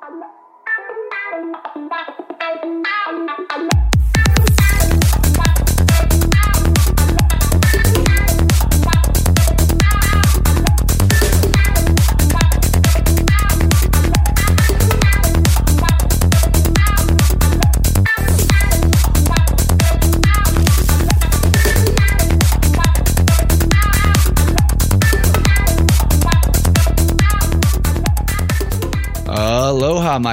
Thank 0.00 0.24
you. 2.08 2.15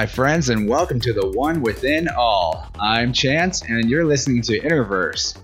My 0.04 0.08
friends, 0.08 0.50
and 0.50 0.68
welcome 0.68 1.00
to 1.00 1.14
the 1.14 1.26
One 1.28 1.62
Within 1.62 2.08
All. 2.08 2.70
I'm 2.78 3.10
Chance, 3.10 3.62
and 3.62 3.88
you're 3.88 4.04
listening 4.04 4.42
to 4.42 4.60
Interverse. 4.60 5.34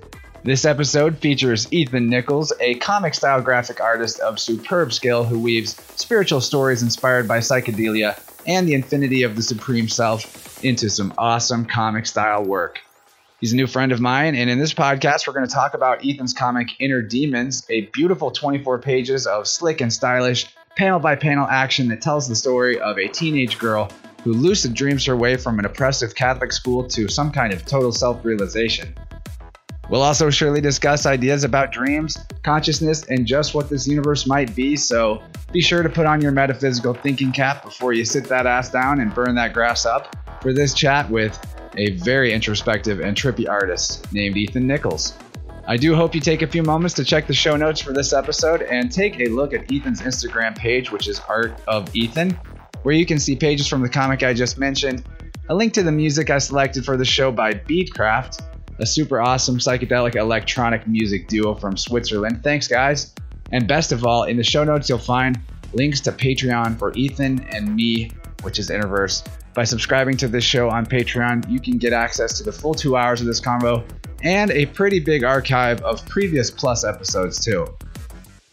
This 0.44 0.66
episode 0.66 1.16
features 1.16 1.72
Ethan 1.72 2.10
Nichols, 2.10 2.52
a 2.60 2.74
comic 2.74 3.14
style 3.14 3.40
graphic 3.40 3.80
artist 3.80 4.20
of 4.20 4.38
superb 4.38 4.92
skill 4.92 5.24
who 5.24 5.38
weaves 5.38 5.80
spiritual 5.96 6.42
stories 6.42 6.82
inspired 6.82 7.26
by 7.26 7.38
psychedelia 7.38 8.20
and 8.46 8.68
the 8.68 8.74
infinity 8.74 9.22
of 9.22 9.34
the 9.34 9.40
Supreme 9.40 9.88
Self 9.88 10.62
into 10.62 10.90
some 10.90 11.14
awesome 11.16 11.64
comic 11.64 12.04
style 12.04 12.44
work. 12.44 12.80
He's 13.40 13.54
a 13.54 13.56
new 13.56 13.66
friend 13.66 13.92
of 13.92 14.00
mine, 14.00 14.34
and 14.34 14.50
in 14.50 14.58
this 14.58 14.74
podcast, 14.74 15.26
we're 15.26 15.32
going 15.32 15.48
to 15.48 15.54
talk 15.54 15.72
about 15.72 16.04
Ethan's 16.04 16.34
comic 16.34 16.68
Inner 16.80 17.00
Demons, 17.00 17.64
a 17.70 17.86
beautiful 17.86 18.30
24 18.30 18.80
pages 18.80 19.26
of 19.26 19.48
slick 19.48 19.80
and 19.80 19.90
stylish 19.90 20.54
panel 20.76 21.00
by 21.00 21.16
panel 21.16 21.46
action 21.48 21.88
that 21.88 22.02
tells 22.02 22.28
the 22.28 22.36
story 22.36 22.78
of 22.78 22.98
a 22.98 23.08
teenage 23.08 23.58
girl 23.58 23.90
who 24.22 24.32
lucid 24.32 24.74
dreams 24.74 25.04
her 25.06 25.16
way 25.16 25.36
from 25.36 25.58
an 25.58 25.64
oppressive 25.64 26.14
Catholic 26.14 26.52
school 26.52 26.86
to 26.88 27.08
some 27.08 27.30
kind 27.30 27.52
of 27.52 27.64
total 27.64 27.92
self 27.92 28.24
realization. 28.24 28.94
We'll 29.88 30.02
also 30.02 30.30
surely 30.30 30.60
discuss 30.60 31.04
ideas 31.04 31.42
about 31.42 31.72
dreams, 31.72 32.16
consciousness, 32.44 33.04
and 33.08 33.26
just 33.26 33.54
what 33.54 33.68
this 33.68 33.88
universe 33.88 34.24
might 34.24 34.54
be, 34.54 34.76
so 34.76 35.20
be 35.52 35.60
sure 35.60 35.82
to 35.82 35.88
put 35.88 36.06
on 36.06 36.20
your 36.20 36.30
metaphysical 36.30 36.94
thinking 36.94 37.32
cap 37.32 37.64
before 37.64 37.92
you 37.92 38.04
sit 38.04 38.28
that 38.28 38.46
ass 38.46 38.70
down 38.70 39.00
and 39.00 39.12
burn 39.12 39.34
that 39.34 39.52
grass 39.52 39.84
up 39.84 40.14
for 40.42 40.52
this 40.52 40.74
chat 40.74 41.10
with 41.10 41.36
a 41.76 41.90
very 41.98 42.32
introspective 42.32 43.00
and 43.00 43.16
trippy 43.16 43.48
artist 43.48 44.12
named 44.12 44.36
Ethan 44.36 44.64
Nichols. 44.64 45.14
I 45.66 45.76
do 45.76 45.94
hope 45.94 46.14
you 46.14 46.20
take 46.20 46.42
a 46.42 46.46
few 46.46 46.62
moments 46.62 46.94
to 46.94 47.04
check 47.04 47.26
the 47.26 47.34
show 47.34 47.56
notes 47.56 47.80
for 47.80 47.92
this 47.92 48.12
episode 48.12 48.62
and 48.62 48.90
take 48.90 49.20
a 49.20 49.26
look 49.26 49.52
at 49.52 49.72
Ethan's 49.72 50.02
Instagram 50.02 50.56
page, 50.56 50.90
which 50.90 51.08
is 51.08 51.20
Art 51.28 51.60
of 51.66 51.94
Ethan, 51.94 52.38
where 52.82 52.94
you 52.94 53.06
can 53.06 53.18
see 53.18 53.36
pages 53.36 53.66
from 53.66 53.82
the 53.82 53.88
comic 53.88 54.22
I 54.22 54.32
just 54.32 54.58
mentioned, 54.58 55.04
a 55.48 55.54
link 55.54 55.72
to 55.74 55.82
the 55.82 55.92
music 55.92 56.30
I 56.30 56.38
selected 56.38 56.84
for 56.84 56.96
the 56.96 57.04
show 57.04 57.32
by 57.32 57.52
Beatcraft, 57.52 58.40
a 58.78 58.86
super 58.86 59.20
awesome 59.20 59.58
psychedelic 59.58 60.16
electronic 60.16 60.86
music 60.86 61.28
duo 61.28 61.54
from 61.54 61.76
Switzerland. 61.76 62.42
Thanks, 62.42 62.66
guys. 62.68 63.14
And 63.52 63.66
best 63.66 63.92
of 63.92 64.06
all, 64.06 64.24
in 64.24 64.36
the 64.36 64.44
show 64.44 64.64
notes, 64.64 64.88
you'll 64.88 64.98
find 64.98 65.38
links 65.72 66.00
to 66.02 66.12
Patreon 66.12 66.78
for 66.78 66.92
Ethan 66.94 67.44
and 67.52 67.74
me, 67.74 68.12
which 68.42 68.58
is 68.58 68.70
Interverse. 68.70 69.26
By 69.54 69.64
subscribing 69.64 70.16
to 70.18 70.28
this 70.28 70.44
show 70.44 70.70
on 70.70 70.86
Patreon, 70.86 71.50
you 71.50 71.60
can 71.60 71.76
get 71.78 71.92
access 71.92 72.38
to 72.38 72.44
the 72.44 72.52
full 72.52 72.74
two 72.74 72.96
hours 72.96 73.20
of 73.20 73.26
this 73.26 73.40
convo 73.40 73.84
and 74.22 74.50
a 74.52 74.66
pretty 74.66 75.00
big 75.00 75.24
archive 75.24 75.80
of 75.82 76.06
previous 76.06 76.50
Plus 76.50 76.84
episodes, 76.84 77.44
too. 77.44 77.66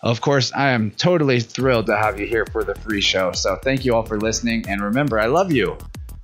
Of 0.02 0.22
course, 0.22 0.52
I 0.54 0.70
am 0.70 0.92
totally 0.92 1.40
thrilled 1.40 1.88
to 1.88 1.98
have 1.98 2.20
you 2.20 2.28
here 2.28 2.46
for 2.52 2.64
the 2.64 2.76
free 2.76 3.02
show, 3.02 3.32
so 3.32 3.56
thank 3.64 3.84
you 3.84 3.96
all 3.96 4.04
for 4.04 4.20
listening, 4.20 4.64
and 4.68 4.82
remember, 4.82 5.20
I 5.20 5.26
love 5.26 5.52
you. 5.52 5.76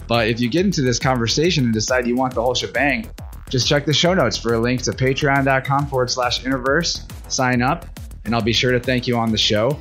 But 0.07 0.27
if 0.27 0.39
you 0.39 0.47
get 0.47 0.65
into 0.65 0.81
this 0.83 0.99
conversation 0.99 1.63
and 1.63 1.73
decide 1.73 2.05
you 2.05 2.15
want 2.15 2.35
the 2.35 2.41
whole 2.41 2.53
shebang, 2.53 3.09
just 3.49 3.67
check 3.67 3.85
the 3.85 3.93
show 3.93 4.13
notes 4.13 4.38
for 4.38 4.53
a 4.53 4.59
link 4.59 4.83
to 4.83 4.91
patreon.com 4.91 5.88
forward 5.88 6.11
slash 6.11 6.43
interverse, 6.43 7.03
sign 7.31 7.64
up, 7.64 7.86
and 8.25 8.36
I'll 8.36 8.42
be 8.42 8.53
sure 8.53 8.71
to 8.71 8.80
thank 8.80 9.08
you 9.08 9.17
on 9.17 9.31
the 9.31 9.37
show. 9.37 9.77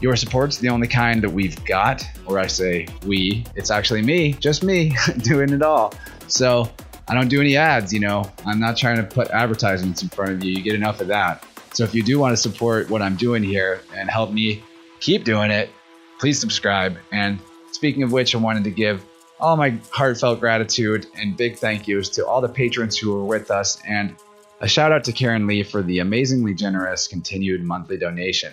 Your 0.00 0.14
support's 0.14 0.58
the 0.58 0.68
only 0.68 0.86
kind 0.86 1.20
that 1.22 1.30
we've 1.30 1.62
got, 1.64 2.04
or 2.26 2.38
I 2.38 2.46
say 2.46 2.86
we, 3.06 3.44
it's 3.56 3.70
actually 3.72 4.02
me, 4.02 4.34
just 4.34 4.62
me, 4.62 4.94
doing 5.18 5.50
it 5.50 5.62
all. 5.62 5.94
So 6.28 6.70
I 7.08 7.14
don't 7.14 7.28
do 7.28 7.40
any 7.40 7.56
ads, 7.56 7.92
you 7.92 8.00
know. 8.00 8.30
I'm 8.46 8.60
not 8.60 8.76
trying 8.76 8.96
to 8.96 9.04
put 9.04 9.30
advertisements 9.30 10.02
in 10.02 10.08
front 10.08 10.32
of 10.32 10.44
you. 10.44 10.52
You 10.52 10.62
get 10.62 10.74
enough 10.74 11.00
of 11.00 11.08
that. 11.08 11.44
So 11.74 11.84
if 11.84 11.94
you 11.94 12.02
do 12.02 12.18
want 12.18 12.34
to 12.34 12.36
support 12.36 12.90
what 12.90 13.00
I'm 13.00 13.16
doing 13.16 13.42
here 13.42 13.80
and 13.94 14.10
help 14.10 14.30
me 14.30 14.62
keep 15.00 15.24
doing 15.24 15.50
it, 15.50 15.70
please 16.18 16.38
subscribe. 16.38 16.98
And 17.12 17.40
speaking 17.70 18.02
of 18.02 18.12
which, 18.12 18.34
I 18.34 18.38
wanted 18.38 18.64
to 18.64 18.70
give 18.70 19.02
all 19.40 19.56
my 19.56 19.78
heartfelt 19.90 20.38
gratitude 20.38 21.06
and 21.16 21.36
big 21.36 21.56
thank 21.56 21.88
yous 21.88 22.10
to 22.10 22.26
all 22.26 22.42
the 22.42 22.48
patrons 22.48 22.98
who 22.98 23.14
were 23.14 23.24
with 23.24 23.50
us 23.50 23.80
and 23.86 24.14
a 24.60 24.68
shout 24.68 24.92
out 24.92 25.04
to 25.04 25.12
Karen 25.12 25.46
Lee 25.46 25.62
for 25.62 25.82
the 25.82 25.98
amazingly 25.98 26.54
generous 26.54 27.08
continued 27.08 27.64
monthly 27.64 27.96
donation. 27.96 28.52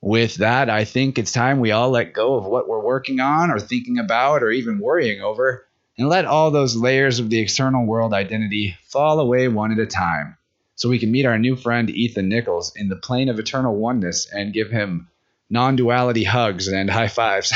With 0.00 0.36
that, 0.36 0.70
I 0.70 0.84
think 0.84 1.18
it's 1.18 1.32
time 1.32 1.58
we 1.58 1.72
all 1.72 1.90
let 1.90 2.14
go 2.14 2.36
of 2.36 2.44
what 2.44 2.68
we're 2.68 2.84
working 2.84 3.18
on 3.20 3.50
or 3.50 3.58
thinking 3.58 3.98
about 3.98 4.42
or 4.44 4.50
even 4.50 4.78
worrying 4.78 5.20
over 5.22 5.66
and 5.98 6.08
let 6.08 6.24
all 6.24 6.50
those 6.52 6.76
layers 6.76 7.18
of 7.18 7.30
the 7.30 7.40
external 7.40 7.84
world 7.84 8.14
identity 8.14 8.76
fall 8.84 9.20
away 9.20 9.48
one 9.48 9.72
at 9.72 9.78
a 9.78 9.86
time 9.86 10.36
so 10.82 10.88
we 10.88 10.98
can 10.98 11.12
meet 11.12 11.26
our 11.26 11.38
new 11.38 11.54
friend 11.54 11.88
Ethan 11.90 12.28
Nichols 12.28 12.74
in 12.74 12.88
the 12.88 12.96
plane 12.96 13.28
of 13.28 13.38
eternal 13.38 13.76
oneness 13.76 14.26
and 14.32 14.52
give 14.52 14.68
him 14.68 15.08
non 15.48 15.76
duality 15.76 16.24
hugs 16.24 16.66
and 16.66 16.90
high 16.90 17.06
fives. 17.06 17.52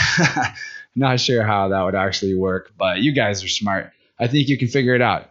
Not 0.95 1.19
sure 1.19 1.43
how 1.43 1.67
that 1.71 1.83
would 1.83 1.97
actually 1.97 2.37
work, 2.37 2.71
but 2.79 3.01
you 3.01 3.13
guys 3.13 3.43
are 3.43 3.49
smart. 3.49 3.91
I 4.17 4.29
think 4.29 4.47
you 4.47 4.57
can 4.57 4.69
figure 4.69 4.95
it 4.95 5.03
out. 5.03 5.29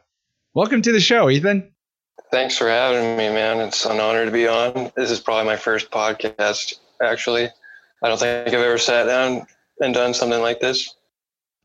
Welcome 0.53 0.81
to 0.81 0.91
the 0.91 0.99
show, 0.99 1.29
Ethan. 1.29 1.71
Thanks 2.31 2.57
for 2.57 2.67
having 2.67 3.15
me, 3.15 3.29
man. 3.29 3.61
It's 3.61 3.85
an 3.85 4.01
honor 4.01 4.25
to 4.25 4.31
be 4.31 4.45
on. 4.45 4.91
This 4.97 5.09
is 5.09 5.21
probably 5.21 5.45
my 5.45 5.55
first 5.55 5.89
podcast, 5.89 6.73
actually. 7.01 7.45
I 8.03 8.09
don't 8.09 8.19
think 8.19 8.49
I've 8.49 8.55
ever 8.55 8.77
sat 8.77 9.05
down 9.05 9.47
and 9.79 9.93
done 9.93 10.13
something 10.13 10.41
like 10.41 10.59
this. 10.59 10.93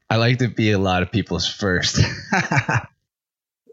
I 0.08 0.14
like 0.14 0.38
to 0.38 0.46
be 0.46 0.70
a 0.70 0.78
lot 0.78 1.02
of 1.02 1.10
people's 1.10 1.48
first. 1.48 1.98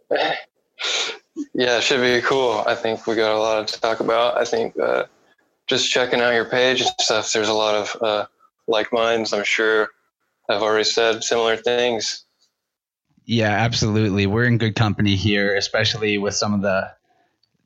yeah, 1.54 1.78
it 1.78 1.84
should 1.84 2.02
be 2.02 2.26
cool. 2.26 2.64
I 2.66 2.76
think 2.76 3.06
we 3.08 3.16
got 3.16 3.36
a 3.36 3.40
lot 3.40 3.68
to 3.68 3.82
talk 3.82 4.00
about. 4.00 4.38
I 4.38 4.46
think 4.46 4.78
uh, 4.80 5.06
just 5.68 5.90
checking 5.92 6.22
out 6.22 6.34
your 6.34 6.46
page 6.46 6.82
and 6.82 6.90
stuff, 7.00 7.32
there's 7.34 7.50
a 7.50 7.54
lot 7.54 7.76
of 7.76 8.02
uh, 8.02 8.26
like 8.68 8.92
minds. 8.94 9.34
I'm 9.34 9.44
sure 9.44 9.90
I've 10.50 10.62
already 10.62 10.84
said 10.84 11.24
similar 11.24 11.58
things. 11.58 12.24
Yeah, 13.26 13.50
absolutely. 13.50 14.26
We're 14.26 14.46
in 14.46 14.58
good 14.58 14.76
company 14.76 15.16
here, 15.16 15.56
especially 15.56 16.18
with 16.18 16.34
some 16.34 16.54
of 16.54 16.62
the 16.62 16.92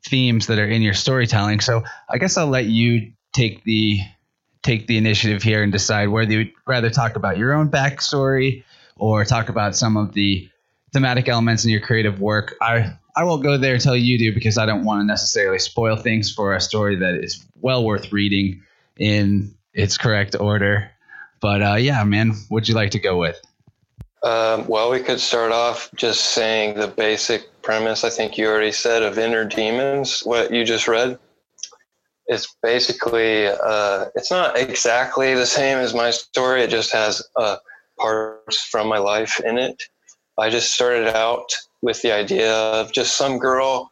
themes 0.04 0.48
that 0.48 0.58
are 0.58 0.66
in 0.66 0.82
your 0.82 0.94
storytelling. 0.94 1.60
So 1.60 1.84
I 2.08 2.18
guess 2.18 2.36
I'll 2.36 2.48
let 2.48 2.66
you 2.66 3.12
take 3.32 3.62
the 3.64 4.00
take 4.62 4.86
the 4.86 4.96
initiative 4.96 5.42
here 5.42 5.62
and 5.62 5.72
decide 5.72 6.08
whether 6.08 6.32
you'd 6.32 6.52
rather 6.66 6.90
talk 6.90 7.16
about 7.16 7.36
your 7.36 7.52
own 7.52 7.68
backstory 7.68 8.64
or 8.96 9.24
talk 9.24 9.48
about 9.48 9.74
some 9.74 9.96
of 9.96 10.12
the 10.12 10.48
thematic 10.92 11.28
elements 11.28 11.64
in 11.64 11.70
your 11.70 11.80
creative 11.80 12.20
work. 12.20 12.54
I 12.60 12.96
I 13.14 13.24
won't 13.24 13.42
go 13.42 13.58
there 13.58 13.74
until 13.74 13.96
you 13.96 14.18
do 14.18 14.32
because 14.32 14.58
I 14.58 14.66
don't 14.66 14.84
want 14.84 15.00
to 15.00 15.04
necessarily 15.04 15.58
spoil 15.58 15.96
things 15.96 16.32
for 16.32 16.54
a 16.54 16.60
story 16.60 16.96
that 16.96 17.14
is 17.14 17.44
well 17.60 17.84
worth 17.84 18.12
reading 18.12 18.62
in 18.96 19.54
its 19.74 19.98
correct 19.98 20.34
order. 20.38 20.90
But 21.40 21.62
uh, 21.62 21.74
yeah, 21.74 22.02
man, 22.04 22.32
what'd 22.48 22.68
you 22.68 22.74
like 22.74 22.90
to 22.92 22.98
go 22.98 23.18
with? 23.18 23.40
Um, 24.22 24.66
well, 24.68 24.90
we 24.90 25.00
could 25.00 25.20
start 25.20 25.50
off 25.50 25.90
just 25.96 26.26
saying 26.26 26.76
the 26.78 26.86
basic 26.86 27.62
premise. 27.62 28.04
I 28.04 28.10
think 28.10 28.38
you 28.38 28.46
already 28.46 28.72
said 28.72 29.02
of 29.02 29.18
inner 29.18 29.44
demons, 29.44 30.20
what 30.20 30.52
you 30.52 30.64
just 30.64 30.86
read 30.86 31.18
it's 32.26 32.56
basically 32.62 33.46
uh, 33.46 34.06
it's 34.14 34.30
not 34.30 34.56
exactly 34.56 35.34
the 35.34 35.46
same 35.46 35.78
as 35.78 35.94
my 35.94 36.10
story. 36.10 36.62
It 36.62 36.70
just 36.70 36.92
has 36.92 37.22
uh, 37.36 37.56
parts 37.98 38.62
from 38.64 38.88
my 38.88 38.98
life 38.98 39.40
in 39.44 39.58
it. 39.58 39.82
I 40.38 40.50
just 40.50 40.72
started 40.72 41.08
out 41.14 41.52
with 41.82 42.00
the 42.02 42.12
idea 42.12 42.54
of 42.54 42.92
just 42.92 43.16
some 43.16 43.38
girl 43.38 43.90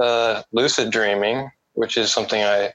uh, 0.00 0.42
lucid 0.52 0.90
dreaming, 0.90 1.50
which 1.74 1.96
is 1.96 2.12
something 2.12 2.42
I 2.42 2.72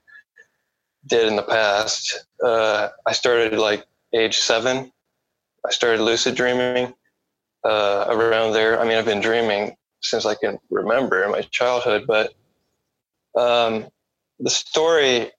did 1.08 1.28
in 1.28 1.36
the 1.36 1.44
past. 1.44 2.26
Uh, 2.44 2.90
I 3.06 3.12
started 3.12 3.58
like 3.58 3.86
age 4.14 4.38
seven. 4.38 4.92
I 5.66 5.72
started 5.72 6.02
lucid 6.02 6.36
dreaming 6.36 6.94
uh, 7.64 8.06
around 8.08 8.54
there. 8.54 8.80
I 8.80 8.86
mean, 8.86 8.98
I've 8.98 9.06
been 9.06 9.22
dreaming 9.22 9.76
since 10.02 10.26
I 10.26 10.36
can 10.36 10.60
remember 10.70 11.24
in 11.24 11.32
my 11.32 11.42
childhood, 11.42 12.06
but 12.08 12.34
um, 13.36 13.88
the 14.40 14.50
story 14.50 15.32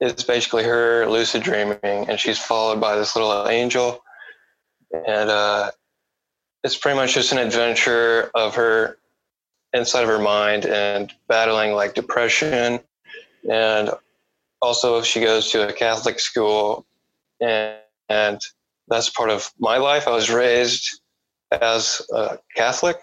is 0.00 0.24
basically 0.24 0.64
her 0.64 1.06
lucid 1.08 1.42
dreaming, 1.42 1.78
and 1.82 2.18
she's 2.18 2.38
followed 2.38 2.80
by 2.80 2.96
this 2.96 3.14
little 3.14 3.48
angel, 3.48 4.02
and 5.06 5.30
uh, 5.30 5.70
it's 6.64 6.76
pretty 6.76 6.96
much 6.96 7.14
just 7.14 7.32
an 7.32 7.38
adventure 7.38 8.30
of 8.34 8.54
her 8.54 8.98
inside 9.72 10.02
of 10.02 10.08
her 10.08 10.18
mind 10.18 10.66
and 10.66 11.12
battling 11.28 11.72
like 11.72 11.94
depression, 11.94 12.80
and 13.50 13.90
also 14.60 15.02
she 15.02 15.20
goes 15.20 15.50
to 15.50 15.68
a 15.68 15.72
Catholic 15.72 16.20
school, 16.20 16.86
and, 17.40 17.76
and 18.08 18.40
that's 18.88 19.10
part 19.10 19.30
of 19.30 19.50
my 19.58 19.78
life. 19.78 20.06
I 20.06 20.12
was 20.12 20.30
raised 20.30 21.00
as 21.50 22.02
a 22.12 22.38
Catholic, 22.54 22.98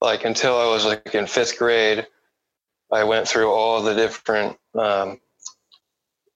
like 0.00 0.24
until 0.24 0.56
I 0.56 0.66
was 0.66 0.84
like 0.84 1.14
in 1.14 1.26
fifth 1.26 1.58
grade. 1.58 2.06
I 2.90 3.04
went 3.04 3.26
through 3.26 3.50
all 3.50 3.82
the 3.82 3.94
different, 3.94 4.58
um, 4.74 5.18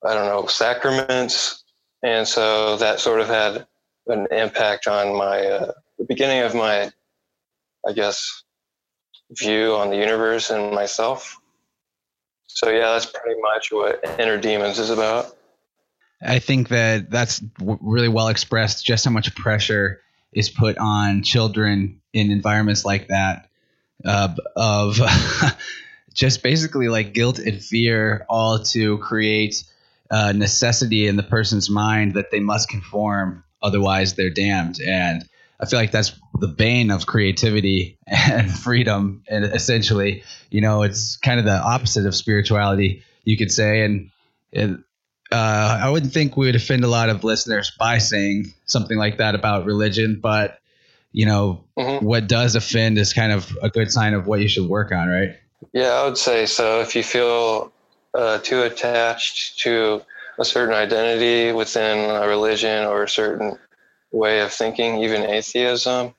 I 0.03 0.13
don't 0.13 0.25
know, 0.25 0.47
sacraments, 0.47 1.63
and 2.03 2.27
so 2.27 2.77
that 2.77 2.99
sort 2.99 3.21
of 3.21 3.27
had 3.27 3.67
an 4.07 4.27
impact 4.31 4.87
on 4.87 5.15
my 5.15 5.45
uh, 5.45 5.71
the 5.97 6.05
beginning 6.05 6.43
of 6.43 6.55
my, 6.55 6.91
I 7.87 7.93
guess, 7.93 8.43
view 9.31 9.75
on 9.75 9.89
the 9.89 9.97
universe 9.97 10.49
and 10.49 10.73
myself. 10.73 11.39
So 12.47 12.69
yeah, 12.69 12.93
that's 12.93 13.05
pretty 13.05 13.39
much 13.41 13.71
what 13.71 14.03
Inner 14.19 14.37
Demons 14.37 14.79
is 14.79 14.89
about. 14.89 15.35
I 16.21 16.39
think 16.39 16.69
that 16.69 17.11
that's 17.11 17.39
w- 17.39 17.77
really 17.81 18.07
well 18.07 18.29
expressed. 18.29 18.85
Just 18.85 19.05
how 19.05 19.11
much 19.11 19.35
pressure 19.35 20.01
is 20.31 20.49
put 20.49 20.77
on 20.77 21.23
children 21.23 22.01
in 22.13 22.31
environments 22.31 22.83
like 22.85 23.07
that 23.09 23.49
uh, 24.03 24.33
of 24.55 24.99
just 26.13 26.41
basically 26.41 26.89
like 26.89 27.13
guilt 27.13 27.39
and 27.39 27.61
fear, 27.61 28.25
all 28.29 28.59
to 28.59 28.97
create 28.99 29.63
uh, 30.09 30.31
necessity 30.31 31.07
in 31.07 31.15
the 31.15 31.23
person's 31.23 31.69
mind 31.69 32.15
that 32.15 32.31
they 32.31 32.39
must 32.39 32.69
conform, 32.69 33.43
otherwise 33.61 34.15
they're 34.15 34.29
damned. 34.29 34.79
And 34.79 35.27
I 35.59 35.65
feel 35.65 35.79
like 35.79 35.91
that's 35.91 36.13
the 36.39 36.47
bane 36.47 36.91
of 36.91 37.05
creativity 37.05 37.97
and 38.07 38.51
freedom. 38.51 39.23
And 39.27 39.45
essentially, 39.45 40.23
you 40.49 40.61
know, 40.61 40.83
it's 40.83 41.17
kind 41.17 41.39
of 41.39 41.45
the 41.45 41.57
opposite 41.57 42.05
of 42.05 42.15
spirituality, 42.15 43.03
you 43.23 43.37
could 43.37 43.51
say. 43.51 43.83
And 43.83 44.11
it, 44.51 44.71
uh, 45.31 45.79
I 45.81 45.89
wouldn't 45.89 46.13
think 46.13 46.37
we 46.37 46.45
would 46.45 46.55
offend 46.55 46.83
a 46.83 46.87
lot 46.87 47.09
of 47.09 47.23
listeners 47.23 47.71
by 47.77 47.97
saying 47.97 48.53
something 48.65 48.97
like 48.97 49.17
that 49.17 49.35
about 49.35 49.65
religion, 49.65 50.19
but 50.21 50.59
you 51.11 51.25
know, 51.25 51.63
mm-hmm. 51.77 52.05
what 52.05 52.27
does 52.27 52.55
offend 52.55 52.97
is 52.97 53.13
kind 53.13 53.31
of 53.31 53.57
a 53.61 53.69
good 53.69 53.91
sign 53.91 54.13
of 54.13 54.27
what 54.27 54.39
you 54.39 54.47
should 54.47 54.67
work 54.67 54.91
on, 54.91 55.07
right? 55.07 55.35
Yeah, 55.73 55.89
I 55.89 56.05
would 56.05 56.17
say 56.17 56.45
so. 56.45 56.81
If 56.81 56.95
you 56.95 57.03
feel 57.03 57.71
uh, 58.13 58.39
too 58.39 58.61
attached 58.61 59.59
to 59.61 60.01
a 60.39 60.45
certain 60.45 60.75
identity 60.75 61.51
within 61.51 62.09
a 62.11 62.27
religion 62.27 62.85
or 62.85 63.03
a 63.03 63.09
certain 63.09 63.57
way 64.17 64.41
of 64.41 64.51
thinking, 64.51 65.03
even 65.03 65.29
atheism, 65.29 66.13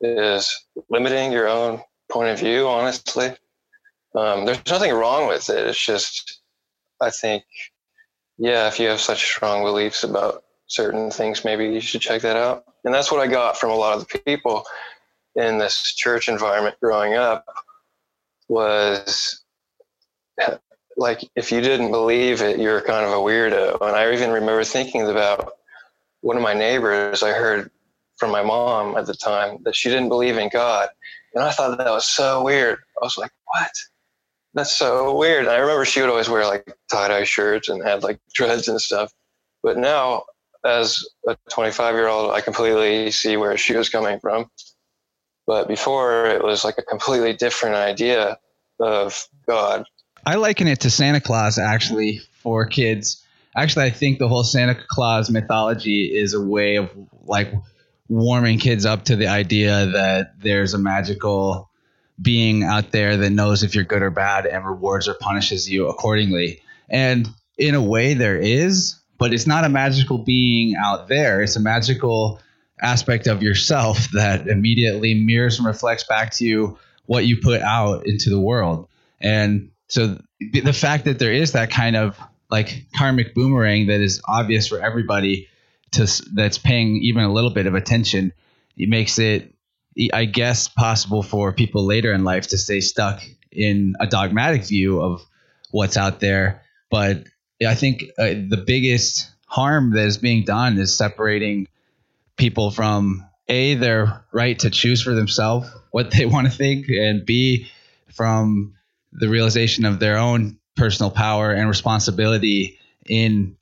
is 0.00 0.66
limiting 0.90 1.32
your 1.32 1.48
own 1.48 1.80
point 2.10 2.30
of 2.30 2.38
view, 2.38 2.66
honestly. 2.66 3.34
Um, 4.14 4.44
there's 4.44 4.64
nothing 4.66 4.92
wrong 4.92 5.28
with 5.28 5.48
it. 5.50 5.66
It's 5.66 5.84
just, 5.84 6.40
I 7.00 7.10
think, 7.10 7.44
yeah, 8.38 8.68
if 8.68 8.78
you 8.80 8.88
have 8.88 9.00
such 9.00 9.24
strong 9.24 9.62
beliefs 9.62 10.04
about 10.04 10.44
certain 10.66 11.10
things, 11.10 11.44
maybe 11.44 11.66
you 11.66 11.80
should 11.80 12.00
check 12.00 12.22
that 12.22 12.36
out. 12.36 12.64
And 12.84 12.94
that's 12.94 13.10
what 13.10 13.20
I 13.20 13.26
got 13.26 13.56
from 13.56 13.70
a 13.70 13.76
lot 13.76 13.96
of 13.96 14.06
the 14.06 14.18
people 14.20 14.64
in 15.34 15.58
this 15.58 15.94
church 15.94 16.28
environment 16.28 16.76
growing 16.80 17.14
up 17.14 17.44
was 18.48 19.42
like 20.96 21.20
if 21.36 21.52
you 21.52 21.60
didn't 21.60 21.90
believe 21.90 22.42
it, 22.42 22.58
you're 22.58 22.80
kind 22.80 23.04
of 23.04 23.12
a 23.12 23.16
weirdo. 23.16 23.80
And 23.80 23.96
I 23.96 24.12
even 24.12 24.30
remember 24.30 24.64
thinking 24.64 25.08
about 25.08 25.52
one 26.20 26.36
of 26.36 26.42
my 26.42 26.54
neighbors, 26.54 27.22
I 27.22 27.30
heard 27.30 27.70
from 28.16 28.30
my 28.30 28.42
mom 28.42 28.96
at 28.96 29.06
the 29.06 29.14
time 29.14 29.58
that 29.64 29.76
she 29.76 29.88
didn't 29.88 30.08
believe 30.08 30.36
in 30.36 30.48
God. 30.48 30.88
And 31.34 31.44
I 31.44 31.50
thought 31.50 31.78
that 31.78 31.90
was 31.90 32.06
so 32.06 32.42
weird. 32.42 32.78
I 33.00 33.04
was 33.04 33.16
like, 33.16 33.30
what? 33.44 33.70
That's 34.54 34.76
so 34.76 35.16
weird. 35.16 35.44
And 35.44 35.50
I 35.50 35.58
remember 35.58 35.84
she 35.84 36.00
would 36.00 36.10
always 36.10 36.28
wear 36.28 36.44
like 36.46 36.66
tie 36.90 37.08
dye 37.08 37.24
shirts 37.24 37.68
and 37.68 37.82
had 37.86 38.02
like 38.02 38.18
dreads 38.34 38.66
and 38.66 38.80
stuff. 38.80 39.12
But 39.62 39.76
now, 39.78 40.24
as 40.64 41.04
a 41.28 41.36
25 41.50 41.94
year 41.94 42.08
old, 42.08 42.32
I 42.32 42.40
completely 42.40 43.10
see 43.10 43.36
where 43.36 43.56
she 43.56 43.76
was 43.76 43.88
coming 43.88 44.18
from. 44.18 44.50
But 45.46 45.68
before, 45.68 46.26
it 46.26 46.42
was 46.42 46.64
like 46.64 46.76
a 46.78 46.82
completely 46.82 47.32
different 47.32 47.76
idea 47.76 48.38
of 48.80 49.26
God. 49.46 49.84
I 50.26 50.34
liken 50.34 50.66
it 50.66 50.80
to 50.80 50.90
Santa 50.90 51.20
Claus 51.20 51.58
actually 51.58 52.20
for 52.42 52.66
kids 52.66 53.24
actually 53.56 53.84
i 53.84 53.90
think 53.90 54.18
the 54.18 54.28
whole 54.28 54.44
santa 54.44 54.76
claus 54.88 55.30
mythology 55.30 56.04
is 56.04 56.34
a 56.34 56.40
way 56.40 56.76
of 56.76 56.90
like 57.24 57.52
warming 58.08 58.58
kids 58.58 58.86
up 58.86 59.04
to 59.04 59.16
the 59.16 59.26
idea 59.26 59.86
that 59.86 60.40
there's 60.40 60.74
a 60.74 60.78
magical 60.78 61.68
being 62.20 62.64
out 62.64 62.90
there 62.90 63.16
that 63.16 63.30
knows 63.30 63.62
if 63.62 63.74
you're 63.74 63.84
good 63.84 64.02
or 64.02 64.10
bad 64.10 64.46
and 64.46 64.66
rewards 64.66 65.08
or 65.08 65.14
punishes 65.14 65.70
you 65.70 65.88
accordingly. 65.88 66.60
And 66.88 67.28
in 67.56 67.74
a 67.74 67.82
way 67.82 68.14
there 68.14 68.36
is 68.36 68.98
but 69.18 69.34
it's 69.34 69.48
not 69.48 69.64
a 69.64 69.68
magical 69.68 70.18
being 70.18 70.76
out 70.76 71.08
there. 71.08 71.42
It's 71.42 71.56
a 71.56 71.60
magical 71.60 72.40
aspect 72.80 73.26
of 73.26 73.42
yourself 73.42 74.08
that 74.12 74.46
immediately 74.46 75.12
mirrors 75.14 75.58
and 75.58 75.66
reflects 75.66 76.04
back 76.04 76.30
to 76.34 76.44
you 76.44 76.78
what 77.06 77.26
you 77.26 77.36
put 77.42 77.60
out 77.60 78.06
into 78.06 78.30
the 78.30 78.38
world. 78.38 78.88
And 79.20 79.72
so 79.88 80.20
the 80.52 80.72
fact 80.72 81.04
that 81.06 81.18
there 81.18 81.32
is 81.32 81.52
that 81.52 81.70
kind 81.70 81.96
of 81.96 82.16
like 82.50 82.86
karmic 82.96 83.34
boomerang 83.34 83.86
that 83.86 84.00
is 84.00 84.20
obvious 84.26 84.68
for 84.68 84.80
everybody 84.80 85.48
to 85.92 86.06
that's 86.34 86.58
paying 86.58 86.96
even 87.02 87.22
a 87.22 87.32
little 87.32 87.50
bit 87.50 87.66
of 87.66 87.74
attention. 87.74 88.32
It 88.76 88.88
makes 88.88 89.18
it 89.18 89.54
i 90.12 90.26
guess 90.26 90.68
possible 90.68 91.24
for 91.24 91.52
people 91.52 91.84
later 91.84 92.12
in 92.12 92.22
life 92.22 92.46
to 92.48 92.58
stay 92.58 92.80
stuck 92.80 93.20
in 93.50 93.96
a 93.98 94.06
dogmatic 94.06 94.64
view 94.64 95.02
of 95.02 95.24
what's 95.72 95.96
out 95.96 96.20
there. 96.20 96.62
But 96.90 97.24
i 97.66 97.74
think 97.74 98.04
uh, 98.18 98.26
the 98.26 98.62
biggest 98.64 99.30
harm 99.46 99.92
that 99.92 100.06
is 100.06 100.18
being 100.18 100.44
done 100.44 100.78
is 100.78 100.96
separating 100.96 101.66
people 102.36 102.70
from 102.70 103.24
a 103.48 103.74
their 103.74 104.24
right 104.32 104.58
to 104.60 104.70
choose 104.70 105.02
for 105.02 105.14
themselves 105.14 105.68
what 105.90 106.10
they 106.10 106.26
want 106.34 106.46
to 106.46 106.52
think 106.52 106.88
and 106.88 107.24
b 107.26 107.66
from 108.14 108.74
the 109.12 109.28
realization 109.28 109.84
of 109.84 109.98
their 109.98 110.18
own 110.18 110.58
personal 110.78 111.10
power 111.10 111.52
and 111.52 111.68
responsibility 111.68 112.78
in 113.06 113.56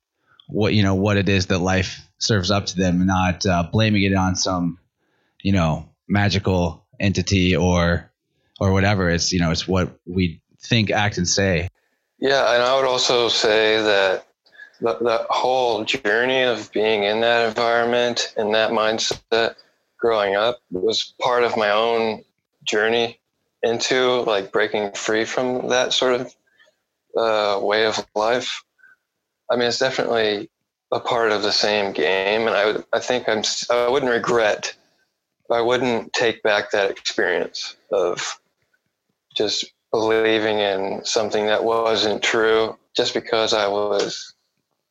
what 0.49 0.75
you 0.75 0.83
know 0.83 0.95
what 0.95 1.17
it 1.17 1.29
is 1.29 1.47
that 1.47 1.59
life 1.59 2.07
serves 2.19 2.51
up 2.51 2.67
to 2.67 2.77
them, 2.77 2.97
and 2.97 3.07
not 3.07 3.45
uh, 3.47 3.65
blaming 3.65 4.03
it 4.03 4.15
on 4.15 4.37
some 4.37 4.79
you 5.43 5.53
know 5.53 5.89
magical 6.09 6.85
entity 7.01 7.57
or 7.57 8.11
or 8.61 8.73
whatever. 8.73 9.11
It's 9.11 9.33
you 9.33 9.41
know 9.41 9.51
it's 9.51 9.67
what 9.67 9.99
we 10.07 10.41
think, 10.61 10.91
act, 10.91 11.19
and 11.19 11.29
say. 11.29 11.69
Yeah, 12.19 12.55
and 12.55 12.63
I 12.63 12.77
would 12.77 12.87
also 12.87 13.29
say 13.29 13.83
that 13.83 14.27
the, 14.81 14.95
the 14.95 15.27
whole 15.31 15.85
journey 15.85 16.43
of 16.43 16.71
being 16.73 17.05
in 17.05 17.21
that 17.21 17.49
environment 17.49 18.33
and 18.37 18.55
that 18.55 18.71
mindset 18.71 19.55
growing 19.99 20.37
up 20.37 20.61
was 20.71 21.15
part 21.21 21.45
of 21.45 21.57
my 21.57 21.71
own 21.71 22.25
journey 22.65 23.19
into 23.63 24.21
like 24.23 24.53
breaking 24.53 24.93
free 24.93 25.25
from 25.25 25.69
that 25.69 25.93
sort 25.93 26.19
of 26.21 26.35
uh, 27.17 27.59
way 27.63 27.87
of 27.87 28.05
life. 28.15 28.63
I 29.51 29.57
mean, 29.57 29.69
it's 29.69 29.79
definitely 29.79 30.51
a 30.93 31.01
part 31.01 31.33
of 31.33 31.43
the 31.43 31.53
same 31.53 31.93
game, 31.93 32.47
and 32.47 32.57
I 32.57 32.67
would, 32.67 32.85
I 32.93 33.01
think 33.01 33.29
I'm, 33.29 33.43
I 33.71 33.89
wouldn't 33.89 34.11
regret, 34.11 34.77
I 35.51 35.61
wouldn't 35.61 36.13
take 36.13 36.43
back 36.43 36.71
that 36.71 36.91
experience 36.91 37.77
of 37.91 38.41
just 39.37 39.67
believing 39.93 40.59
in 40.59 41.05
something 41.05 41.47
that 41.47 41.65
wasn't 41.65 42.23
true 42.23 42.77
just 42.97 43.15
because 43.15 43.53
I 43.53 43.69
was 43.69 44.35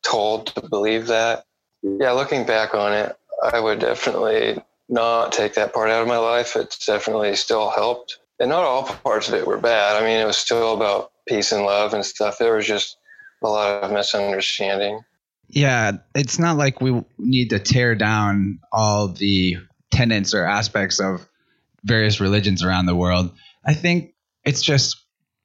told 0.04 0.46
to 0.48 0.68
believe 0.68 1.06
that. 1.08 1.44
Yeah, 1.82 2.12
looking 2.12 2.46
back 2.46 2.74
on 2.74 2.92
it, 2.92 3.16
I 3.42 3.60
would 3.60 3.80
definitely 3.80 4.62
not 4.88 5.32
take 5.32 5.54
that 5.54 5.74
part 5.74 5.90
out 5.90 6.02
of 6.02 6.08
my 6.08 6.18
life. 6.18 6.56
It's 6.56 6.86
definitely 6.86 7.36
still 7.36 7.70
helped. 7.70 8.18
And 8.38 8.50
not 8.50 8.64
all 8.64 8.84
parts 8.84 9.28
of 9.28 9.34
it 9.34 9.46
were 9.46 9.58
bad. 9.58 10.00
I 10.00 10.06
mean, 10.06 10.20
it 10.20 10.26
was 10.26 10.36
still 10.36 10.74
about 10.74 11.10
peace 11.26 11.52
and 11.52 11.64
love 11.64 11.94
and 11.94 12.04
stuff. 12.04 12.38
There 12.38 12.54
was 12.54 12.66
just 12.66 12.96
a 13.42 13.48
lot 13.48 13.82
of 13.82 13.92
misunderstanding. 13.92 15.00
Yeah, 15.48 15.92
it's 16.14 16.38
not 16.38 16.56
like 16.56 16.80
we 16.80 17.02
need 17.18 17.50
to 17.50 17.58
tear 17.58 17.94
down 17.94 18.60
all 18.72 19.08
the 19.08 19.58
tenets 19.90 20.34
or 20.34 20.44
aspects 20.44 20.98
of 21.00 21.26
various 21.84 22.20
religions 22.20 22.64
around 22.64 22.86
the 22.86 22.96
world. 22.96 23.30
I 23.64 23.74
think 23.74 24.14
it's 24.44 24.62
just 24.62 24.96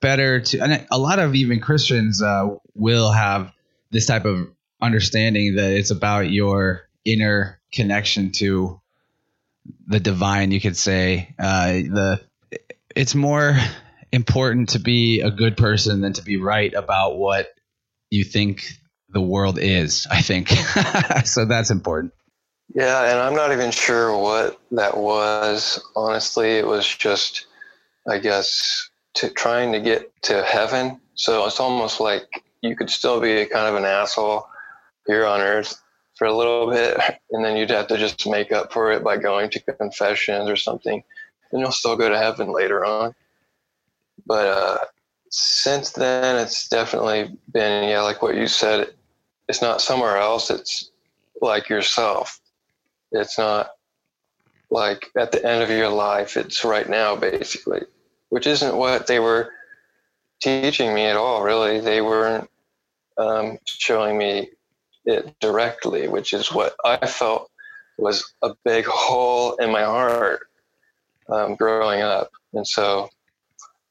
better 0.01 0.41
to, 0.41 0.59
and 0.59 0.87
a 0.91 0.97
lot 0.97 1.19
of 1.19 1.35
even 1.35 1.59
Christians 1.59 2.21
uh, 2.21 2.55
will 2.73 3.11
have 3.11 3.51
this 3.91 4.07
type 4.07 4.25
of 4.25 4.49
understanding 4.81 5.55
that 5.55 5.71
it's 5.71 5.91
about 5.91 6.31
your 6.31 6.89
inner 7.05 7.59
connection 7.71 8.31
to 8.31 8.81
the 9.87 9.99
divine. 9.99 10.51
You 10.51 10.59
could 10.59 10.77
say 10.77 11.35
uh, 11.37 11.67
the 11.67 12.21
it's 12.95 13.15
more 13.15 13.55
important 14.11 14.69
to 14.69 14.79
be 14.79 15.21
a 15.21 15.31
good 15.31 15.57
person 15.57 16.01
than 16.01 16.13
to 16.13 16.23
be 16.23 16.37
right 16.37 16.73
about 16.73 17.17
what 17.17 17.47
you 18.09 18.23
think 18.23 18.63
the 19.09 19.21
world 19.21 19.57
is, 19.59 20.07
I 20.09 20.21
think. 20.21 20.49
so 21.25 21.45
that's 21.45 21.71
important. 21.71 22.13
Yeah, 22.73 23.11
and 23.11 23.19
I'm 23.19 23.35
not 23.35 23.51
even 23.51 23.71
sure 23.71 24.17
what 24.17 24.59
that 24.71 24.97
was. 24.97 25.81
Honestly, 25.95 26.51
it 26.51 26.65
was 26.65 26.87
just, 26.87 27.47
I 28.07 28.17
guess, 28.17 28.89
to 29.15 29.29
trying 29.29 29.73
to 29.73 29.79
get 29.81 30.09
to 30.23 30.43
heaven. 30.43 31.01
So 31.15 31.45
it's 31.45 31.59
almost 31.59 31.99
like 31.99 32.23
you 32.61 32.75
could 32.75 32.89
still 32.89 33.19
be 33.19 33.45
kind 33.45 33.67
of 33.67 33.75
an 33.75 33.85
asshole 33.85 34.47
here 35.05 35.25
on 35.25 35.41
earth 35.41 35.81
for 36.15 36.27
a 36.27 36.37
little 36.37 36.69
bit, 36.69 36.97
and 37.31 37.43
then 37.43 37.57
you'd 37.57 37.71
have 37.71 37.87
to 37.87 37.97
just 37.97 38.27
make 38.27 38.51
up 38.51 38.71
for 38.71 38.91
it 38.91 39.03
by 39.03 39.17
going 39.17 39.49
to 39.49 39.59
confessions 39.59 40.49
or 40.49 40.55
something, 40.55 41.03
and 41.51 41.59
you'll 41.59 41.71
still 41.71 41.97
go 41.97 42.09
to 42.09 42.17
heaven 42.17 42.53
later 42.53 42.85
on. 42.85 43.13
But 44.25 44.47
uh, 44.47 44.77
since 45.29 45.91
then, 45.91 46.37
it's 46.37 46.67
definitely 46.67 47.37
been, 47.51 47.89
yeah, 47.89 48.01
like 48.01 48.21
what 48.21 48.35
you 48.35 48.47
said, 48.47 48.93
it's 49.47 49.61
not 49.61 49.81
somewhere 49.81 50.17
else, 50.17 50.49
it's 50.49 50.91
like 51.41 51.69
yourself. 51.69 52.39
It's 53.11 53.37
not 53.37 53.71
like 54.69 55.11
at 55.17 55.31
the 55.31 55.45
end 55.45 55.61
of 55.61 55.69
your 55.69 55.89
life, 55.89 56.37
it's 56.37 56.63
right 56.63 56.89
now, 56.89 57.15
basically, 57.15 57.81
which 58.29 58.47
isn't 58.47 58.75
what 58.75 59.07
they 59.07 59.19
were 59.19 59.51
teaching 60.41 60.93
me 60.93 61.05
at 61.05 61.17
all, 61.17 61.43
really. 61.43 61.79
They 61.79 62.01
weren't 62.01 62.49
um, 63.17 63.57
showing 63.65 64.17
me 64.17 64.49
it 65.05 65.35
directly, 65.39 66.07
which 66.07 66.33
is 66.33 66.51
what 66.51 66.75
I 66.85 67.05
felt 67.05 67.49
was 67.97 68.33
a 68.41 68.55
big 68.63 68.85
hole 68.85 69.55
in 69.55 69.71
my 69.71 69.83
heart 69.83 70.47
um, 71.29 71.55
growing 71.55 72.01
up. 72.01 72.31
And 72.53 72.67
so 72.67 73.09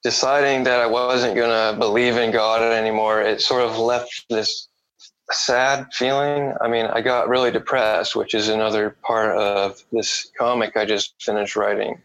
deciding 0.03 0.65
that 0.65 0.81
I 0.81 0.87
wasn't 0.87 1.37
going 1.37 1.51
to 1.51 1.79
believe 1.79 2.17
in 2.17 2.31
God 2.31 2.63
anymore, 2.63 3.21
it 3.21 3.41
sort 3.41 3.63
of 3.63 3.79
left 3.79 4.27
this 4.29 4.69
sad 5.31 5.87
feeling. 5.93 6.55
I 6.61 6.69
mean, 6.69 6.87
I 6.87 7.01
got 7.01 7.29
really 7.29 7.51
depressed, 7.51 8.17
which 8.17 8.35
is 8.35 8.49
another 8.49 8.97
part 9.03 9.37
of 9.37 9.83
this 9.93 10.31
comic 10.39 10.77
I 10.77 10.85
just 10.85 11.15
finished 11.23 11.57
writing. 11.57 12.01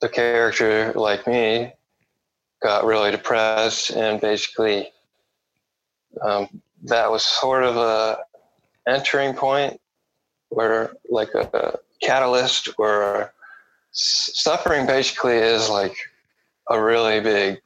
The 0.00 0.08
character, 0.08 0.92
like 0.94 1.26
me, 1.26 1.72
got 2.62 2.84
really 2.84 3.10
depressed 3.10 3.90
and 3.90 4.20
basically 4.20 4.92
um, 6.22 6.62
that 6.84 7.10
was 7.10 7.22
sort 7.24 7.64
of 7.64 7.76
a 7.76 8.18
entering 8.86 9.34
point 9.34 9.80
where 10.50 10.92
like 11.08 11.30
a, 11.34 11.48
a 11.54 11.78
catalyst 12.02 12.68
or 12.78 13.32
suffering 13.92 14.86
basically 14.86 15.36
is 15.36 15.68
like 15.68 15.96
a 16.70 16.82
really 16.82 17.20
big 17.20 17.60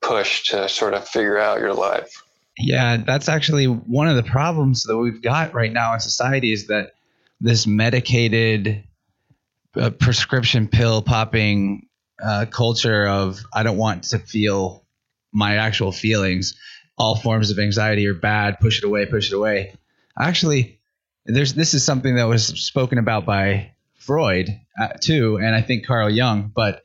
push 0.00 0.48
to 0.48 0.68
sort 0.68 0.94
of 0.94 1.06
figure 1.06 1.38
out 1.38 1.60
your 1.60 1.74
life. 1.74 2.22
Yeah, 2.58 2.98
that's 2.98 3.28
actually 3.28 3.66
one 3.66 4.08
of 4.08 4.16
the 4.16 4.22
problems 4.22 4.84
that 4.84 4.96
we've 4.96 5.22
got 5.22 5.54
right 5.54 5.72
now 5.72 5.94
in 5.94 6.00
society 6.00 6.52
is 6.52 6.68
that 6.68 6.92
this 7.40 7.66
medicated 7.66 8.84
uh, 9.74 9.90
prescription 9.90 10.68
pill 10.68 11.02
popping 11.02 11.88
uh, 12.22 12.46
culture 12.50 13.06
of 13.06 13.40
I 13.52 13.62
don't 13.62 13.78
want 13.78 14.04
to 14.04 14.18
feel 14.18 14.84
my 15.32 15.56
actual 15.56 15.92
feelings. 15.92 16.54
All 16.98 17.16
forms 17.16 17.50
of 17.50 17.58
anxiety 17.58 18.06
are 18.06 18.14
bad. 18.14 18.60
Push 18.60 18.78
it 18.78 18.84
away. 18.84 19.06
Push 19.06 19.32
it 19.32 19.36
away. 19.36 19.74
Actually, 20.18 20.78
there's 21.24 21.54
this 21.54 21.74
is 21.74 21.84
something 21.84 22.16
that 22.16 22.24
was 22.24 22.46
spoken 22.46 22.98
about 22.98 23.24
by 23.24 23.72
Freud 23.96 24.48
uh, 24.80 24.88
too, 25.00 25.38
and 25.38 25.54
I 25.54 25.62
think 25.62 25.86
Carl 25.86 26.10
Jung. 26.10 26.52
But 26.54 26.84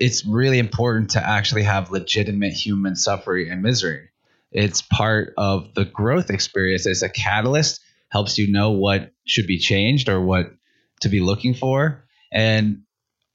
it's 0.00 0.24
really 0.24 0.58
important 0.58 1.10
to 1.10 1.26
actually 1.26 1.62
have 1.64 1.90
legitimate 1.90 2.52
human 2.52 2.96
suffering 2.96 3.50
and 3.50 3.62
misery. 3.62 4.10
It's 4.52 4.82
part 4.82 5.34
of 5.36 5.74
the 5.74 5.84
growth 5.84 6.30
experience. 6.30 6.86
It's 6.86 7.02
a 7.02 7.08
catalyst, 7.08 7.80
helps 8.08 8.38
you 8.38 8.52
know 8.52 8.70
what 8.70 9.12
should 9.24 9.46
be 9.46 9.58
changed 9.58 10.08
or 10.08 10.20
what 10.20 10.52
to 11.00 11.08
be 11.08 11.20
looking 11.20 11.54
for. 11.54 12.04
And 12.32 12.82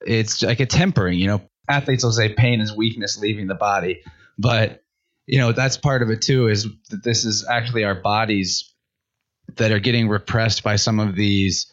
it's 0.02 0.42
like 0.42 0.60
a 0.60 0.66
tempering, 0.66 1.20
you 1.20 1.28
know, 1.28 1.42
athletes 1.68 2.04
will 2.04 2.12
say 2.12 2.34
pain 2.34 2.62
is 2.62 2.76
weakness 2.76 3.20
leaving 3.20 3.48
the 3.48 3.56
body, 3.56 4.02
but 4.38 4.84
you 5.28 5.38
know, 5.38 5.52
that's 5.52 5.78
part 5.78 6.02
of 6.02 6.10
it 6.10 6.24
too, 6.24 6.48
is 6.48 6.68
that 6.90 7.04
this 7.04 7.24
is 7.24 7.46
actually 7.48 7.84
our 7.84 7.94
bodies 7.94 8.74
that 9.58 9.72
are 9.72 9.80
getting 9.80 10.08
repressed 10.08 10.64
by 10.64 10.76
some 10.76 11.00
of 11.00 11.16
these 11.16 11.72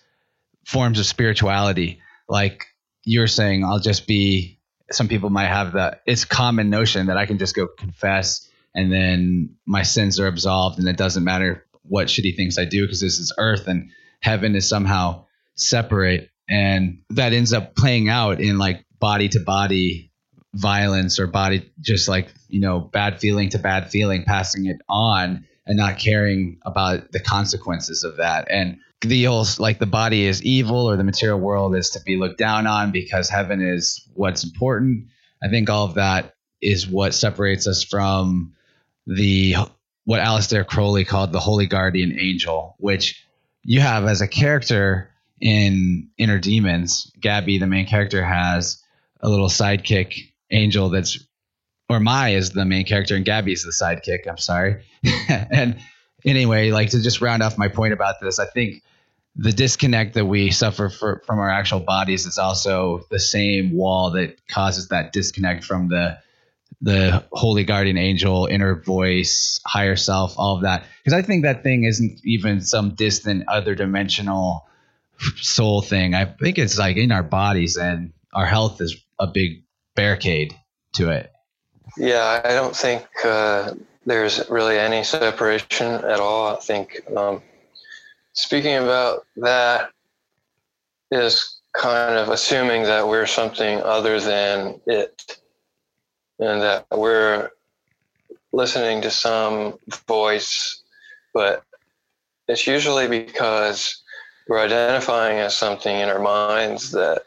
forms 0.66 0.98
of 0.98 1.06
spirituality. 1.06 2.00
Like 2.28 2.66
you're 3.04 3.28
saying, 3.28 3.64
I'll 3.64 3.78
just 3.78 4.06
be, 4.06 4.55
some 4.90 5.08
people 5.08 5.30
might 5.30 5.48
have 5.48 5.72
the, 5.72 5.98
it's 6.06 6.24
common 6.24 6.70
notion 6.70 7.06
that 7.06 7.16
I 7.16 7.26
can 7.26 7.38
just 7.38 7.54
go 7.54 7.66
confess 7.66 8.48
and 8.74 8.92
then 8.92 9.56
my 9.66 9.82
sins 9.82 10.20
are 10.20 10.26
absolved 10.26 10.78
and 10.78 10.88
it 10.88 10.96
doesn't 10.96 11.24
matter 11.24 11.64
what 11.82 12.08
shitty 12.08 12.36
things 12.36 12.58
I 12.58 12.64
do 12.64 12.82
because 12.82 13.00
this 13.00 13.18
is 13.18 13.32
earth 13.38 13.68
and 13.68 13.90
heaven 14.20 14.54
is 14.54 14.68
somehow 14.68 15.24
separate. 15.54 16.30
And 16.48 16.98
that 17.10 17.32
ends 17.32 17.52
up 17.52 17.74
playing 17.74 18.08
out 18.08 18.40
in 18.40 18.58
like 18.58 18.84
body 18.98 19.28
to 19.30 19.40
body 19.40 20.12
violence 20.54 21.18
or 21.18 21.26
body 21.26 21.70
just 21.80 22.08
like 22.08 22.32
you 22.48 22.60
know 22.60 22.80
bad 22.80 23.20
feeling 23.20 23.50
to 23.50 23.58
bad 23.58 23.90
feeling 23.90 24.24
passing 24.24 24.66
it 24.66 24.78
on 24.88 25.46
and 25.66 25.76
not 25.76 25.98
caring 25.98 26.58
about 26.62 27.12
the 27.12 27.20
consequences 27.20 28.04
of 28.04 28.16
that. 28.16 28.46
And 28.50 28.78
the 29.00 29.24
whole 29.24 29.46
like 29.58 29.78
the 29.78 29.86
body 29.86 30.26
is 30.26 30.42
evil 30.42 30.88
or 30.88 30.96
the 30.96 31.04
material 31.04 31.38
world 31.38 31.74
is 31.74 31.90
to 31.90 32.00
be 32.00 32.16
looked 32.16 32.38
down 32.38 32.66
on 32.66 32.92
because 32.92 33.28
heaven 33.28 33.60
is 33.60 34.08
what's 34.14 34.44
important. 34.44 35.06
I 35.42 35.48
think 35.48 35.68
all 35.68 35.84
of 35.84 35.94
that 35.94 36.34
is 36.62 36.86
what 36.86 37.14
separates 37.14 37.66
us 37.66 37.82
from 37.82 38.54
the 39.06 39.56
what 40.04 40.20
Aleister 40.20 40.66
Crowley 40.66 41.04
called 41.04 41.32
the 41.32 41.40
holy 41.40 41.66
guardian 41.66 42.18
angel 42.18 42.76
which 42.78 43.26
you 43.66 43.80
have 43.80 44.06
as 44.06 44.20
a 44.20 44.28
character 44.28 45.10
in 45.40 46.08
Inner 46.16 46.38
Demons, 46.38 47.12
Gabby, 47.20 47.58
the 47.58 47.66
main 47.66 47.86
character, 47.86 48.24
has 48.24 48.82
a 49.20 49.28
little 49.28 49.48
sidekick 49.48 50.32
angel 50.50 50.88
that's, 50.88 51.18
or 51.88 52.00
Mai 52.00 52.30
is 52.30 52.50
the 52.50 52.64
main 52.64 52.84
character 52.84 53.14
and 53.14 53.24
Gabby 53.24 53.52
is 53.52 53.62
the 53.62 53.70
sidekick. 53.70 54.26
I'm 54.28 54.38
sorry. 54.38 54.84
and 55.28 55.78
anyway, 56.24 56.70
like 56.70 56.90
to 56.90 57.02
just 57.02 57.20
round 57.20 57.42
off 57.42 57.58
my 57.58 57.68
point 57.68 57.92
about 57.92 58.16
this, 58.20 58.38
I 58.38 58.46
think 58.46 58.82
the 59.36 59.52
disconnect 59.52 60.14
that 60.14 60.24
we 60.24 60.50
suffer 60.50 60.88
for, 60.88 61.22
from 61.26 61.38
our 61.38 61.50
actual 61.50 61.80
bodies 61.80 62.26
is 62.26 62.38
also 62.38 63.04
the 63.10 63.20
same 63.20 63.72
wall 63.72 64.12
that 64.12 64.36
causes 64.48 64.88
that 64.88 65.12
disconnect 65.12 65.64
from 65.64 65.88
the 65.88 66.18
the 66.82 67.24
holy 67.32 67.64
guardian 67.64 67.96
angel, 67.96 68.46
inner 68.46 68.74
voice, 68.74 69.60
higher 69.64 69.96
self, 69.96 70.34
all 70.36 70.56
of 70.56 70.62
that. 70.62 70.84
Because 71.02 71.18
I 71.18 71.22
think 71.22 71.44
that 71.44 71.62
thing 71.62 71.84
isn't 71.84 72.20
even 72.24 72.60
some 72.60 72.94
distant 72.94 73.48
other 73.48 73.74
dimensional 73.74 74.68
soul 75.36 75.80
thing. 75.80 76.14
I 76.14 76.26
think 76.26 76.58
it's 76.58 76.78
like 76.78 76.98
in 76.98 77.12
our 77.12 77.22
bodies, 77.22 77.76
and 77.76 78.12
our 78.34 78.44
health 78.44 78.80
is 78.82 79.02
a 79.18 79.26
big 79.26 79.64
barricade 79.94 80.54
to 80.94 81.10
it. 81.10 81.32
Yeah, 81.96 82.42
I 82.44 82.48
don't 82.50 82.76
think 82.76 83.06
uh, 83.24 83.72
there's 84.04 84.48
really 84.50 84.78
any 84.78 85.02
separation 85.02 85.86
at 85.86 86.20
all. 86.20 86.54
I 86.54 86.60
think 86.60 87.00
um, 87.16 87.42
speaking 88.34 88.76
about 88.76 89.26
that 89.36 89.90
is 91.10 91.60
kind 91.72 92.16
of 92.18 92.28
assuming 92.28 92.82
that 92.84 93.06
we're 93.08 93.26
something 93.26 93.80
other 93.80 94.20
than 94.20 94.80
it, 94.86 95.38
and 96.38 96.60
that 96.60 96.86
we're 96.90 97.50
listening 98.52 99.02
to 99.02 99.10
some 99.10 99.78
voice, 100.06 100.82
but 101.32 101.62
it's 102.48 102.66
usually 102.66 103.08
because 103.08 104.02
we're 104.48 104.60
identifying 104.60 105.38
as 105.38 105.56
something 105.56 105.94
in 105.94 106.08
our 106.08 106.20
minds 106.20 106.92
that 106.92 107.22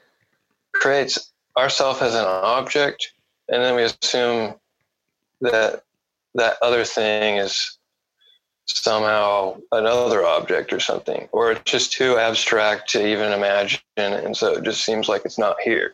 creates 0.74 1.32
ourself 1.58 2.02
as 2.02 2.16
an 2.16 2.26
object, 2.26 3.12
and 3.50 3.64
then 3.64 3.76
we 3.76 3.84
assume 3.84 4.56
that 5.42 5.84
that 6.36 6.58
other 6.62 6.86
thing 6.86 7.38
is 7.38 7.78
somehow 8.66 9.58
another 9.72 10.26
object 10.26 10.72
or 10.72 10.80
something, 10.80 11.28
or 11.32 11.52
it's 11.52 11.72
just 11.72 11.92
too 11.92 12.18
abstract 12.18 12.90
to 12.92 13.06
even 13.06 13.32
imagine, 13.32 13.82
and 13.98 14.38
so 14.38 14.54
it 14.54 14.64
just 14.64 14.84
seems 14.86 15.10
like 15.10 15.24
it's 15.26 15.40
not 15.40 15.60
here. 15.62 15.94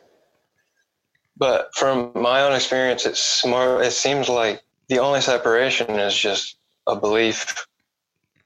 But 1.36 1.74
from 1.74 2.12
my 2.14 2.42
own 2.42 2.54
experience, 2.54 3.04
it's 3.04 3.44
more. 3.44 3.82
It 3.82 3.92
seems 3.92 4.28
like 4.28 4.62
the 4.88 4.98
only 5.00 5.20
separation 5.20 5.90
is 5.90 6.16
just 6.16 6.56
a 6.86 6.96
belief 6.96 7.66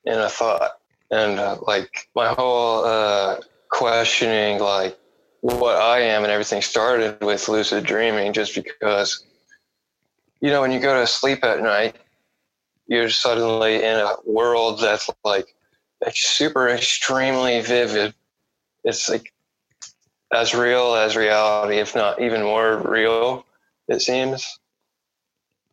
in 0.05 0.19
a 0.19 0.29
thought 0.29 0.81
and 1.11 1.39
uh, 1.39 1.57
like 1.67 2.09
my 2.15 2.29
whole 2.29 2.85
uh, 2.85 3.41
questioning 3.69 4.61
like 4.61 4.99
what 5.41 5.77
I 5.77 6.01
am 6.01 6.23
and 6.23 6.33
everything 6.33 6.63
started 6.63 7.23
with 7.23 7.49
lucid 7.49 7.85
dreaming 7.85 8.33
just 8.33 8.55
because 8.55 9.25
you 10.41 10.51
know 10.51 10.61
when 10.61 10.73
you 10.73 10.81
go 10.81 11.01
to 11.01 11.07
sleep 11.07 11.45
at 11.45 11.63
night 11.63 11.97
you're 12.87 13.11
suddenly 13.11 13.77
in 13.77 13.97
a 13.97 14.15
world 14.25 14.81
that's 14.81 15.09
like 15.25 15.55
super 16.13 16.69
extremely 16.69 17.61
vivid 17.61 18.15
it's 18.85 19.09
like 19.09 19.33
as 20.33 20.55
real 20.55 20.95
as 20.95 21.17
reality 21.17 21.77
if 21.77 21.95
not 21.95 22.21
even 22.21 22.43
more 22.43 22.79
real 22.79 23.45
it 23.89 24.01
seems 24.01 24.59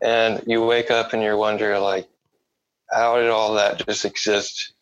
and 0.01 0.43
you 0.45 0.63
wake 0.63 0.91
up 0.91 1.13
and 1.13 1.23
you 1.23 1.35
wonder 1.37 1.79
like 1.79 2.07
how 2.89 3.17
did 3.17 3.29
all 3.29 3.53
that 3.55 3.85
just 3.85 4.05
exist 4.05 4.73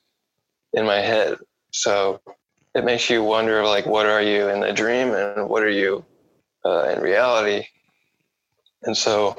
in 0.73 0.85
my 0.85 0.97
head. 0.97 1.37
So 1.71 2.21
it 2.75 2.83
makes 2.83 3.09
you 3.09 3.23
wonder, 3.23 3.63
like, 3.63 3.85
what 3.85 4.05
are 4.05 4.21
you 4.21 4.49
in 4.49 4.59
the 4.59 4.73
dream 4.73 5.13
and 5.13 5.49
what 5.49 5.63
are 5.63 5.69
you 5.69 6.03
uh, 6.65 6.89
in 6.89 6.99
reality? 6.99 7.65
And 8.83 8.95
so, 8.95 9.35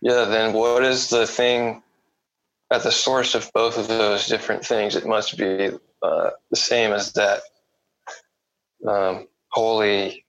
yeah, 0.00 0.24
then 0.24 0.54
what 0.54 0.82
is 0.82 1.10
the 1.10 1.26
thing 1.26 1.82
at 2.72 2.82
the 2.82 2.90
source 2.90 3.34
of 3.34 3.50
both 3.52 3.76
of 3.76 3.86
those 3.86 4.26
different 4.28 4.64
things? 4.64 4.96
It 4.96 5.06
must 5.06 5.36
be 5.36 5.70
uh, 6.02 6.30
the 6.50 6.56
same 6.56 6.92
as 6.92 7.12
that 7.12 7.42
um, 8.88 9.28
holy 9.50 10.24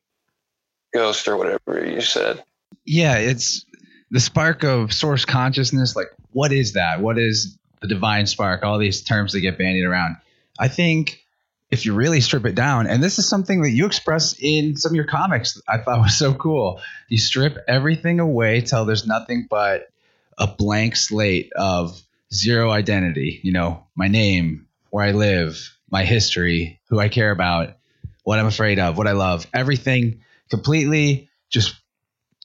ghost 0.94 1.28
or 1.28 1.38
whatever 1.38 1.90
you 1.90 2.02
said. 2.02 2.44
Yeah, 2.86 3.18
it's 3.18 3.66
the 4.12 4.20
spark 4.20 4.64
of 4.64 4.92
source 4.92 5.24
consciousness. 5.24 5.96
Like, 5.96 6.08
what 6.32 6.52
is 6.52 6.74
that? 6.74 7.00
What 7.00 7.18
is 7.18 7.58
the 7.80 7.88
divine 7.88 8.26
spark? 8.26 8.64
All 8.64 8.78
these 8.78 9.02
terms 9.02 9.32
that 9.32 9.40
get 9.40 9.58
bandied 9.58 9.86
around. 9.86 10.18
I 10.60 10.68
think 10.68 11.24
if 11.72 11.86
you 11.86 11.94
really 11.94 12.22
strip 12.22 12.46
it 12.46 12.56
down, 12.56 12.88
and 12.88 13.04
this 13.04 13.20
is 13.20 13.30
something 13.30 13.62
that 13.62 13.72
you 13.72 13.86
express 13.86 14.36
in 14.40 14.76
some 14.76 14.92
of 14.92 14.96
your 14.96 15.06
comics, 15.06 15.62
I 15.68 15.78
thought 15.78 16.00
was 16.00 16.18
so 16.18 16.34
cool. 16.34 16.82
You 17.08 17.18
strip 17.18 17.58
everything 17.68 18.20
away 18.20 18.62
till 18.62 18.86
there's 18.86 19.06
nothing 19.06 19.48
but 19.50 19.90
a 20.38 20.48
blank 20.48 20.96
slate 20.96 21.52
of 21.54 22.02
zero 22.34 22.72
identity. 22.72 23.40
You 23.44 23.52
know, 23.52 23.84
my 23.96 24.08
name, 24.08 24.68
where 24.90 25.06
I 25.06 25.12
live, 25.12 25.78
my 25.92 26.06
history, 26.06 26.80
who 26.90 27.00
I 27.00 27.10
care 27.10 27.32
about, 27.32 27.76
what 28.24 28.40
I'm 28.40 28.48
afraid 28.48 28.80
of, 28.80 28.98
what 28.98 29.08
I 29.08 29.12
love, 29.12 29.46
everything 29.54 30.22
completely 30.50 31.30
just 31.50 31.76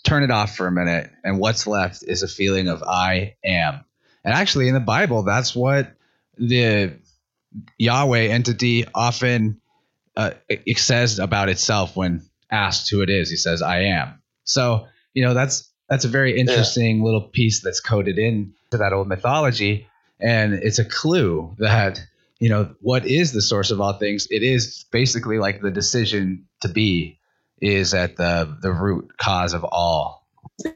turn 0.02 0.22
it 0.22 0.30
off 0.30 0.56
for 0.56 0.66
a 0.66 0.72
minute. 0.72 1.10
And 1.22 1.38
what's 1.38 1.66
left 1.66 2.02
is 2.02 2.22
a 2.22 2.28
feeling 2.28 2.68
of 2.68 2.82
I 2.82 3.36
am. 3.44 3.84
And 4.22 4.34
actually, 4.34 4.68
in 4.68 4.74
the 4.74 4.80
Bible, 4.80 5.22
that's 5.22 5.54
what 5.54 5.92
the 6.36 6.94
Yahweh 7.78 8.26
entity 8.28 8.84
often 8.94 9.60
uh, 10.16 10.30
it 10.48 10.78
says 10.78 11.18
about 11.18 11.48
itself 11.48 11.96
when 11.96 12.22
asked 12.50 12.90
who 12.90 13.02
it 13.02 13.10
is. 13.10 13.30
He 13.30 13.36
says, 13.36 13.62
"I 13.62 13.84
am." 13.84 14.22
So 14.44 14.86
you 15.12 15.24
know 15.24 15.34
that's 15.34 15.70
that's 15.88 16.04
a 16.04 16.08
very 16.08 16.38
interesting 16.38 16.98
yeah. 16.98 17.04
little 17.04 17.22
piece 17.22 17.60
that's 17.60 17.80
coded 17.80 18.18
in 18.18 18.54
to 18.70 18.78
that 18.78 18.92
old 18.92 19.08
mythology, 19.08 19.88
and 20.20 20.54
it's 20.54 20.78
a 20.78 20.84
clue 20.84 21.54
that 21.58 22.00
you 22.38 22.48
know 22.48 22.74
what 22.80 23.06
is 23.06 23.32
the 23.32 23.42
source 23.42 23.70
of 23.70 23.80
all 23.80 23.94
things. 23.94 24.28
It 24.30 24.42
is 24.42 24.84
basically 24.90 25.38
like 25.38 25.60
the 25.60 25.70
decision 25.70 26.46
to 26.60 26.68
be 26.68 27.18
is 27.60 27.94
at 27.94 28.16
the 28.16 28.56
the 28.60 28.72
root 28.72 29.16
cause 29.16 29.54
of 29.54 29.64
all. 29.64 30.22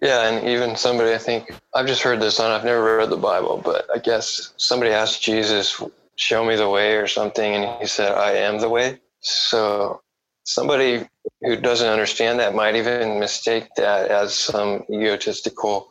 Yeah, 0.02 0.28
and 0.28 0.48
even 0.48 0.74
somebody 0.76 1.12
I 1.12 1.18
think 1.18 1.54
I've 1.74 1.86
just 1.86 2.02
heard 2.02 2.20
this 2.20 2.40
on. 2.40 2.50
I've 2.50 2.64
never 2.64 2.96
read 2.96 3.10
the 3.10 3.16
Bible, 3.16 3.60
but 3.64 3.86
I 3.94 3.98
guess 3.98 4.52
somebody 4.56 4.90
asked 4.90 5.22
Jesus 5.22 5.80
show 6.18 6.44
me 6.44 6.56
the 6.56 6.68
way 6.68 6.96
or 6.96 7.06
something 7.06 7.54
and 7.54 7.80
he 7.80 7.86
said 7.86 8.12
i 8.12 8.32
am 8.32 8.58
the 8.58 8.68
way. 8.68 8.98
So 9.20 10.02
somebody 10.44 11.06
who 11.42 11.56
doesn't 11.56 11.88
understand 11.88 12.40
that 12.40 12.54
might 12.54 12.74
even 12.74 13.20
mistake 13.20 13.68
that 13.76 14.10
as 14.10 14.34
some 14.34 14.84
egotistical 14.92 15.88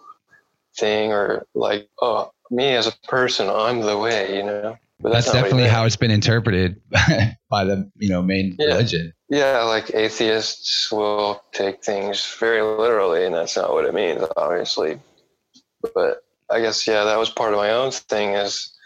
thing 0.78 1.12
or 1.12 1.46
like 1.56 1.90
oh 2.02 2.30
me 2.52 2.76
as 2.76 2.88
a 2.88 2.94
person 3.08 3.50
i'm 3.50 3.82
the 3.82 3.98
way 3.98 4.36
you 4.36 4.44
know? 4.44 4.78
But 5.00 5.14
that's, 5.14 5.28
that's 5.28 5.44
definitely 5.44 5.70
how 5.70 5.86
it's 5.86 5.96
been 5.96 6.12
interpreted 6.12 6.82
by 7.50 7.64
the 7.64 7.90
you 7.96 8.10
know 8.10 8.22
main 8.22 8.56
yeah. 8.60 8.68
religion. 8.68 9.14
Yeah 9.30 9.64
like 9.64 9.94
atheists 9.94 10.92
will 10.92 11.42
take 11.54 11.84
things 11.84 12.36
very 12.40 12.62
literally 12.62 13.26
and 13.26 13.34
that's 13.34 13.56
not 13.56 13.72
what 13.72 13.86
it 13.86 13.94
means 13.94 14.24
obviously. 14.36 15.00
But 15.96 16.24
i 16.50 16.60
guess 16.60 16.86
yeah 16.86 17.06
that 17.06 17.18
was 17.18 17.30
part 17.30 17.54
of 17.54 17.60
my 17.60 17.72
own 17.72 17.92
thing 17.92 18.34
is 18.34 18.77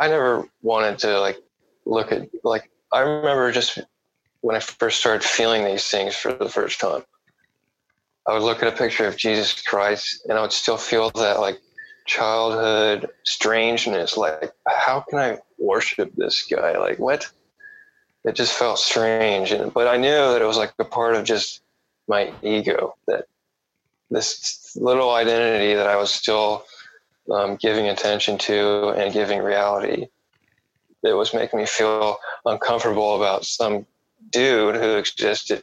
I 0.00 0.08
never 0.08 0.48
wanted 0.62 0.98
to 1.00 1.20
like 1.20 1.38
look 1.84 2.12
at 2.12 2.28
like 2.44 2.70
I 2.92 3.00
remember 3.00 3.52
just 3.52 3.78
when 4.40 4.56
I 4.56 4.60
first 4.60 5.00
started 5.00 5.24
feeling 5.24 5.64
these 5.64 5.88
things 5.88 6.14
for 6.14 6.32
the 6.32 6.48
first 6.48 6.80
time. 6.80 7.02
I 8.26 8.34
would 8.34 8.42
look 8.42 8.62
at 8.62 8.72
a 8.72 8.76
picture 8.76 9.06
of 9.06 9.16
Jesus 9.16 9.60
Christ 9.62 10.26
and 10.28 10.38
I 10.38 10.42
would 10.42 10.52
still 10.52 10.76
feel 10.76 11.10
that 11.10 11.40
like 11.40 11.60
childhood 12.06 13.08
strangeness. 13.24 14.16
Like, 14.16 14.52
how 14.66 15.04
can 15.08 15.18
I 15.18 15.38
worship 15.58 16.12
this 16.16 16.42
guy? 16.42 16.76
Like, 16.78 16.98
what? 16.98 17.30
It 18.24 18.34
just 18.34 18.52
felt 18.52 18.78
strange. 18.78 19.52
And, 19.52 19.72
but 19.72 19.86
I 19.86 19.96
knew 19.96 20.10
that 20.10 20.42
it 20.42 20.46
was 20.46 20.56
like 20.56 20.72
a 20.78 20.84
part 20.84 21.14
of 21.14 21.24
just 21.24 21.62
my 22.08 22.32
ego, 22.42 22.96
that 23.06 23.26
this 24.10 24.76
little 24.76 25.10
identity 25.10 25.74
that 25.74 25.86
I 25.86 25.96
was 25.96 26.10
still 26.10 26.64
um, 27.30 27.56
giving 27.56 27.88
attention 27.88 28.38
to 28.38 28.88
and 28.90 29.12
giving 29.12 29.40
reality 29.40 30.06
that 31.02 31.16
was 31.16 31.32
making 31.32 31.58
me 31.60 31.66
feel 31.66 32.18
uncomfortable 32.44 33.16
about 33.16 33.44
some 33.44 33.86
dude 34.30 34.74
who 34.74 34.96
existed 34.96 35.62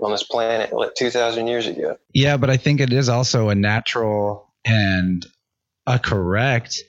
on 0.00 0.10
this 0.10 0.22
planet 0.22 0.72
like 0.72 0.94
2000 0.94 1.46
years 1.46 1.66
ago. 1.66 1.96
Yeah 2.12 2.36
but 2.36 2.50
i 2.50 2.56
think 2.56 2.80
it 2.80 2.92
is 2.92 3.08
also 3.08 3.48
a 3.50 3.54
natural 3.54 4.50
and 4.64 5.26
a 5.86 5.98
correct 5.98 6.82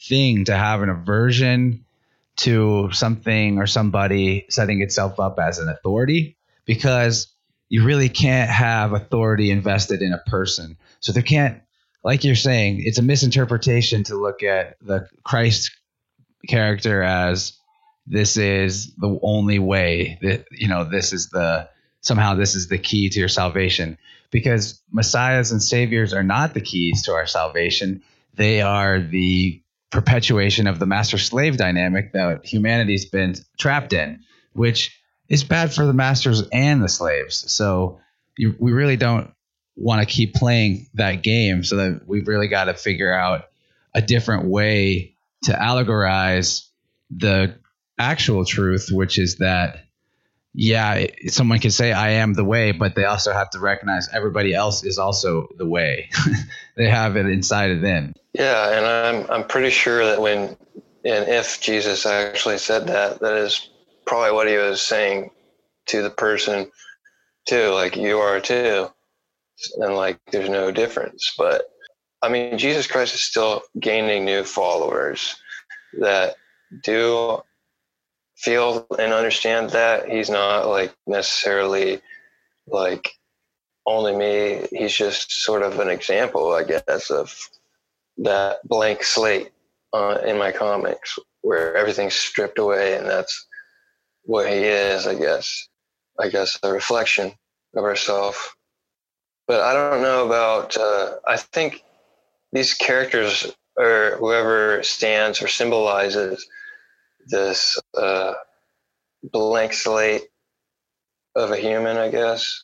thing 0.00 0.44
to 0.44 0.56
have 0.56 0.82
an 0.82 0.88
aversion 0.88 1.84
to 2.36 2.90
something 2.92 3.58
or 3.58 3.66
somebody 3.66 4.46
setting 4.48 4.80
itself 4.80 5.20
up 5.20 5.38
as 5.38 5.58
an 5.58 5.68
authority 5.68 6.36
because 6.64 7.28
you 7.68 7.84
really 7.84 8.08
can't 8.08 8.50
have 8.50 8.92
authority 8.92 9.50
invested 9.50 10.02
in 10.02 10.12
a 10.12 10.18
person. 10.30 10.76
So 11.00 11.12
there 11.12 11.22
can't 11.22 11.62
like 12.04 12.24
you're 12.24 12.34
saying, 12.34 12.82
it's 12.84 12.98
a 12.98 13.02
misinterpretation 13.02 14.04
to 14.04 14.16
look 14.16 14.42
at 14.42 14.76
the 14.80 15.08
Christ 15.24 15.70
character 16.48 17.02
as 17.02 17.58
this 18.06 18.36
is 18.36 18.94
the 18.96 19.18
only 19.22 19.58
way 19.58 20.18
that 20.22 20.46
you 20.50 20.66
know 20.66 20.84
this 20.84 21.12
is 21.12 21.30
the 21.30 21.68
somehow 22.00 22.34
this 22.34 22.56
is 22.56 22.68
the 22.68 22.78
key 22.78 23.08
to 23.08 23.18
your 23.18 23.28
salvation. 23.28 23.98
Because 24.30 24.80
messiahs 24.90 25.52
and 25.52 25.62
saviors 25.62 26.14
are 26.14 26.22
not 26.22 26.54
the 26.54 26.60
keys 26.60 27.02
to 27.04 27.12
our 27.12 27.26
salvation. 27.26 28.02
They 28.34 28.62
are 28.62 28.98
the 28.98 29.62
perpetuation 29.90 30.66
of 30.66 30.78
the 30.78 30.86
master 30.86 31.18
slave 31.18 31.58
dynamic 31.58 32.14
that 32.14 32.46
humanity's 32.46 33.04
been 33.04 33.34
trapped 33.58 33.92
in 33.92 34.24
which 34.52 35.00
is 35.28 35.44
bad 35.44 35.72
for 35.72 35.86
the 35.86 35.92
masters 35.92 36.42
and 36.52 36.82
the 36.82 36.88
slaves. 36.88 37.50
So 37.50 38.00
you, 38.36 38.54
we 38.58 38.72
really 38.72 38.96
don't 38.96 39.32
want 39.76 40.00
to 40.00 40.06
keep 40.06 40.34
playing 40.34 40.86
that 40.94 41.22
game 41.22 41.64
so 41.64 41.76
that 41.76 42.02
we've 42.06 42.28
really 42.28 42.48
got 42.48 42.64
to 42.64 42.74
figure 42.74 43.12
out 43.12 43.48
a 43.94 44.02
different 44.02 44.46
way 44.46 45.14
to 45.44 45.52
allegorize 45.52 46.66
the 47.10 47.54
actual 47.98 48.44
truth, 48.44 48.88
which 48.90 49.18
is 49.18 49.36
that, 49.36 49.84
yeah, 50.54 51.06
someone 51.28 51.58
can 51.58 51.70
say, 51.70 51.92
I 51.92 52.10
am 52.10 52.34
the 52.34 52.44
way, 52.44 52.72
but 52.72 52.94
they 52.94 53.04
also 53.04 53.32
have 53.32 53.50
to 53.50 53.58
recognize 53.58 54.08
everybody 54.12 54.54
else 54.54 54.84
is 54.84 54.98
also 54.98 55.48
the 55.56 55.66
way. 55.66 56.10
they 56.76 56.88
have 56.88 57.16
it 57.16 57.26
inside 57.26 57.70
of 57.70 57.80
them. 57.80 58.14
Yeah, 58.34 58.76
and 58.76 58.86
I'm, 58.86 59.30
I'm 59.30 59.48
pretty 59.48 59.70
sure 59.70 60.04
that 60.06 60.20
when 60.20 60.56
and 61.04 61.28
if 61.28 61.60
Jesus 61.60 62.06
actually 62.06 62.58
said 62.58 62.86
that, 62.86 63.20
that 63.20 63.36
is 63.36 63.68
probably 64.06 64.32
what 64.32 64.48
he 64.48 64.56
was 64.56 64.80
saying 64.80 65.30
to 65.86 66.02
the 66.02 66.10
person 66.10 66.70
too, 67.46 67.70
like 67.70 67.96
you 67.96 68.18
are 68.18 68.40
too 68.40 68.88
and 69.76 69.94
like 69.94 70.18
there's 70.30 70.48
no 70.48 70.70
difference. 70.70 71.34
But 71.36 71.62
I 72.22 72.28
mean, 72.28 72.58
Jesus 72.58 72.86
Christ 72.86 73.14
is 73.14 73.20
still 73.20 73.62
gaining 73.78 74.24
new 74.24 74.44
followers 74.44 75.36
that 76.00 76.36
do 76.84 77.42
feel 78.36 78.86
and 78.98 79.12
understand 79.12 79.70
that 79.70 80.08
he's 80.08 80.30
not 80.30 80.68
like 80.68 80.94
necessarily 81.06 82.00
like 82.66 83.10
only 83.86 84.14
me. 84.14 84.66
He's 84.70 84.94
just 84.94 85.44
sort 85.44 85.62
of 85.62 85.80
an 85.80 85.88
example, 85.88 86.52
I 86.52 86.64
guess, 86.64 87.10
of 87.10 87.34
that 88.18 88.66
blank 88.66 89.02
slate 89.02 89.50
uh, 89.92 90.18
in 90.24 90.38
my 90.38 90.52
comics 90.52 91.18
where 91.42 91.76
everything's 91.76 92.14
stripped 92.14 92.58
away 92.58 92.96
and 92.96 93.06
that's 93.06 93.46
what 94.24 94.48
he 94.48 94.54
is, 94.54 95.06
I 95.06 95.14
guess. 95.14 95.68
I 96.20 96.28
guess 96.28 96.58
a 96.62 96.72
reflection 96.72 97.32
of 97.74 97.84
ourselves 97.84 98.38
but 99.46 99.60
I 99.60 99.72
don't 99.72 100.02
know 100.02 100.26
about. 100.26 100.76
Uh, 100.76 101.14
I 101.26 101.36
think 101.36 101.84
these 102.52 102.74
characters 102.74 103.52
or 103.76 104.16
whoever 104.18 104.82
stands 104.82 105.42
or 105.42 105.48
symbolizes 105.48 106.46
this 107.26 107.78
uh, 107.96 108.34
blank 109.22 109.72
slate 109.72 110.22
of 111.34 111.50
a 111.50 111.56
human, 111.56 111.96
I 111.96 112.10
guess, 112.10 112.62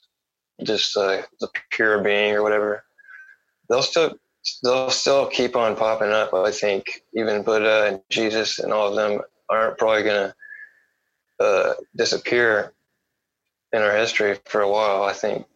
just 0.63 0.97
uh, 0.97 1.23
the 1.41 1.49
pure 1.71 2.03
being 2.03 2.35
or 2.35 2.43
whatever. 2.43 2.85
They'll 3.69 3.83
still 3.83 4.15
they'll 4.63 4.91
still 4.91 5.27
keep 5.27 5.57
on 5.57 5.77
popping 5.77 6.11
up. 6.11 6.33
I 6.35 6.51
think 6.51 7.03
even 7.15 7.43
Buddha 7.43 7.87
and 7.87 8.01
Jesus 8.11 8.59
and 8.59 8.73
all 8.73 8.89
of 8.89 8.97
them 8.97 9.21
aren't 9.49 9.79
probably 9.79 10.03
gonna 10.03 10.35
uh, 11.41 11.75
disappear 11.97 12.73
in 13.73 13.83
our 13.83 13.97
history 13.97 14.39
for 14.47 14.61
a 14.61 14.71
while. 14.71 15.03
I 15.03 15.13
think 15.13 15.47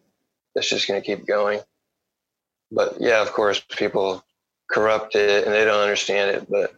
it's 0.54 0.68
just 0.68 0.88
going 0.88 1.00
to 1.00 1.06
keep 1.06 1.26
going. 1.26 1.60
But 2.70 2.96
yeah, 3.00 3.22
of 3.22 3.32
course, 3.32 3.60
people 3.60 4.24
corrupt 4.70 5.14
it 5.14 5.44
and 5.44 5.54
they 5.54 5.64
don't 5.64 5.82
understand 5.82 6.30
it, 6.30 6.46
but 6.48 6.74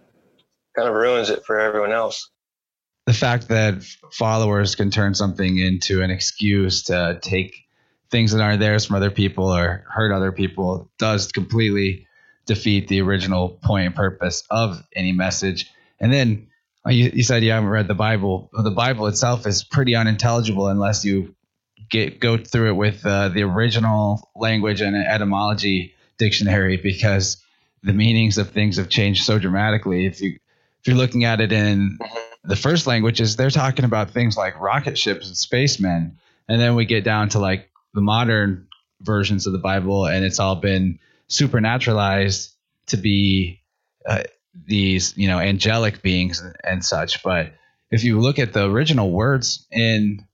kind 0.74 0.88
of 0.88 0.94
ruins 0.94 1.30
it 1.30 1.44
for 1.44 1.60
everyone 1.60 1.92
else. 1.92 2.30
The 3.06 3.12
fact 3.12 3.48
that 3.48 3.82
followers 4.12 4.74
can 4.74 4.90
turn 4.90 5.14
something 5.14 5.58
into 5.58 6.02
an 6.02 6.10
excuse 6.10 6.84
to 6.84 7.18
take 7.20 7.54
things 8.10 8.32
that 8.32 8.42
aren't 8.42 8.60
theirs 8.60 8.86
from 8.86 8.96
other 8.96 9.10
people 9.10 9.54
or 9.54 9.84
hurt 9.88 10.12
other 10.12 10.32
people 10.32 10.90
does 10.98 11.30
completely 11.30 12.06
defeat 12.46 12.88
the 12.88 13.00
original 13.00 13.58
point 13.62 13.86
and 13.86 13.94
purpose 13.94 14.44
of 14.50 14.82
any 14.94 15.12
message. 15.12 15.70
And 16.00 16.12
then 16.12 16.48
uh, 16.86 16.90
you, 16.90 17.10
you 17.14 17.22
said 17.22 17.42
you 17.42 17.50
haven't 17.50 17.68
read 17.68 17.88
the 17.88 17.94
Bible. 17.94 18.50
The 18.52 18.70
Bible 18.70 19.06
itself 19.06 19.46
is 19.46 19.64
pretty 19.64 19.94
unintelligible 19.94 20.68
unless 20.68 21.04
you 21.04 21.34
get 21.90 22.20
go 22.20 22.36
through 22.36 22.70
it 22.70 22.74
with 22.76 23.04
uh, 23.06 23.28
the 23.28 23.42
original 23.42 24.30
language 24.34 24.80
and 24.80 24.96
etymology 24.96 25.94
dictionary 26.18 26.76
because 26.76 27.38
the 27.82 27.92
meanings 27.92 28.38
of 28.38 28.50
things 28.50 28.76
have 28.76 28.88
changed 28.88 29.24
so 29.24 29.38
dramatically. 29.38 30.06
If 30.06 30.20
you 30.20 30.38
if 30.80 30.86
you're 30.86 30.96
looking 30.96 31.24
at 31.24 31.40
it 31.40 31.52
in 31.52 31.98
Mm-hmm. 32.00 32.50
the 32.50 32.56
first 32.56 32.86
languages, 32.86 33.36
they're 33.36 33.50
talking 33.50 33.84
about 33.84 34.10
things 34.10 34.36
like 34.36 34.60
rocket 34.60 34.98
ships 34.98 35.26
and 35.28 35.36
spacemen, 35.36 36.18
and 36.48 36.60
then 36.60 36.74
we 36.74 36.84
get 36.84 37.04
down 37.04 37.30
to 37.30 37.38
like 37.38 37.70
the 37.94 38.00
modern 38.02 38.66
versions 39.00 39.46
of 39.46 39.52
the 39.52 39.58
Bible, 39.58 40.06
and 40.06 40.24
it's 40.24 40.38
all 40.38 40.56
been 40.56 40.98
supernaturalized 41.28 42.52
to 42.86 42.96
be 42.96 43.62
uh, 44.06 44.22
these 44.66 45.16
you 45.16 45.28
know 45.28 45.38
angelic 45.38 46.02
beings 46.02 46.42
and 46.62 46.84
such. 46.84 47.22
But 47.22 47.52
if 47.90 48.04
you 48.04 48.20
look 48.20 48.38
at 48.38 48.52
the 48.52 48.68
original 48.68 49.10
words 49.10 49.66
in 49.70 50.26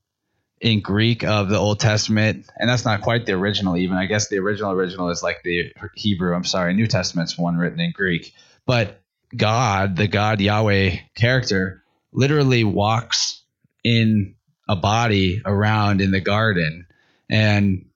in 0.61 0.79
Greek 0.79 1.23
of 1.23 1.49
the 1.49 1.57
Old 1.57 1.79
Testament, 1.79 2.45
and 2.55 2.69
that's 2.69 2.85
not 2.85 3.01
quite 3.01 3.25
the 3.25 3.33
original. 3.33 3.75
Even 3.75 3.97
I 3.97 4.05
guess 4.05 4.29
the 4.29 4.37
original 4.37 4.71
original 4.71 5.09
is 5.09 5.23
like 5.23 5.41
the 5.43 5.73
Hebrew. 5.95 6.35
I'm 6.35 6.45
sorry, 6.45 6.73
New 6.75 6.87
Testament's 6.87 7.37
one 7.37 7.57
written 7.57 7.79
in 7.79 7.91
Greek, 7.91 8.33
but 8.65 9.01
God, 9.35 9.95
the 9.95 10.07
God 10.07 10.39
Yahweh 10.39 10.97
character, 11.15 11.83
literally 12.13 12.63
walks 12.63 13.41
in 13.83 14.35
a 14.69 14.75
body 14.75 15.41
around 15.43 15.99
in 15.99 16.11
the 16.11 16.21
garden, 16.21 16.85
and 17.27 17.87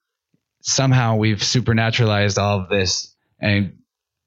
somehow 0.62 1.17
we've 1.17 1.38
supernaturalized 1.38 2.39
all 2.41 2.62
of 2.62 2.69
this 2.69 3.13
and 3.39 3.78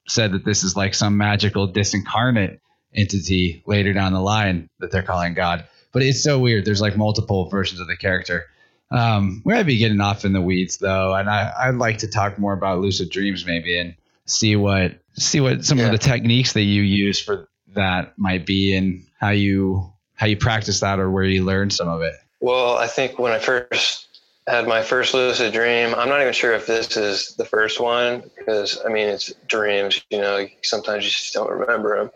said 0.07 0.33
that 0.33 0.45
this 0.45 0.63
is 0.63 0.77
like 0.77 0.95
some 0.95 1.17
magical 1.17 1.73
disincarnate 1.73 2.61
entity 2.95 3.63
later 3.67 3.93
down 3.93 4.13
the 4.13 4.21
line 4.21 4.71
that 4.79 4.93
they're 4.93 5.03
calling 5.03 5.35
God. 5.35 5.67
But 5.99 6.07
it's 6.07 6.23
so 6.23 6.39
weird. 6.39 6.65
There's 6.65 6.81
like 6.81 6.97
multiple 6.97 7.49
versions 7.49 7.81
of 7.81 7.89
the 7.89 7.97
character. 7.97 8.47
Um, 8.93 9.43
we 9.45 9.53
might 9.53 9.65
be 9.65 9.79
getting 9.79 10.01
off 10.01 10.25
in 10.25 10.33
the 10.33 10.41
weeds 10.41 10.77
though, 10.79 11.13
and 11.13 11.29
I, 11.29 11.53
I'd 11.59 11.75
like 11.75 11.99
to 11.99 12.09
talk 12.09 12.39
more 12.39 12.53
about 12.53 12.79
lucid 12.79 13.11
dreams 13.11 13.45
maybe 13.45 13.77
and 13.77 13.97
see 14.27 14.55
what 14.55 14.93
see 15.15 15.41
what 15.41 15.65
some 15.65 15.79
Yeah. 15.79 15.87
of 15.87 15.91
the 15.91 15.99
techniques 15.99 16.53
that 16.53 16.63
you 16.63 16.83
use 16.83 17.21
for 17.21 17.49
that 17.75 18.17
might 18.17 18.47
be 18.47 18.77
and 18.77 19.05
how 19.19 19.31
you 19.31 19.93
how 20.15 20.27
you 20.27 20.37
practice 20.37 20.79
that 20.81 21.01
or 21.01 21.11
where 21.11 21.25
you 21.25 21.45
learn 21.45 21.71
some 21.71 21.89
of 21.89 22.01
it. 22.03 22.15
Well, 22.39 22.77
I 22.79 22.87
think 22.87 23.19
when 23.19 23.33
I 23.33 23.41
first 23.41 24.07
had 24.47 24.69
my 24.69 24.83
first 24.83 25.15
lucid 25.15 25.53
dream, 25.53 25.95
I'm 25.97 26.09
not 26.09 26.21
even 26.21 26.33
sure 26.33 26.53
if 26.53 26.67
this 26.69 26.97
is 26.97 27.35
the 27.35 27.45
first 27.45 27.81
one 27.81 28.23
because 28.39 28.81
I 28.87 28.89
mean 28.89 29.09
it's 29.09 29.33
dreams. 29.49 30.01
You 30.11 30.19
know, 30.21 30.47
sometimes 30.63 31.05
you 31.05 31.11
just 31.11 31.35
don't 31.35 31.51
remember 31.51 31.99
them, 31.99 32.11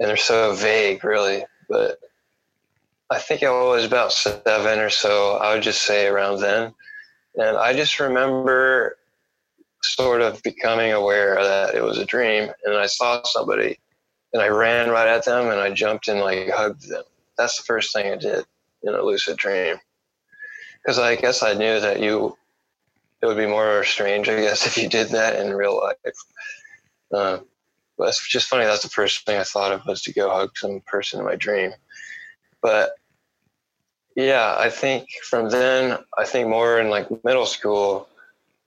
and 0.00 0.08
they're 0.08 0.16
so 0.16 0.54
vague, 0.56 1.04
really. 1.04 1.44
But 1.68 2.00
I 3.10 3.18
think 3.18 3.42
I 3.42 3.50
was 3.50 3.84
about 3.84 4.12
seven 4.12 4.78
or 4.78 4.90
so. 4.90 5.36
I 5.36 5.54
would 5.54 5.62
just 5.62 5.82
say 5.82 6.06
around 6.06 6.40
then, 6.40 6.74
and 7.36 7.56
I 7.56 7.74
just 7.74 8.00
remember 8.00 8.96
sort 9.82 10.22
of 10.22 10.42
becoming 10.42 10.92
aware 10.92 11.34
that 11.34 11.74
it 11.74 11.82
was 11.82 11.98
a 11.98 12.06
dream, 12.06 12.50
and 12.64 12.74
I 12.74 12.86
saw 12.86 13.22
somebody, 13.24 13.78
and 14.32 14.42
I 14.42 14.48
ran 14.48 14.90
right 14.90 15.08
at 15.08 15.24
them, 15.24 15.48
and 15.48 15.60
I 15.60 15.72
jumped 15.72 16.08
and 16.08 16.20
like 16.20 16.50
hugged 16.50 16.88
them. 16.88 17.04
That's 17.36 17.58
the 17.58 17.64
first 17.64 17.92
thing 17.92 18.12
I 18.12 18.16
did 18.16 18.44
in 18.82 18.94
a 18.94 19.02
lucid 19.02 19.36
dream 19.36 19.76
because 20.84 20.98
I 20.98 21.16
guess 21.16 21.42
I 21.42 21.54
knew 21.54 21.80
that 21.80 22.00
you 22.00 22.36
it 23.22 23.26
would 23.26 23.36
be 23.38 23.46
more 23.46 23.84
strange, 23.84 24.28
I 24.28 24.40
guess, 24.40 24.66
if 24.66 24.76
you 24.76 24.88
did 24.88 25.08
that 25.08 25.40
in 25.40 25.54
real 25.54 25.78
life. 25.78 25.96
Uh, 27.12 27.38
but 27.96 28.08
it's 28.08 28.28
just 28.28 28.48
funny. 28.48 28.64
That's 28.64 28.82
the 28.82 28.88
first 28.88 29.24
thing 29.24 29.38
I 29.38 29.44
thought 29.44 29.72
of 29.72 29.86
was 29.86 30.02
to 30.02 30.12
go 30.12 30.30
hug 30.30 30.50
some 30.56 30.80
person 30.86 31.20
in 31.20 31.26
my 31.26 31.36
dream. 31.36 31.72
But 32.64 32.96
yeah, 34.16 34.56
I 34.58 34.70
think 34.70 35.06
from 35.28 35.50
then, 35.50 35.98
I 36.16 36.24
think 36.24 36.48
more 36.48 36.80
in 36.80 36.88
like 36.88 37.22
middle 37.24 37.44
school, 37.44 38.08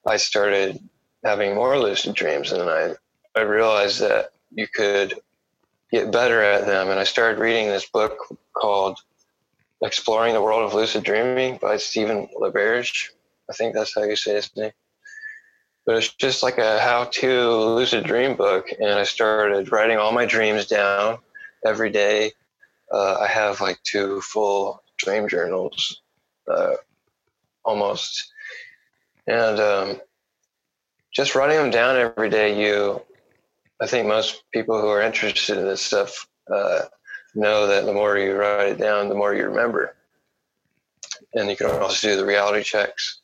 I 0.06 0.18
started 0.18 0.80
having 1.24 1.56
more 1.56 1.80
lucid 1.80 2.14
dreams, 2.14 2.52
and 2.52 2.70
I 2.70 2.94
I 3.36 3.42
realized 3.42 4.00
that 4.02 4.30
you 4.52 4.68
could 4.68 5.16
get 5.92 6.12
better 6.12 6.44
at 6.44 6.68
them, 6.68 6.90
and 6.90 7.00
I 7.00 7.06
started 7.06 7.42
reading 7.42 7.70
this 7.70 7.90
book 7.90 8.16
called 8.54 9.00
Exploring 9.82 10.36
the 10.36 10.44
World 10.44 10.64
of 10.64 10.76
Lucid 10.76 11.04
Dreaming 11.04 11.58
by 11.60 11.78
Stephen 11.78 12.28
LaBerge. 12.40 13.10
I 13.50 13.54
think 13.54 13.74
that's 13.74 13.96
how 13.96 14.04
you 14.04 14.16
say 14.16 14.36
his 14.36 14.56
name. 14.56 14.74
But 15.88 15.96
it's 15.96 16.14
just 16.14 16.44
like 16.44 16.60
a 16.60 16.80
how 16.80 17.06
to 17.06 17.52
lucid 17.52 18.04
dream 18.04 18.36
book. 18.36 18.68
And 18.80 18.92
I 18.92 19.06
started 19.06 19.72
writing 19.72 19.98
all 19.98 20.12
my 20.12 20.26
dreams 20.26 20.68
down 20.68 21.18
every 21.66 21.90
day. 21.90 22.34
Uh, 22.92 23.18
I 23.20 23.28
have 23.28 23.62
like 23.62 23.82
two 23.84 24.22
full 24.22 24.82
dream 24.98 25.28
journals 25.28 26.02
uh, 26.48 26.76
almost. 27.64 28.32
And 29.28 29.60
um, 29.60 30.02
just 31.14 31.36
writing 31.36 31.58
them 31.58 31.70
down 31.70 31.98
every 31.98 32.30
day, 32.30 32.60
you, 32.60 33.02
I 33.82 33.88
think 33.88 34.08
most 34.08 34.44
people 34.54 34.80
who 34.80 34.88
are 34.88 35.02
interested 35.02 35.58
in 35.58 35.66
this 35.66 35.82
stuff 35.82 36.28
uh, 36.54 36.84
know 37.36 37.68
that 37.68 37.86
the 37.86 37.94
more 37.94 38.18
you 38.18 38.36
write 38.36 38.70
it 38.70 38.78
down, 38.78 39.10
the 39.10 39.16
more 39.16 39.34
you 39.34 39.46
remember. 39.46 39.96
And 41.34 41.50
you 41.50 41.58
can 41.58 41.68
also 41.68 42.08
do 42.08 42.16
the 42.16 42.26
reality 42.26 42.64
checks. 42.64 43.20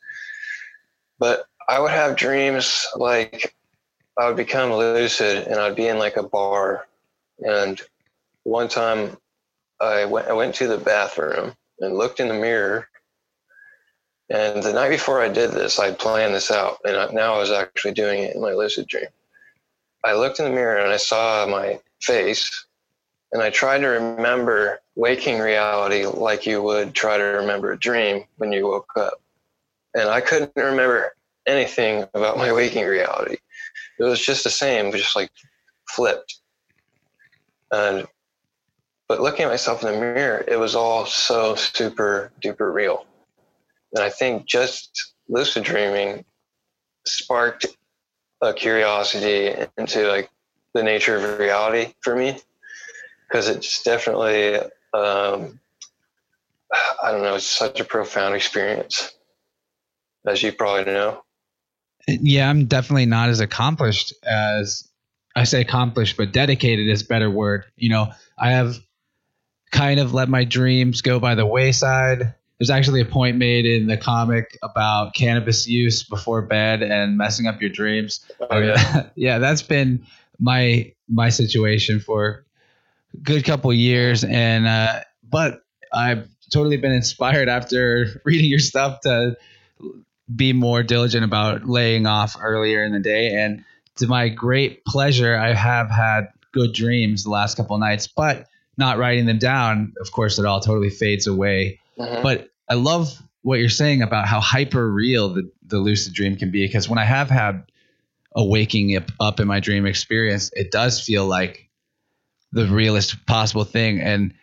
But 1.18 1.46
I 1.68 1.80
would 1.80 1.90
have 1.90 2.16
dreams 2.16 2.86
like 2.96 3.54
I 4.18 4.26
would 4.28 4.36
become 4.36 4.72
lucid 4.72 5.46
and 5.48 5.58
I'd 5.58 5.76
be 5.76 5.88
in 5.88 5.98
like 5.98 6.16
a 6.16 6.22
bar. 6.22 6.86
And 7.38 7.80
one 8.42 8.68
time 8.68 9.16
I 9.80 10.04
went, 10.04 10.28
I 10.28 10.32
went 10.32 10.54
to 10.56 10.68
the 10.68 10.78
bathroom 10.78 11.54
and 11.80 11.96
looked 11.96 12.20
in 12.20 12.28
the 12.28 12.34
mirror. 12.34 12.88
And 14.30 14.62
the 14.62 14.72
night 14.72 14.90
before 14.90 15.20
I 15.20 15.28
did 15.28 15.50
this, 15.50 15.78
I 15.78 15.92
planned 15.92 16.34
this 16.34 16.50
out. 16.50 16.78
And 16.84 17.14
now 17.14 17.34
I 17.34 17.38
was 17.38 17.50
actually 17.50 17.92
doing 17.92 18.22
it 18.22 18.34
in 18.34 18.40
my 18.40 18.52
lucid 18.52 18.86
dream. 18.86 19.06
I 20.04 20.14
looked 20.14 20.38
in 20.38 20.44
the 20.44 20.50
mirror 20.50 20.78
and 20.78 20.92
I 20.92 20.96
saw 20.96 21.46
my 21.46 21.80
face 22.00 22.66
and 23.32 23.42
I 23.42 23.50
tried 23.50 23.78
to 23.80 23.88
remember 23.88 24.80
waking 24.94 25.40
reality 25.40 26.06
like 26.06 26.46
you 26.46 26.62
would 26.62 26.94
try 26.94 27.18
to 27.18 27.22
remember 27.22 27.72
a 27.72 27.78
dream 27.78 28.24
when 28.36 28.52
you 28.52 28.66
woke 28.66 28.90
up. 28.96 29.20
And 29.94 30.08
I 30.08 30.20
couldn't 30.20 30.52
remember 30.54 31.14
anything 31.46 32.04
about 32.14 32.38
my 32.38 32.52
waking 32.52 32.86
reality. 32.86 33.38
It 33.98 34.04
was 34.04 34.24
just 34.24 34.44
the 34.44 34.50
same, 34.50 34.92
just 34.92 35.16
like 35.16 35.30
flipped. 35.88 36.36
And 37.72 38.06
but 39.08 39.20
looking 39.20 39.44
at 39.44 39.50
myself 39.50 39.82
in 39.84 39.92
the 39.92 39.98
mirror, 39.98 40.44
it 40.46 40.56
was 40.56 40.74
all 40.74 41.06
so 41.06 41.54
super 41.54 42.32
duper 42.42 42.72
real. 42.72 43.06
And 43.92 44.02
I 44.02 44.10
think 44.10 44.46
just 44.46 45.12
lucid 45.28 45.64
dreaming 45.64 46.24
sparked 47.06 47.66
a 48.40 48.52
curiosity 48.52 49.54
into 49.76 50.08
like 50.08 50.30
the 50.74 50.82
nature 50.82 51.16
of 51.16 51.38
reality 51.38 51.94
for 52.00 52.16
me 52.16 52.38
because 53.28 53.48
it's 53.48 53.82
definitely 53.82 54.56
um, 54.92 55.60
I 57.02 57.10
don't 57.10 57.22
know, 57.22 57.34
it's 57.34 57.46
such 57.46 57.80
a 57.80 57.84
profound 57.84 58.34
experience, 58.34 59.12
as 60.26 60.42
you 60.42 60.52
probably 60.52 60.92
know. 60.92 61.22
Yeah, 62.06 62.48
I'm 62.48 62.66
definitely 62.66 63.06
not 63.06 63.28
as 63.28 63.40
accomplished 63.40 64.14
as 64.24 64.88
I 65.36 65.44
say 65.44 65.60
accomplished, 65.60 66.16
but 66.16 66.32
dedicated 66.32 66.88
is 66.88 67.02
better 67.02 67.30
word. 67.30 67.64
You 67.76 67.88
know, 67.88 68.12
I 68.38 68.50
have 68.50 68.78
kind 69.74 69.98
of 69.98 70.14
let 70.14 70.28
my 70.28 70.44
dreams 70.44 71.02
go 71.02 71.18
by 71.18 71.34
the 71.34 71.44
wayside. 71.44 72.32
There's 72.58 72.70
actually 72.70 73.00
a 73.00 73.04
point 73.04 73.36
made 73.36 73.66
in 73.66 73.88
the 73.88 73.96
comic 73.96 74.56
about 74.62 75.14
cannabis 75.14 75.66
use 75.66 76.04
before 76.04 76.42
bed 76.42 76.82
and 76.82 77.18
messing 77.18 77.48
up 77.48 77.60
your 77.60 77.70
dreams. 77.70 78.24
Oh 78.50 78.58
yeah, 78.58 79.08
yeah, 79.16 79.38
that's 79.38 79.62
been 79.62 80.06
my 80.38 80.92
my 81.08 81.28
situation 81.28 81.98
for 81.98 82.46
a 83.12 83.16
good 83.18 83.44
couple 83.44 83.72
years, 83.72 84.22
and 84.22 84.66
uh, 84.66 85.00
but 85.28 85.64
I've 85.92 86.28
totally 86.50 86.76
been 86.76 86.92
inspired 86.92 87.48
after 87.48 88.06
reading 88.24 88.48
your 88.48 88.60
stuff 88.60 89.00
to 89.00 89.36
be 90.34 90.52
more 90.52 90.84
diligent 90.84 91.24
about 91.24 91.68
laying 91.68 92.06
off 92.06 92.36
earlier 92.40 92.84
in 92.84 92.92
the 92.92 93.00
day. 93.00 93.34
And 93.34 93.64
to 93.96 94.06
my 94.06 94.28
great 94.28 94.84
pleasure, 94.84 95.36
I 95.36 95.52
have 95.52 95.90
had 95.90 96.28
good 96.52 96.72
dreams 96.72 97.24
the 97.24 97.30
last 97.30 97.56
couple 97.56 97.76
nights, 97.78 98.06
but 98.06 98.46
not 98.76 98.98
writing 98.98 99.26
them 99.26 99.38
down, 99.38 99.94
of 100.00 100.10
course, 100.12 100.38
it 100.38 100.44
all 100.44 100.60
totally 100.60 100.90
fades 100.90 101.26
away. 101.26 101.80
Mhm. 101.98 102.22
But 102.22 102.50
I 102.68 102.74
love 102.74 103.20
what 103.42 103.58
you're 103.58 103.68
saying 103.68 104.02
about 104.02 104.26
how 104.26 104.40
hyper 104.40 104.90
real 104.90 105.28
the, 105.34 105.50
the 105.66 105.78
lucid 105.78 106.14
dream 106.14 106.36
can 106.36 106.50
be 106.50 106.66
because 106.66 106.88
when 106.88 106.98
I 106.98 107.04
have 107.04 107.28
had 107.30 107.64
a 108.34 108.44
waking 108.44 108.96
up- 108.96 109.12
up 109.20 109.38
in 109.40 109.46
my 109.46 109.60
dream 109.60 109.86
experience, 109.86 110.50
it 110.54 110.70
does 110.70 111.00
feel 111.00 111.26
like 111.26 111.68
the 112.52 112.66
realest 112.66 113.26
possible 113.26 113.64
thing. 113.64 114.00
And 114.00 114.34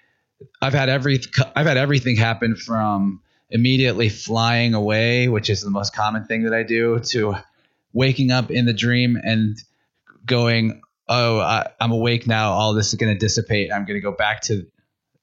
I've 0.62 0.74
had 0.74 0.90
every 0.90 1.20
I've 1.56 1.66
had 1.66 1.78
everything 1.78 2.16
happen 2.16 2.56
from 2.56 3.22
immediately 3.50 4.10
flying 4.10 4.74
away, 4.74 5.28
which 5.28 5.50
is 5.50 5.62
the 5.62 5.70
most 5.70 5.94
common 5.94 6.26
thing 6.26 6.44
that 6.44 6.54
I 6.54 6.64
do, 6.64 7.00
to 7.00 7.36
waking 7.94 8.32
up 8.32 8.50
in 8.50 8.66
the 8.66 8.74
dream 8.74 9.18
and 9.22 9.58
going, 10.26 10.82
"Oh, 11.12 11.40
I, 11.40 11.68
I'm 11.82 11.92
awake 11.92 12.26
now. 12.26 12.54
All 12.54 12.74
this 12.74 12.88
is 12.88 12.96
going 12.96 13.14
to 13.14 13.20
dissipate. 13.20 13.70
I'm 13.72 13.84
going 13.84 13.98
to 13.98 14.02
go 14.02 14.14
back 14.14 14.42
to 14.44 14.66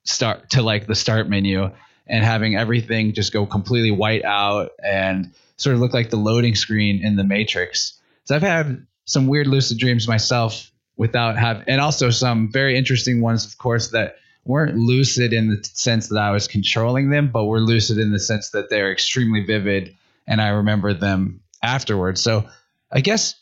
start 0.04 0.50
to 0.50 0.62
like 0.62 0.86
the 0.86 0.94
start 0.94 1.30
menu 1.30 1.70
and 2.06 2.24
having 2.24 2.56
everything 2.56 3.14
just 3.14 3.32
go 3.32 3.46
completely 3.46 3.90
white 3.90 4.22
out 4.22 4.72
and 4.84 5.32
sort 5.56 5.74
of 5.74 5.80
look 5.80 5.94
like 5.94 6.10
the 6.10 6.16
loading 6.16 6.54
screen 6.54 7.02
in 7.02 7.16
the 7.16 7.24
Matrix. 7.24 7.98
So 8.24 8.36
I've 8.36 8.42
had 8.42 8.86
some 9.06 9.28
weird 9.28 9.46
lucid 9.46 9.78
dreams 9.78 10.06
myself 10.06 10.70
without 10.98 11.38
have 11.38 11.64
and 11.66 11.80
also 11.80 12.10
some 12.10 12.52
very 12.52 12.76
interesting 12.76 13.22
ones 13.22 13.46
of 13.46 13.56
course 13.56 13.92
that 13.92 14.16
weren't 14.44 14.76
lucid 14.76 15.32
in 15.32 15.48
the 15.48 15.62
sense 15.62 16.08
that 16.08 16.18
I 16.18 16.32
was 16.32 16.48
controlling 16.48 17.08
them, 17.08 17.30
but 17.30 17.44
were 17.44 17.60
lucid 17.60 17.96
in 17.96 18.12
the 18.12 18.18
sense 18.18 18.50
that 18.50 18.68
they're 18.68 18.92
extremely 18.92 19.44
vivid 19.44 19.96
and 20.26 20.40
I 20.40 20.48
remember 20.48 20.92
them 20.92 21.40
afterwards. 21.62 22.20
So 22.22 22.46
I 22.92 23.00
guess 23.00 23.34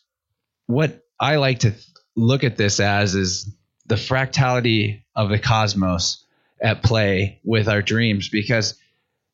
what 0.66 1.04
I 1.18 1.36
like 1.36 1.60
to 1.60 1.72
look 2.16 2.44
at 2.44 2.56
this 2.56 2.80
as 2.80 3.14
is 3.14 3.48
the 3.86 3.94
fractality 3.94 5.02
of 5.14 5.28
the 5.28 5.38
cosmos 5.38 6.24
at 6.60 6.82
play 6.82 7.40
with 7.44 7.68
our 7.68 7.82
dreams. 7.82 8.28
Because 8.28 8.74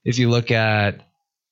if 0.05 0.18
you 0.18 0.29
look 0.29 0.51
at 0.51 1.01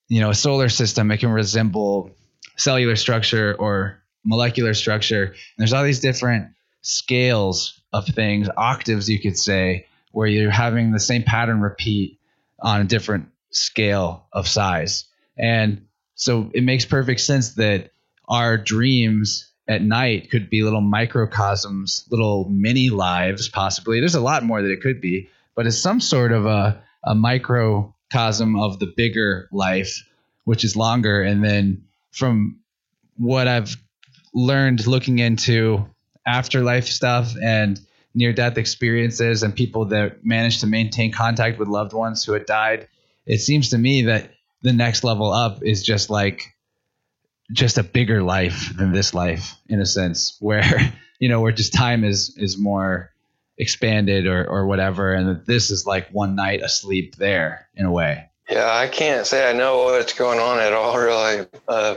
you 0.09 0.21
know 0.21 0.31
a 0.31 0.35
solar 0.35 0.69
system 0.69 1.11
it 1.11 1.19
can 1.19 1.31
resemble 1.31 2.11
cellular 2.57 2.97
structure 2.97 3.55
or 3.59 4.03
molecular 4.25 4.75
structure. 4.75 5.25
And 5.25 5.35
there's 5.57 5.73
all 5.73 5.85
these 5.85 6.01
different 6.01 6.49
scales 6.83 7.81
of 7.93 8.07
things 8.07 8.49
octaves 8.57 9.09
you 9.09 9.21
could 9.21 9.38
say 9.38 9.87
where 10.12 10.27
you're 10.27 10.51
having 10.51 10.93
the 10.93 11.01
same 11.01 11.23
pattern 11.23 11.61
repeat 11.61 12.19
on 12.61 12.81
a 12.81 12.85
different 12.85 13.29
scale 13.51 14.27
of 14.33 14.47
size. 14.47 15.07
And 15.38 15.87
so 16.14 16.51
it 16.53 16.64
makes 16.64 16.85
perfect 16.85 17.21
sense 17.21 17.55
that 17.55 17.93
our 18.29 18.59
dreams 18.59 19.50
at 19.71 19.83
night 19.83 20.33
could 20.33 20.51
be 20.51 20.65
little 20.65 20.81
microcosms, 20.81 22.05
little 22.11 22.49
mini 22.51 22.91
lives, 22.91 23.49
possibly. 23.49 24.01
There's 24.01 24.17
a 24.17 24.21
lot 24.21 24.43
more 24.43 24.61
that 24.61 24.71
it 24.71 24.83
could 24.83 25.01
be, 25.01 25.31
but 25.55 25.65
it's 25.65 25.79
some 25.79 26.01
sort 26.01 26.33
of 26.33 26.45
a, 26.45 26.83
a 27.05 27.15
microcosm 27.15 28.59
of 28.59 28.81
the 28.81 28.93
bigger 28.97 29.49
life, 29.53 30.03
which 30.43 30.65
is 30.65 30.75
longer. 30.75 31.23
And 31.23 31.45
then 31.45 31.85
from 32.11 32.59
what 33.17 33.47
I've 33.47 33.77
learned 34.35 34.89
looking 34.89 35.21
into 35.21 35.87
afterlife 36.27 36.87
stuff 36.87 37.33
and 37.41 37.81
near 38.13 38.33
death 38.33 38.59
experiences 38.59 39.45
and 39.45 39.55
people 39.55 39.85
that 39.87 40.25
manage 40.25 40.59
to 40.63 40.67
maintain 40.67 41.13
contact 41.13 41.61
with 41.61 41.69
loved 41.69 41.93
ones 41.93 42.25
who 42.25 42.33
had 42.33 42.45
died, 42.45 42.89
it 43.25 43.39
seems 43.39 43.69
to 43.69 43.79
me 43.79 44.03
that 44.03 44.33
the 44.63 44.73
next 44.73 45.05
level 45.05 45.33
up 45.33 45.63
is 45.63 45.85
just 45.85 46.11
like 46.11 46.43
just 47.53 47.79
a 47.79 47.83
bigger 47.83 48.23
life 48.23 48.77
than 48.77 48.93
this 48.93 49.15
life 49.15 49.57
in 49.69 49.81
a 49.81 49.87
sense 49.87 50.37
where 50.41 50.93
you 51.19 51.29
know 51.29 51.41
where 51.41 51.53
just 51.53 51.73
time 51.73 52.05
is 52.05 52.37
is 52.37 52.59
more 52.59 53.11
expanded 53.59 54.27
or 54.27 54.47
or 54.47 54.67
whatever 54.67 55.13
and 55.13 55.45
this 55.47 55.71
is 55.71 55.87
like 55.87 56.09
one 56.11 56.35
night 56.35 56.63
asleep 56.63 57.17
there 57.17 57.69
in 57.75 57.85
a 57.85 57.93
way. 57.93 58.29
Yeah 58.49 58.71
i 58.73 58.89
can't 58.89 59.27
say 59.27 59.49
i 59.49 59.53
know 59.53 59.85
what's 59.85 60.15
going 60.15 60.39
on 60.39 60.59
at 60.59 60.73
all 60.73 60.99
really. 60.99 61.47
Uh, 61.69 61.97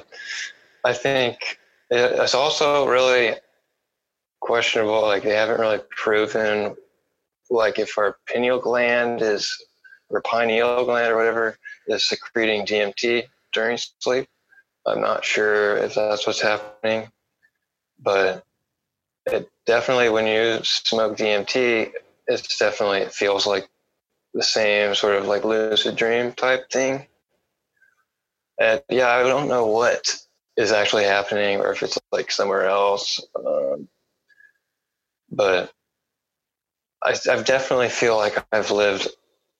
i 0.83 0.93
think 0.93 1.59
it's 1.89 2.33
also 2.33 2.87
really 2.87 3.35
questionable 4.39 5.03
like 5.03 5.23
they 5.23 5.35
haven't 5.35 5.59
really 5.59 5.79
proven 5.91 6.75
like 7.49 7.79
if 7.79 7.97
our 7.97 8.17
pineal 8.27 8.59
gland 8.59 9.21
is 9.21 9.63
or 10.09 10.21
pineal 10.21 10.83
gland 10.85 11.13
or 11.13 11.15
whatever 11.15 11.57
is 11.87 12.05
secreting 12.07 12.65
dmt 12.65 13.23
during 13.53 13.77
sleep 13.99 14.27
I'm 14.85 15.01
not 15.01 15.23
sure 15.23 15.77
if 15.77 15.95
that's 15.95 16.27
what's 16.27 16.41
happening, 16.41 17.09
but 17.99 18.43
it 19.25 19.49
definitely 19.65 20.09
when 20.09 20.27
you 20.27 20.59
smoke 20.63 21.17
DMT, 21.17 21.91
it's 22.27 22.57
definitely 22.57 22.99
it 22.99 23.13
feels 23.13 23.47
like 23.47 23.69
the 24.33 24.43
same 24.43 24.95
sort 24.95 25.15
of 25.15 25.27
like 25.27 25.45
lucid 25.45 25.95
dream 25.95 26.33
type 26.33 26.69
thing. 26.69 27.07
And 28.59 28.81
yeah, 28.89 29.09
I 29.09 29.23
don't 29.23 29.47
know 29.47 29.67
what 29.67 30.15
is 30.57 30.71
actually 30.71 31.05
happening 31.05 31.59
or 31.59 31.71
if 31.71 31.81
it's 31.81 31.97
like 32.11 32.31
somewhere 32.31 32.67
else. 32.67 33.19
Um, 33.35 33.87
but 35.31 35.71
I, 37.03 37.15
I 37.29 37.41
definitely 37.41 37.89
feel 37.89 38.17
like 38.17 38.45
I've 38.51 38.71
lived 38.71 39.07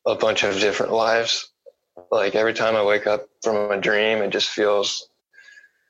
a 0.06 0.16
bunch 0.16 0.44
of 0.44 0.60
different 0.60 0.92
lives. 0.92 1.52
Like 2.12 2.36
every 2.36 2.54
time 2.54 2.76
I 2.76 2.84
wake 2.84 3.08
up 3.08 3.28
from 3.42 3.72
a 3.72 3.80
dream, 3.80 4.20
it 4.20 4.32
just 4.32 4.50
feels 4.50 5.10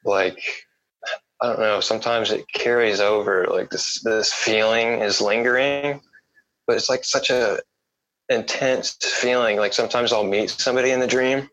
like 0.05 0.39
I 1.41 1.47
don't 1.47 1.59
know. 1.59 1.79
Sometimes 1.81 2.31
it 2.31 2.45
carries 2.53 3.01
over. 3.01 3.45
Like 3.47 3.69
this, 3.69 4.01
this 4.01 4.31
feeling 4.31 5.01
is 5.01 5.19
lingering, 5.19 5.99
but 6.65 6.77
it's 6.77 6.89
like 6.89 7.03
such 7.03 7.29
a 7.29 7.59
intense 8.29 8.97
feeling. 9.01 9.57
Like 9.57 9.73
sometimes 9.73 10.13
I'll 10.13 10.23
meet 10.23 10.49
somebody 10.49 10.91
in 10.91 11.01
the 11.01 11.07
dream, 11.07 11.49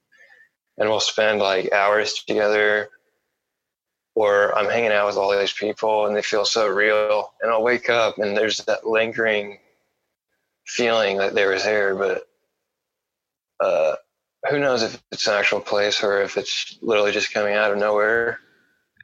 and 0.79 0.89
we'll 0.89 1.01
spend 1.01 1.41
like 1.41 1.73
hours 1.73 2.23
together, 2.25 2.89
or 4.15 4.57
I'm 4.57 4.71
hanging 4.71 4.93
out 4.93 5.07
with 5.07 5.17
all 5.17 5.37
these 5.37 5.53
people, 5.53 6.07
and 6.07 6.15
they 6.15 6.23
feel 6.23 6.45
so 6.45 6.69
real. 6.69 7.33
And 7.43 7.51
I'll 7.51 7.65
wake 7.65 7.91
up, 7.91 8.19
and 8.19 8.37
there's 8.37 8.59
that 8.67 8.87
lingering 8.87 9.59
feeling 10.67 11.19
that 11.19 11.35
they 11.35 11.47
were 11.47 11.59
there, 11.59 11.97
but 11.97 12.29
uh, 13.59 13.97
who 14.49 14.59
knows 14.59 14.83
if 14.83 15.03
it's 15.13 15.27
an 15.27 15.35
actual 15.35 15.61
place 15.61 16.03
or 16.03 16.23
if 16.23 16.37
it's 16.37 16.79
literally 16.81 17.13
just 17.13 17.33
coming 17.33 17.55
out 17.55 17.71
of 17.71 17.79
nowhere. 17.79 18.41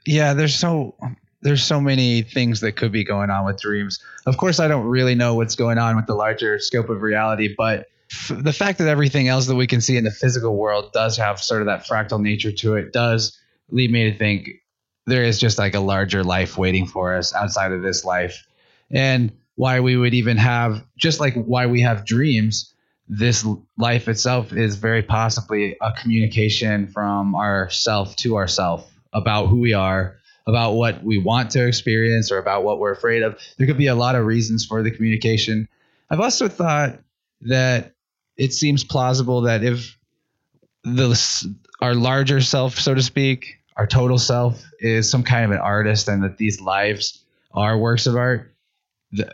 Yeah, 0.07 0.35
there's 0.35 0.55
so 0.55 0.95
there's 1.43 1.63
so 1.63 1.81
many 1.81 2.23
things 2.23 2.61
that 2.61 2.73
could 2.73 2.93
be 2.93 3.05
going 3.05 3.31
on 3.31 3.45
with 3.45 3.61
dreams. 3.61 3.99
Of 4.25 4.37
course, 4.37 4.59
I 4.59 4.69
don't 4.69 4.87
really 4.87 5.15
know 5.15 5.35
what's 5.35 5.55
going 5.55 5.79
on 5.79 5.97
with 5.97 6.07
the 6.07 6.15
larger 6.15 6.59
scope 6.59 6.89
of 6.89 7.03
reality, 7.03 7.55
but 7.57 7.87
f- 8.11 8.33
the 8.35 8.53
fact 8.53 8.79
that 8.79 8.89
everything 8.89 9.29
else 9.29 9.47
that 9.47 9.57
we 9.57 9.67
can 9.67 9.81
see 9.81 9.97
in 9.97 10.05
the 10.05 10.11
physical 10.11 10.57
world 10.57 10.93
does 10.93 11.17
have 11.17 11.41
sort 11.41 11.61
of 11.61 11.67
that 11.67 11.87
fractal 11.87 12.21
nature 12.21 12.53
to 12.53 12.75
it 12.75 12.93
does 12.93 13.39
lead 13.71 13.91
me 13.91 14.11
to 14.11 14.17
think 14.17 14.49
there 15.07 15.23
is 15.23 15.39
just 15.39 15.59
like 15.59 15.75
a 15.75 15.81
larger 15.81 16.25
life 16.25 16.57
waiting 16.57 16.87
for 16.87 17.15
us 17.15 17.35
outside 17.35 17.73
of 17.73 17.83
this 17.83 18.05
life. 18.05 18.47
And 18.91 19.33
why 19.57 19.81
we 19.81 19.97
would 19.97 20.15
even 20.15 20.37
have 20.37 20.85
just 20.97 21.21
like 21.21 21.35
why 21.35 21.67
we 21.67 21.81
have 21.83 22.07
dreams 22.07 22.75
this 23.09 23.47
life 23.79 24.09
itself 24.09 24.53
is 24.53 24.77
very 24.77 25.03
possibly 25.03 25.77
a 25.81 25.93
communication 25.93 26.89
from 26.89 27.35
ourself 27.35 28.17
to 28.17 28.37
ourself 28.37 28.91
about 29.13 29.47
who 29.47 29.61
we 29.61 29.73
are, 29.73 30.17
about 30.47 30.73
what 30.73 31.03
we 31.03 31.19
want 31.19 31.51
to 31.51 31.67
experience, 31.67 32.33
or 32.33 32.39
about 32.39 32.65
what 32.65 32.79
we're 32.79 32.93
afraid 32.93 33.23
of. 33.23 33.39
There 33.59 33.67
could 33.67 33.79
be 33.79 33.87
a 33.87 33.95
lot 33.95 34.15
of 34.17 34.27
reasons 34.27 34.67
for 34.67 34.83
the 34.83 34.91
communication. 34.91 35.69
I've 36.11 36.21
also 36.21 36.49
thought 36.49 36.99
that 37.43 37.95
it 38.37 38.53
seems 38.53 38.85
plausible 38.85 39.43
that 39.43 39.63
if 39.63 39.97
the 40.85 41.55
our 41.81 41.95
larger 41.95 42.41
self, 42.41 42.79
so 42.79 42.95
to 42.95 43.03
speak, 43.03 43.59
our 43.77 43.87
total 43.87 44.19
self 44.19 44.65
is 44.81 45.11
some 45.11 45.23
kind 45.23 45.45
of 45.45 45.51
an 45.51 45.59
artist, 45.59 46.09
and 46.09 46.23
that 46.25 46.39
these 46.39 46.61
lives 46.61 47.23
are 47.53 47.79
works 47.79 48.07
of 48.07 48.17
art, 48.17 48.55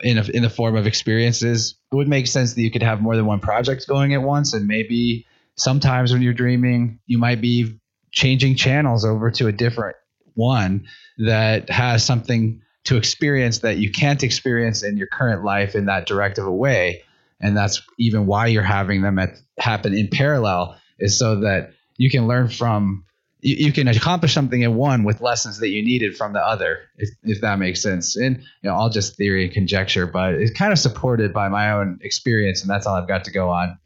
in 0.03 0.17
a, 0.17 0.23
in 0.23 0.43
the 0.43 0.49
form 0.49 0.75
of 0.75 0.87
experiences, 0.87 1.75
it 1.91 1.95
would 1.95 2.07
make 2.07 2.27
sense 2.27 2.53
that 2.53 2.61
you 2.61 2.71
could 2.71 2.83
have 2.83 3.01
more 3.01 3.15
than 3.15 3.25
one 3.25 3.39
project 3.39 3.87
going 3.87 4.13
at 4.13 4.21
once, 4.21 4.53
and 4.53 4.67
maybe 4.67 5.25
sometimes 5.55 6.11
when 6.11 6.21
you're 6.21 6.33
dreaming, 6.33 6.99
you 7.05 7.17
might 7.17 7.41
be 7.41 7.79
changing 8.11 8.55
channels 8.55 9.05
over 9.05 9.31
to 9.31 9.47
a 9.47 9.51
different 9.51 9.95
one 10.35 10.85
that 11.17 11.69
has 11.69 12.05
something 12.05 12.61
to 12.85 12.97
experience 12.97 13.59
that 13.59 13.77
you 13.77 13.91
can't 13.91 14.23
experience 14.23 14.83
in 14.83 14.97
your 14.97 15.07
current 15.07 15.43
life 15.43 15.75
in 15.75 15.85
that 15.85 16.05
direct 16.05 16.37
of 16.37 16.45
a 16.45 16.51
way, 16.51 17.03
and 17.39 17.55
that's 17.55 17.81
even 17.97 18.25
why 18.25 18.47
you're 18.47 18.63
having 18.63 19.01
them 19.01 19.19
at, 19.19 19.31
happen 19.57 19.93
in 19.93 20.09
parallel, 20.09 20.77
is 20.99 21.17
so 21.17 21.41
that 21.41 21.71
you 21.97 22.09
can 22.09 22.27
learn 22.27 22.49
from 22.49 23.05
you, 23.43 23.67
you, 23.67 23.73
can 23.73 23.87
accomplish 23.89 24.33
something 24.33 24.61
in 24.61 24.75
one 24.75 25.03
with 25.03 25.19
lessons 25.19 25.59
that 25.59 25.69
you 25.69 25.83
needed 25.83 26.15
from 26.15 26.33
the 26.33 26.39
other, 26.39 26.79
if, 26.97 27.09
if 27.23 27.41
that 27.41 27.59
makes 27.59 27.81
sense. 27.81 28.15
And 28.15 28.37
you 28.37 28.69
know, 28.69 28.73
all 28.73 28.89
just 28.89 29.17
theory 29.17 29.43
and 29.45 29.53
conjecture, 29.53 30.07
but 30.07 30.35
it's 30.35 30.57
kind 30.57 30.71
of 30.71 30.79
supported 30.79 31.33
by 31.33 31.49
my 31.49 31.71
own 31.71 31.99
experience, 32.01 32.61
and 32.61 32.69
that's 32.69 32.87
all 32.87 32.95
I've 32.95 33.07
got 33.07 33.25
to 33.25 33.31
go 33.31 33.49
on. 33.49 33.77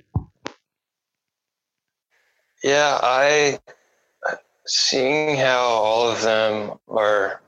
Yeah, 2.64 3.00
I 3.02 3.60
seeing 4.68 5.38
how 5.38 5.60
all 5.60 6.10
of 6.10 6.22
them 6.22 6.78
are 6.88 7.42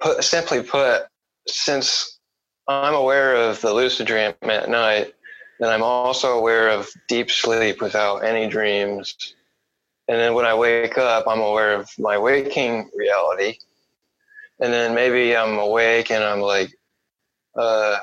put 0.00 0.24
simply 0.24 0.62
put, 0.62 1.02
since 1.46 2.18
I'm 2.66 2.94
aware 2.94 3.36
of 3.36 3.60
the 3.60 3.74
lucid 3.74 4.06
dream 4.06 4.32
at 4.42 4.68
night, 4.70 5.12
then 5.60 5.68
I'm 5.68 5.82
also 5.82 6.38
aware 6.38 6.70
of 6.70 6.88
deep 7.08 7.30
sleep 7.30 7.80
without 7.82 8.24
any 8.24 8.48
dreams 8.48 9.34
and 10.08 10.18
then 10.18 10.34
when 10.34 10.44
I 10.44 10.54
wake 10.54 10.98
up, 10.98 11.26
I'm 11.28 11.40
aware 11.40 11.74
of 11.74 11.90
my 11.98 12.18
waking 12.18 12.90
reality. 12.94 13.58
And 14.60 14.72
then 14.72 14.94
maybe 14.94 15.36
I'm 15.36 15.58
awake 15.58 16.10
and 16.10 16.22
I'm 16.22 16.40
like 16.40 16.72
uh, 17.56 17.98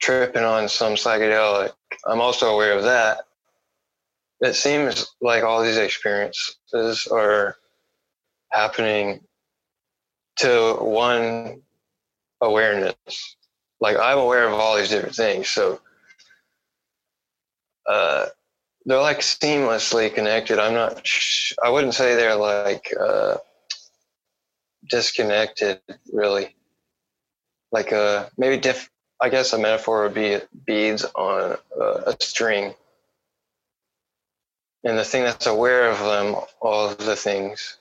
tripping 0.00 0.42
on 0.42 0.68
some 0.68 0.94
psychedelic. 0.94 1.72
I'm 2.06 2.20
also 2.20 2.54
aware 2.54 2.76
of 2.76 2.84
that. 2.84 3.24
It 4.40 4.54
seems 4.54 5.14
like 5.20 5.44
all 5.44 5.62
these 5.62 5.76
experiences 5.76 7.08
are 7.10 7.56
happening 8.50 9.20
to 10.36 10.76
one 10.80 11.62
awareness. 12.40 13.36
Like 13.80 13.96
I'm 13.96 14.18
aware 14.18 14.46
of 14.46 14.54
all 14.54 14.76
these 14.76 14.90
different 14.90 15.14
things. 15.14 15.48
So 15.48 15.80
uh, 17.86 18.26
they're 18.86 19.00
like 19.00 19.20
seamlessly 19.20 20.14
connected. 20.14 20.58
I'm 20.58 20.74
not. 20.74 21.06
Sh- 21.06 21.54
I 21.62 21.70
wouldn't 21.70 21.94
say 21.94 22.14
they're 22.14 22.36
like 22.36 22.92
uh, 22.98 23.36
disconnected, 24.88 25.80
really. 26.12 26.54
Like 27.72 27.92
a 27.92 28.02
uh, 28.02 28.28
maybe 28.36 28.58
diff. 28.58 28.90
I 29.20 29.28
guess 29.30 29.52
a 29.52 29.58
metaphor 29.58 30.02
would 30.02 30.14
be 30.14 30.38
beads 30.66 31.04
on 31.14 31.56
a, 31.80 31.84
a 31.84 32.16
string, 32.20 32.74
and 34.84 34.98
the 34.98 35.04
thing 35.04 35.24
that's 35.24 35.46
aware 35.46 35.90
of 35.90 35.98
them, 35.98 36.36
all 36.60 36.90
of 36.90 36.98
the 36.98 37.16
things, 37.16 37.78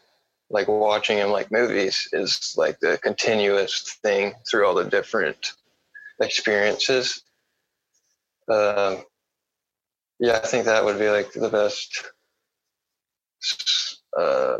like 0.49 0.67
watching 0.67 1.17
them 1.17 1.31
like 1.31 1.51
movies, 1.51 2.07
is 2.13 2.55
like 2.57 2.79
the 2.79 2.97
continuous 3.03 3.97
thing 4.01 4.33
through 4.49 4.65
all 4.65 4.75
the 4.75 4.85
different 4.85 5.53
experiences. 6.21 7.23
Um, 8.47 9.03
yeah, 10.23 10.39
I 10.41 10.47
think 10.47 10.65
that 10.65 10.85
would 10.85 10.97
be 10.97 11.09
like 11.09 11.33
the 11.33 11.49
best 11.49 12.01
uh, 14.17 14.57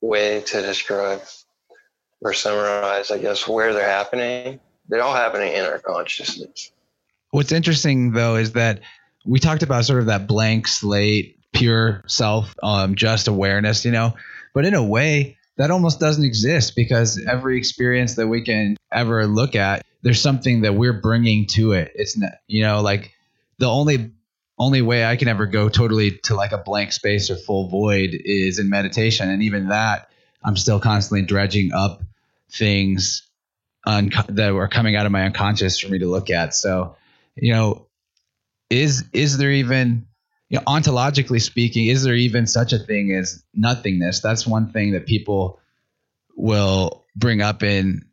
way 0.00 0.40
to 0.40 0.62
describe 0.62 1.20
or 2.20 2.32
summarize, 2.32 3.10
I 3.10 3.18
guess, 3.18 3.48
where 3.48 3.72
they're 3.72 3.84
happening. 3.84 4.60
They're 4.88 5.02
all 5.02 5.16
happening 5.16 5.52
in 5.52 5.64
our 5.64 5.80
consciousness. 5.80 6.70
What's 7.30 7.50
interesting 7.50 8.12
though 8.12 8.36
is 8.36 8.52
that 8.52 8.82
we 9.26 9.40
talked 9.40 9.64
about 9.64 9.84
sort 9.84 9.98
of 9.98 10.06
that 10.06 10.28
blank 10.28 10.68
slate, 10.68 11.40
pure 11.52 12.04
self, 12.06 12.54
um, 12.62 12.94
just 12.94 13.26
awareness, 13.26 13.84
you 13.84 13.90
know, 13.90 14.14
but 14.54 14.64
in 14.64 14.74
a 14.74 14.84
way, 14.84 15.38
that 15.56 15.72
almost 15.72 15.98
doesn't 15.98 16.24
exist 16.24 16.76
because 16.76 17.20
every 17.26 17.58
experience 17.58 18.14
that 18.14 18.28
we 18.28 18.44
can 18.44 18.76
ever 18.92 19.26
look 19.26 19.56
at, 19.56 19.84
there's 20.02 20.20
something 20.20 20.60
that 20.60 20.76
we're 20.76 21.00
bringing 21.00 21.48
to 21.48 21.72
it. 21.72 21.90
It's 21.96 22.16
not, 22.16 22.34
you 22.46 22.62
know, 22.62 22.80
like 22.80 23.12
the 23.58 23.66
only 23.66 24.12
only 24.58 24.82
way 24.82 25.04
I 25.04 25.16
can 25.16 25.28
ever 25.28 25.46
go 25.46 25.68
totally 25.68 26.18
to 26.24 26.34
like 26.34 26.52
a 26.52 26.58
blank 26.58 26.92
space 26.92 27.30
or 27.30 27.36
full 27.36 27.68
void 27.68 28.10
is 28.12 28.58
in 28.58 28.68
meditation. 28.68 29.28
And 29.30 29.42
even 29.42 29.68
that, 29.68 30.10
I'm 30.44 30.56
still 30.56 30.80
constantly 30.80 31.26
dredging 31.26 31.72
up 31.72 32.02
things 32.50 33.28
un- 33.86 34.10
that 34.28 34.52
are 34.52 34.68
coming 34.68 34.96
out 34.96 35.06
of 35.06 35.12
my 35.12 35.24
unconscious 35.24 35.78
for 35.78 35.88
me 35.88 35.98
to 35.98 36.06
look 36.06 36.30
at. 36.30 36.54
So, 36.54 36.96
you 37.34 37.52
know, 37.52 37.86
is 38.70 39.04
is 39.12 39.38
there 39.38 39.50
even 39.50 40.06
you 40.48 40.58
know, 40.58 40.64
ontologically 40.64 41.40
speaking, 41.40 41.86
is 41.86 42.02
there 42.02 42.14
even 42.14 42.46
such 42.46 42.72
a 42.72 42.78
thing 42.78 43.12
as 43.14 43.42
nothingness? 43.54 44.20
That's 44.20 44.46
one 44.46 44.70
thing 44.70 44.92
that 44.92 45.06
people 45.06 45.60
will 46.36 47.04
bring 47.16 47.40
up 47.40 47.62
in 47.62 48.04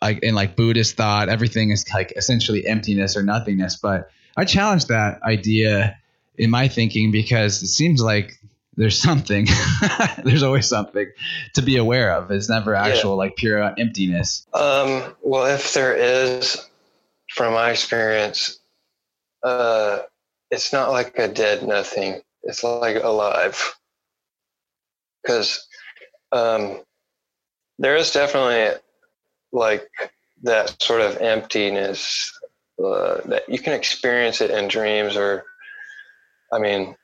like 0.00 0.20
in 0.22 0.34
like 0.34 0.54
Buddhist 0.54 0.96
thought. 0.96 1.28
Everything 1.28 1.70
is 1.70 1.84
like 1.92 2.12
essentially 2.16 2.66
emptiness 2.66 3.16
or 3.16 3.22
nothingness, 3.22 3.76
but 3.76 4.10
I 4.36 4.44
challenge 4.44 4.86
that 4.86 5.22
idea 5.22 5.96
in 6.36 6.50
my 6.50 6.68
thinking 6.68 7.12
because 7.12 7.62
it 7.62 7.68
seems 7.68 8.02
like 8.02 8.38
there's 8.76 8.98
something 8.98 9.46
there's 10.24 10.42
always 10.42 10.68
something 10.68 11.10
to 11.54 11.62
be 11.62 11.76
aware 11.76 12.12
of. 12.12 12.30
It's 12.30 12.48
never 12.48 12.74
actual 12.74 13.12
yeah. 13.12 13.16
like 13.16 13.36
pure 13.36 13.74
emptiness. 13.78 14.46
Um, 14.52 15.14
well 15.22 15.46
if 15.46 15.74
there 15.74 15.94
is 15.94 16.68
from 17.28 17.54
my 17.54 17.70
experience 17.70 18.58
uh, 19.44 19.98
it's 20.50 20.72
not 20.72 20.90
like 20.90 21.18
a 21.18 21.28
dead 21.28 21.62
nothing. 21.62 22.22
It's 22.42 22.64
like 22.64 23.02
alive. 23.02 23.76
Because 25.22 25.66
um, 26.32 26.80
there 27.78 27.96
is 27.96 28.10
definitely 28.10 28.80
like 29.52 29.88
that 30.42 30.82
sort 30.82 31.00
of 31.00 31.18
emptiness 31.18 32.32
uh, 32.82 33.20
that 33.26 33.42
you 33.48 33.58
can 33.58 33.72
experience 33.72 34.40
it 34.40 34.50
in 34.50 34.68
dreams 34.68 35.16
or 35.16 35.44
i 36.52 36.58
mean 36.58 36.94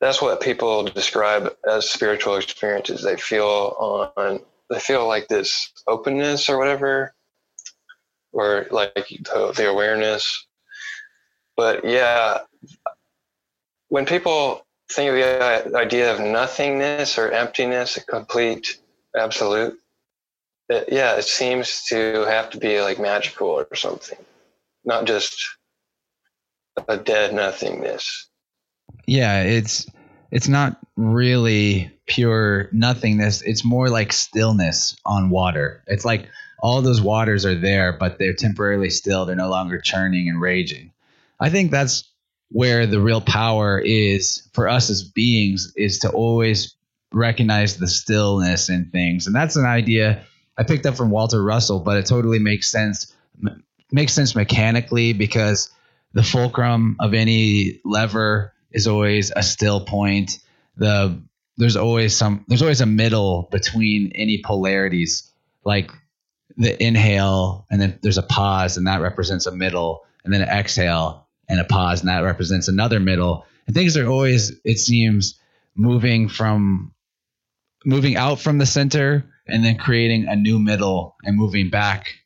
that's 0.00 0.22
what 0.22 0.40
people 0.40 0.84
describe 0.84 1.54
as 1.68 1.90
spiritual 1.90 2.36
experiences. 2.36 3.02
They 3.02 3.16
feel 3.16 3.76
on 4.16 4.40
they 4.70 4.80
feel 4.80 5.06
like 5.06 5.28
this 5.28 5.72
openness 5.86 6.48
or 6.48 6.58
whatever 6.58 7.12
or 8.32 8.66
like 8.70 8.94
the, 8.94 9.52
the 9.56 9.68
awareness. 9.68 10.46
But 11.56 11.84
yeah 11.84 12.38
when 13.88 14.06
people 14.06 14.64
think 14.90 15.10
of 15.10 15.16
the 15.16 15.76
idea 15.76 16.12
of 16.12 16.20
nothingness 16.20 17.18
or 17.18 17.30
emptiness 17.30 17.96
a 17.96 18.04
complete 18.04 18.78
absolute 19.16 19.76
it, 20.68 20.88
yeah 20.90 21.16
it 21.16 21.24
seems 21.24 21.84
to 21.86 22.24
have 22.28 22.50
to 22.50 22.58
be 22.58 22.80
like 22.80 23.00
magical 23.00 23.48
or 23.48 23.74
something 23.74 24.18
not 24.84 25.06
just 25.06 25.36
a 26.88 26.96
dead 26.96 27.34
nothingness. 27.34 28.28
Yeah, 29.06 29.42
it's 29.42 29.86
it's 30.30 30.48
not 30.48 30.78
really 30.96 31.90
pure 32.06 32.68
nothingness. 32.72 33.42
It's 33.42 33.64
more 33.64 33.88
like 33.88 34.12
stillness 34.12 34.96
on 35.04 35.30
water. 35.30 35.82
It's 35.86 36.04
like 36.04 36.28
all 36.62 36.82
those 36.82 37.00
waters 37.00 37.46
are 37.46 37.54
there, 37.54 37.92
but 37.92 38.18
they're 38.18 38.34
temporarily 38.34 38.90
still. 38.90 39.24
They're 39.24 39.36
no 39.36 39.50
longer 39.50 39.80
churning 39.80 40.28
and 40.28 40.40
raging. 40.40 40.92
I 41.40 41.50
think 41.50 41.70
that's 41.70 42.04
where 42.50 42.86
the 42.86 43.00
real 43.00 43.20
power 43.20 43.78
is 43.78 44.48
for 44.52 44.68
us 44.68 44.90
as 44.90 45.04
beings 45.04 45.72
is 45.76 46.00
to 46.00 46.10
always 46.10 46.74
recognize 47.12 47.76
the 47.76 47.88
stillness 47.88 48.68
in 48.68 48.90
things. 48.90 49.26
And 49.26 49.34
that's 49.34 49.56
an 49.56 49.64
idea 49.64 50.24
I 50.56 50.64
picked 50.64 50.84
up 50.84 50.96
from 50.96 51.10
Walter 51.10 51.42
Russell, 51.42 51.80
but 51.80 51.96
it 51.96 52.06
totally 52.06 52.38
makes 52.38 52.70
sense 52.70 53.14
makes 53.92 54.12
sense 54.12 54.34
mechanically 54.34 55.12
because 55.12 55.70
the 56.12 56.22
fulcrum 56.22 56.96
of 57.00 57.14
any 57.14 57.80
lever 57.84 58.52
is 58.70 58.86
always 58.86 59.32
a 59.34 59.42
still 59.42 59.84
point. 59.84 60.38
The 60.76 61.20
there's 61.56 61.76
always 61.76 62.16
some 62.16 62.44
there's 62.48 62.62
always 62.62 62.80
a 62.80 62.86
middle 62.86 63.48
between 63.50 64.12
any 64.14 64.38
polarities 64.38 65.30
like 65.64 65.90
the 66.56 66.82
inhale 66.82 67.66
and 67.70 67.80
then 67.80 67.98
there's 68.02 68.18
a 68.18 68.22
pause 68.22 68.76
and 68.76 68.86
that 68.86 69.02
represents 69.02 69.46
a 69.46 69.52
middle 69.52 70.04
and 70.24 70.32
then 70.32 70.40
an 70.40 70.48
exhale 70.48 71.28
and 71.48 71.60
a 71.60 71.64
pause 71.64 72.00
and 72.00 72.08
that 72.08 72.20
represents 72.20 72.68
another 72.68 72.98
middle 72.98 73.46
and 73.66 73.76
things 73.76 73.96
are 73.96 74.08
always 74.08 74.58
it 74.64 74.78
seems 74.78 75.38
moving 75.76 76.28
from 76.28 76.92
moving 77.84 78.16
out 78.16 78.40
from 78.40 78.58
the 78.58 78.66
center 78.66 79.24
and 79.46 79.64
then 79.64 79.76
creating 79.76 80.26
a 80.28 80.36
new 80.36 80.58
middle 80.58 81.16
and 81.24 81.36
moving 81.36 81.70
back 81.70 82.19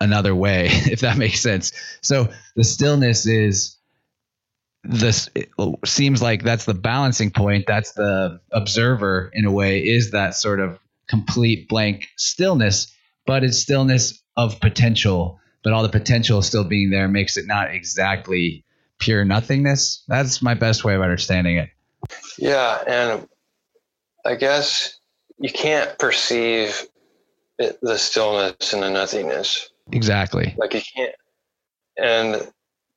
another 0.00 0.34
way, 0.34 0.66
if 0.70 1.00
that 1.00 1.16
makes 1.16 1.40
sense. 1.40 1.72
So 2.00 2.28
the 2.56 2.64
stillness 2.64 3.26
is 3.26 3.76
this 4.82 5.28
oh, 5.58 5.76
seems 5.84 6.22
like 6.22 6.42
that's 6.42 6.64
the 6.64 6.74
balancing 6.74 7.30
point. 7.30 7.64
That's 7.66 7.92
the 7.92 8.40
observer 8.50 9.30
in 9.34 9.44
a 9.44 9.52
way 9.52 9.80
is 9.80 10.12
that 10.12 10.34
sort 10.34 10.60
of 10.60 10.78
complete 11.06 11.68
blank 11.68 12.08
stillness, 12.16 12.92
but 13.26 13.44
it's 13.44 13.58
stillness 13.58 14.22
of 14.36 14.60
potential. 14.60 15.38
But 15.62 15.74
all 15.74 15.82
the 15.82 15.90
potential 15.90 16.40
still 16.40 16.64
being 16.64 16.88
there 16.88 17.08
makes 17.08 17.36
it 17.36 17.46
not 17.46 17.74
exactly 17.74 18.64
pure 18.98 19.24
nothingness. 19.26 20.02
That's 20.08 20.40
my 20.40 20.54
best 20.54 20.84
way 20.84 20.94
of 20.94 21.02
understanding 21.02 21.58
it. 21.58 21.68
Yeah, 22.38 22.82
and 22.86 23.28
I 24.24 24.36
guess 24.36 24.98
you 25.38 25.50
can't 25.52 25.98
perceive 25.98 26.86
it, 27.58 27.78
the 27.82 27.98
stillness 27.98 28.72
and 28.72 28.82
the 28.82 28.90
nothingness 28.90 29.68
Exactly. 29.92 30.54
Like 30.58 30.74
you 30.74 30.80
can't. 30.94 31.14
And 31.96 32.50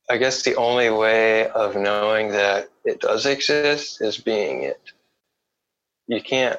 I 0.08 0.18
guess 0.18 0.42
the 0.42 0.56
only 0.56 0.90
way 0.90 1.48
of 1.48 1.76
knowing 1.76 2.28
that 2.32 2.68
it 2.84 3.00
does 3.00 3.26
exist 3.26 4.00
is 4.00 4.18
being 4.18 4.62
it. 4.62 4.80
You 6.06 6.20
can't 6.20 6.58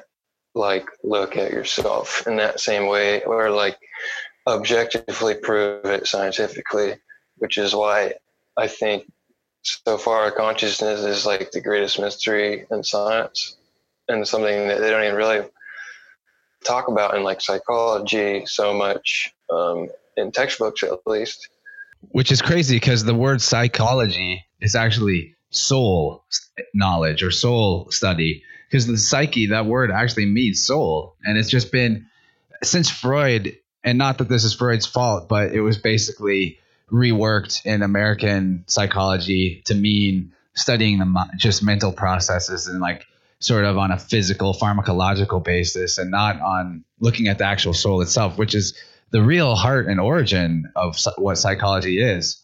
like 0.54 0.88
look 1.04 1.36
at 1.36 1.52
yourself 1.52 2.26
in 2.26 2.36
that 2.36 2.60
same 2.60 2.86
way 2.86 3.22
or 3.22 3.50
like 3.50 3.78
objectively 4.46 5.34
prove 5.34 5.84
it 5.84 6.06
scientifically, 6.06 6.94
which 7.36 7.58
is 7.58 7.74
why 7.74 8.14
I 8.56 8.66
think 8.66 9.10
so 9.62 9.98
far 9.98 10.30
consciousness 10.30 11.00
is 11.00 11.26
like 11.26 11.50
the 11.50 11.60
greatest 11.60 12.00
mystery 12.00 12.66
in 12.70 12.82
science 12.82 13.56
and 14.08 14.26
something 14.26 14.68
that 14.68 14.80
they 14.80 14.90
don't 14.90 15.04
even 15.04 15.16
really 15.16 15.46
talk 16.64 16.88
about 16.88 17.16
in 17.16 17.22
like 17.22 17.40
psychology 17.40 18.44
so 18.46 18.72
much. 18.72 19.34
Um, 19.50 19.88
in 20.16 20.32
textbooks 20.32 20.82
at 20.82 21.06
least. 21.06 21.48
Which 22.10 22.30
is 22.30 22.42
crazy 22.42 22.76
because 22.76 23.04
the 23.04 23.14
word 23.14 23.40
psychology 23.40 24.44
is 24.60 24.74
actually 24.74 25.36
soul 25.50 26.24
knowledge 26.74 27.22
or 27.22 27.30
soul 27.30 27.90
study 27.90 28.42
because 28.68 28.86
the 28.86 28.98
psyche 28.98 29.46
that 29.46 29.66
word 29.66 29.90
actually 29.90 30.26
means 30.26 30.64
soul 30.64 31.16
and 31.24 31.38
it's 31.38 31.48
just 31.48 31.72
been 31.72 32.06
since 32.62 32.90
freud 32.90 33.56
and 33.84 33.96
not 33.96 34.18
that 34.18 34.28
this 34.28 34.44
is 34.44 34.54
freud's 34.54 34.86
fault 34.86 35.28
but 35.28 35.52
it 35.52 35.60
was 35.60 35.78
basically 35.78 36.58
reworked 36.90 37.64
in 37.64 37.82
american 37.82 38.64
psychology 38.66 39.62
to 39.64 39.74
mean 39.74 40.32
studying 40.54 40.98
the 40.98 41.28
just 41.38 41.62
mental 41.62 41.92
processes 41.92 42.66
and 42.66 42.80
like 42.80 43.06
sort 43.38 43.64
of 43.64 43.78
on 43.78 43.90
a 43.90 43.98
physical 43.98 44.52
pharmacological 44.52 45.42
basis 45.42 45.98
and 45.98 46.10
not 46.10 46.40
on 46.40 46.84
looking 47.00 47.28
at 47.28 47.38
the 47.38 47.44
actual 47.44 47.72
soul 47.72 48.00
itself 48.00 48.36
which 48.36 48.54
is 48.54 48.74
the 49.10 49.22
real 49.22 49.54
heart 49.54 49.86
and 49.86 50.00
origin 50.00 50.70
of 50.76 50.98
what 51.16 51.38
psychology 51.38 52.00
is. 52.00 52.42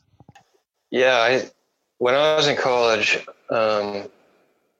Yeah, 0.90 1.16
I 1.16 1.50
when 1.98 2.14
I 2.14 2.36
was 2.36 2.48
in 2.48 2.56
college, 2.56 3.24
um, 3.50 4.08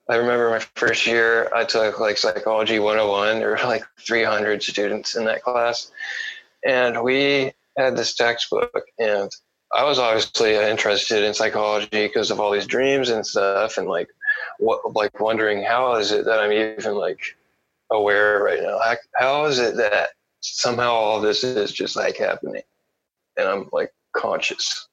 I 0.09 0.17
remember 0.17 0.51
my 0.51 0.59
first 0.75 1.07
year, 1.07 1.49
I 1.55 1.65
took 1.65 2.01
like 2.01 2.19
psychology 2.19 2.79
101. 2.79 3.39
There 3.39 3.51
were 3.51 3.57
like 3.65 3.85
300 4.01 4.63
students 4.63 5.15
in 5.15 5.25
that 5.27 5.43
class. 5.43 5.91
And 6.67 7.03
we 7.03 7.53
had 7.77 7.97
this 7.97 8.15
textbook, 8.15 8.85
and 8.99 9.31
I 9.73 9.85
was 9.85 9.99
obviously 9.99 10.55
interested 10.55 11.25
in 11.25 11.35
psychology 11.35 11.89
because 11.93 12.31
of 12.31 12.41
all 12.41 12.51
these 12.51 12.67
dreams 12.67 13.09
and 13.09 13.27
stuff, 13.27 13.79
and 13.79 13.89
like, 13.89 14.09
what, 14.59 14.95
like 14.95 15.19
wondering 15.21 15.63
how 15.63 15.95
is 15.95 16.13
it 16.13 16.25
that 16.25 16.41
I'm 16.41 16.53
even 16.53 16.95
like 16.97 17.21
aware 17.91 18.43
right 18.43 18.63
now? 18.63 18.79
How, 18.81 18.97
how 19.15 19.45
is 19.47 19.59
it 19.59 19.77
that 19.77 20.11
somehow 20.43 20.93
all 20.93 21.21
this 21.21 21.45
is 21.45 21.73
just 21.73 21.97
like 21.97 22.17
happening, 22.17 22.63
and 23.37 23.49
I'm 23.49 23.69
like 23.73 23.93
conscious? 24.15 24.89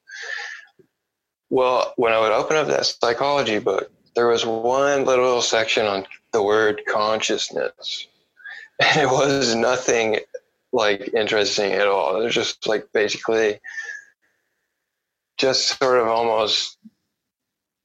Well, 1.49 1.93
when 1.97 2.13
I 2.13 2.19
would 2.19 2.31
open 2.31 2.57
up 2.57 2.67
that 2.67 2.85
psychology 2.85 3.59
book, 3.59 3.91
there 4.15 4.27
was 4.27 4.45
one 4.45 5.05
little 5.05 5.41
section 5.41 5.85
on 5.85 6.05
the 6.31 6.43
word 6.43 6.81
consciousness. 6.87 8.07
And 8.81 9.01
it 9.01 9.09
was 9.09 9.55
nothing 9.55 10.21
like 10.71 11.13
interesting 11.13 11.73
at 11.73 11.87
all. 11.87 12.15
It 12.15 12.23
was 12.23 12.33
just 12.33 12.65
like 12.65 12.87
basically 12.93 13.59
just 15.37 15.77
sort 15.77 15.99
of 15.99 16.07
almost 16.07 16.77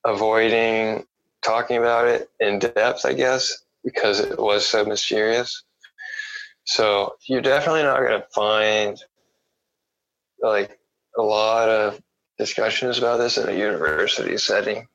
avoiding 0.04 1.04
talking 1.42 1.78
about 1.78 2.06
it 2.06 2.30
in 2.38 2.60
depth, 2.60 3.04
I 3.04 3.12
guess, 3.12 3.64
because 3.82 4.20
it 4.20 4.38
was 4.38 4.64
so 4.66 4.84
mysterious. 4.84 5.64
So 6.64 7.16
you're 7.26 7.42
definitely 7.42 7.82
not 7.82 8.00
going 8.00 8.20
to 8.20 8.26
find 8.34 8.98
like 10.40 10.78
a 11.16 11.22
lot 11.22 11.68
of 11.68 12.00
discussions 12.38 12.98
about 12.98 13.18
this 13.18 13.38
in 13.38 13.48
a 13.48 13.52
university 13.52 14.36
setting. 14.38 14.88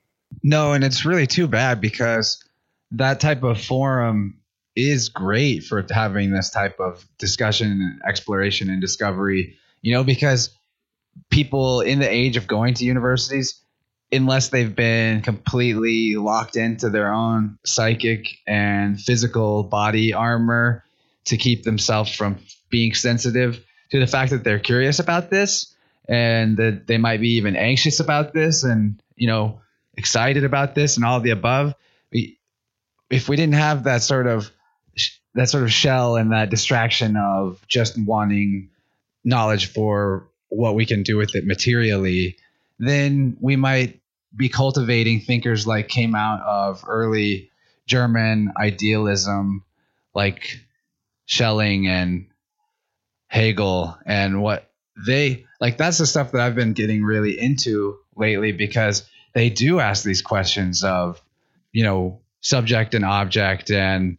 No, 0.44 0.74
and 0.74 0.84
it's 0.84 1.06
really 1.06 1.28
too 1.28 1.48
bad 1.48 1.82
because 1.82 2.44
that 2.92 3.20
type 3.20 3.44
of 3.44 3.62
forum 3.62 4.40
is 4.76 5.10
great 5.10 5.64
for 5.64 5.86
having 5.90 6.32
this 6.32 6.50
type 6.50 6.80
of 6.80 7.06
discussion, 7.18 8.00
exploration, 8.08 8.70
and 8.70 8.82
discovery. 8.82 9.56
You 9.82 9.94
know, 9.94 10.04
because 10.04 10.50
people 11.30 11.82
in 11.82 12.00
the 12.00 12.10
age 12.10 12.38
of 12.38 12.48
going 12.48 12.74
to 12.76 12.86
universities, 12.86 13.62
unless 14.12 14.50
they've 14.50 14.76
been 14.76 15.22
completely 15.22 16.16
locked 16.16 16.56
into 16.56 16.90
their 16.90 17.14
own 17.14 17.58
psychic 17.66 18.28
and 18.48 19.00
physical 19.00 19.64
body 19.64 20.14
armor 20.14 20.84
to 21.26 21.38
keep 21.38 21.64
themselves 21.64 22.14
from 22.14 22.40
being 22.70 22.94
sensitive 22.94 23.64
to 23.92 24.00
the 24.00 24.08
fact 24.08 24.32
that 24.32 24.44
they're 24.44 24.60
curious 24.60 25.00
about 25.00 25.30
this 25.30 25.76
and 26.08 26.58
that 26.58 26.88
they 26.88 26.98
might 26.98 27.22
be 27.22 27.36
even 27.36 27.56
anxious 27.56 28.00
about 28.00 28.34
this 28.34 28.64
and, 28.64 29.02
you 29.16 29.28
know, 29.28 29.62
excited 29.96 30.44
about 30.44 30.76
this 30.76 30.96
and 30.96 31.06
all 31.06 31.20
the 31.20 31.32
above. 31.32 31.76
We, 32.12 32.40
if 33.10 33.30
we 33.30 33.36
didn't 33.36 33.56
have 33.56 33.84
that 33.84 34.02
sort 34.02 34.28
of 34.28 34.52
that 35.36 35.50
sort 35.50 35.64
of 35.64 35.72
shell 35.72 36.16
and 36.16 36.32
that 36.32 36.50
distraction 36.50 37.16
of 37.16 37.66
just 37.68 37.98
wanting 37.98 38.70
knowledge 39.24 39.72
for 39.72 40.28
what 40.50 40.74
we 40.74 40.86
can 40.86 41.04
do 41.04 41.18
with 41.18 41.36
it 41.36 41.46
materially, 41.46 42.36
then 42.80 43.38
we 43.40 43.56
might 43.56 44.00
be 44.36 44.50
cultivating 44.50 45.20
thinkers 45.20 45.68
like 45.68 45.88
came 45.88 46.16
out 46.16 46.42
of 46.42 46.84
early 46.88 47.52
German 47.86 48.52
idealism, 48.58 49.64
like 50.16 50.60
Schelling 51.30 51.88
and 51.88 52.26
Hegel, 53.28 53.96
and 54.04 54.42
what 54.42 54.72
they 55.06 55.46
like. 55.62 55.78
That's 55.78 56.00
the 56.00 56.08
stuff 56.08 56.32
that 56.32 56.42
I've 56.42 56.56
been 56.56 56.74
getting 56.74 57.04
really 57.04 57.40
into 57.40 58.00
lately 58.16 58.52
because 58.52 59.08
they 59.36 59.52
do 59.52 59.80
ask 59.80 60.04
these 60.04 60.24
questions 60.24 60.84
of, 60.84 61.22
you 61.72 61.84
know, 61.84 62.22
subject 62.42 62.96
and 62.96 63.06
object 63.06 63.70
and 63.70 64.18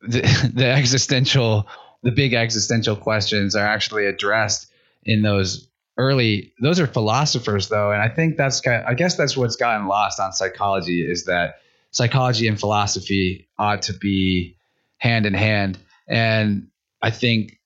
the, 0.00 0.50
the 0.54 0.66
existential, 0.66 1.68
the 2.02 2.10
big 2.10 2.34
existential 2.34 2.96
questions 2.96 3.54
are 3.54 3.64
actually 3.64 4.06
addressed 4.06 4.72
in 5.04 5.22
those 5.22 5.68
early 5.98 6.52
those 6.60 6.80
are 6.80 6.86
philosophers 6.86 7.68
though 7.68 7.92
and 7.92 8.00
i 8.00 8.08
think 8.08 8.38
that's 8.38 8.62
kind 8.62 8.80
of, 8.82 8.88
i 8.88 8.94
guess 8.94 9.14
that's 9.16 9.36
what's 9.36 9.56
gotten 9.56 9.86
lost 9.86 10.18
on 10.18 10.32
psychology 10.32 11.02
is 11.02 11.26
that 11.26 11.56
psychology 11.90 12.48
and 12.48 12.58
philosophy 12.58 13.46
ought 13.58 13.82
to 13.82 13.92
be 13.92 14.56
hand 14.96 15.26
in 15.26 15.34
hand 15.34 15.78
and 16.08 16.68
i 17.00 17.10
think 17.10 17.58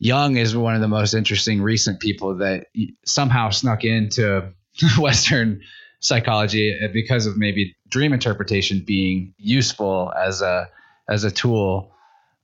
Jung 0.00 0.36
is 0.36 0.56
one 0.56 0.74
of 0.74 0.80
the 0.80 0.88
most 0.88 1.14
interesting 1.14 1.62
recent 1.62 2.00
people 2.00 2.36
that 2.38 2.66
somehow 3.06 3.50
snuck 3.50 3.84
into 3.84 4.52
western 4.98 5.62
psychology 6.00 6.78
because 6.92 7.26
of 7.26 7.38
maybe 7.38 7.74
dream 7.88 8.12
interpretation 8.12 8.82
being 8.84 9.32
useful 9.38 10.12
as 10.16 10.42
a 10.42 10.68
as 11.08 11.24
a 11.24 11.30
tool 11.30 11.94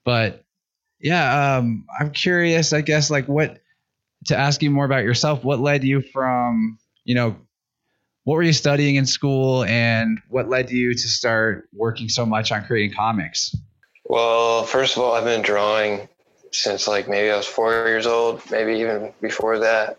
but 0.05 0.45
yeah 1.01 1.57
um, 1.57 1.85
i'm 1.99 2.11
curious 2.11 2.73
i 2.73 2.81
guess 2.81 3.11
like 3.11 3.27
what 3.27 3.61
to 4.27 4.37
ask 4.37 4.63
you 4.63 4.71
more 4.71 4.85
about 4.85 5.05
yourself. 5.05 5.45
What 5.45 5.61
led 5.61 5.85
you 5.85 6.03
from, 6.03 6.79
you 7.05 7.15
know, 7.15 7.37
what 8.25 8.35
were 8.35 8.43
you 8.43 8.53
studying 8.53 8.97
in 8.97 9.07
school 9.07 9.65
and 9.65 10.21
what 10.29 10.49
led 10.49 10.71
you 10.71 10.93
to 10.93 11.09
start 11.09 11.69
working 11.73 12.09
so 12.09 12.27
much 12.27 12.53
on 12.53 12.65
creating 12.65 12.95
comics? 12.95 13.55
Well, 14.11 14.65
first 14.65 14.97
of 14.97 15.05
all, 15.05 15.13
I've 15.13 15.23
been 15.23 15.41
drawing 15.41 16.09
since 16.51 16.89
like 16.89 17.09
maybe 17.09 17.31
I 17.31 17.37
was 17.37 17.47
four 17.47 17.71
years 17.87 18.09
old, 18.09 18.43
maybe 18.51 18.81
even 18.81 19.13
before 19.21 19.61
that. 19.61 19.99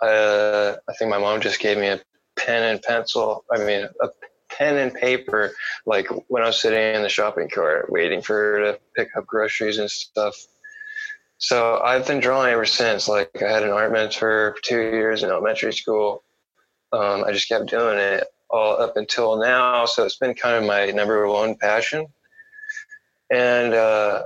Uh, 0.00 0.76
I 0.88 0.92
think 0.94 1.10
my 1.10 1.18
mom 1.18 1.42
just 1.42 1.60
gave 1.60 1.76
me 1.76 1.88
a 1.88 2.00
pen 2.38 2.62
and 2.62 2.80
pencil. 2.80 3.44
I 3.52 3.58
mean, 3.58 3.86
a 4.00 4.08
pen 4.50 4.78
and 4.78 4.94
paper, 4.94 5.52
like 5.84 6.08
when 6.28 6.42
I 6.42 6.46
was 6.46 6.58
sitting 6.58 6.94
in 6.94 7.02
the 7.02 7.10
shopping 7.10 7.50
cart 7.50 7.92
waiting 7.92 8.22
for 8.22 8.34
her 8.34 8.58
to 8.60 8.80
pick 8.96 9.14
up 9.14 9.26
groceries 9.26 9.76
and 9.76 9.90
stuff. 9.90 10.34
So 11.36 11.82
I've 11.84 12.06
been 12.06 12.20
drawing 12.20 12.54
ever 12.54 12.64
since. 12.64 13.08
Like 13.08 13.42
I 13.42 13.52
had 13.52 13.62
an 13.62 13.72
art 13.72 13.92
mentor 13.92 14.54
for 14.56 14.62
two 14.62 14.80
years 14.80 15.22
in 15.22 15.28
elementary 15.28 15.74
school. 15.74 16.24
Um, 16.94 17.24
I 17.24 17.32
just 17.32 17.50
kept 17.50 17.68
doing 17.68 17.98
it 17.98 18.24
all 18.48 18.80
up 18.80 18.96
until 18.96 19.36
now. 19.36 19.84
So 19.84 20.06
it's 20.06 20.16
been 20.16 20.32
kind 20.32 20.56
of 20.56 20.64
my 20.64 20.86
number 20.92 21.28
one 21.28 21.56
passion. 21.56 22.06
And 23.30 23.74
uh, 23.74 24.22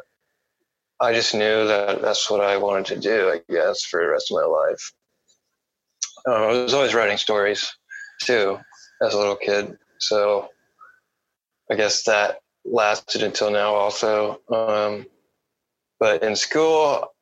I 1.00 1.12
just 1.12 1.34
knew 1.34 1.66
that 1.66 2.00
that's 2.00 2.30
what 2.30 2.40
I 2.40 2.56
wanted 2.56 2.86
to 2.86 3.00
do, 3.00 3.28
I 3.30 3.40
guess, 3.52 3.82
for 3.84 4.00
the 4.00 4.08
rest 4.08 4.30
of 4.30 4.36
my 4.36 4.44
life. 4.44 4.92
Um, 6.26 6.42
I 6.42 6.62
was 6.62 6.74
always 6.74 6.94
writing 6.94 7.18
stories 7.18 7.70
too 8.22 8.58
as 9.02 9.12
a 9.14 9.18
little 9.18 9.36
kid. 9.36 9.76
So 9.98 10.48
I 11.70 11.74
guess 11.74 12.04
that 12.04 12.38
lasted 12.64 13.22
until 13.22 13.50
now 13.50 13.74
also. 13.74 14.40
Um, 14.50 15.06
but 16.00 16.22
in 16.22 16.36
school, 16.36 17.14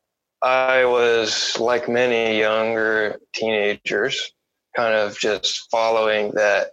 I 0.42 0.84
was 0.84 1.58
like 1.58 1.88
many 1.88 2.38
younger 2.38 3.20
teenagers, 3.34 4.32
kind 4.76 4.94
of 4.94 5.18
just 5.18 5.68
following 5.70 6.32
that 6.32 6.72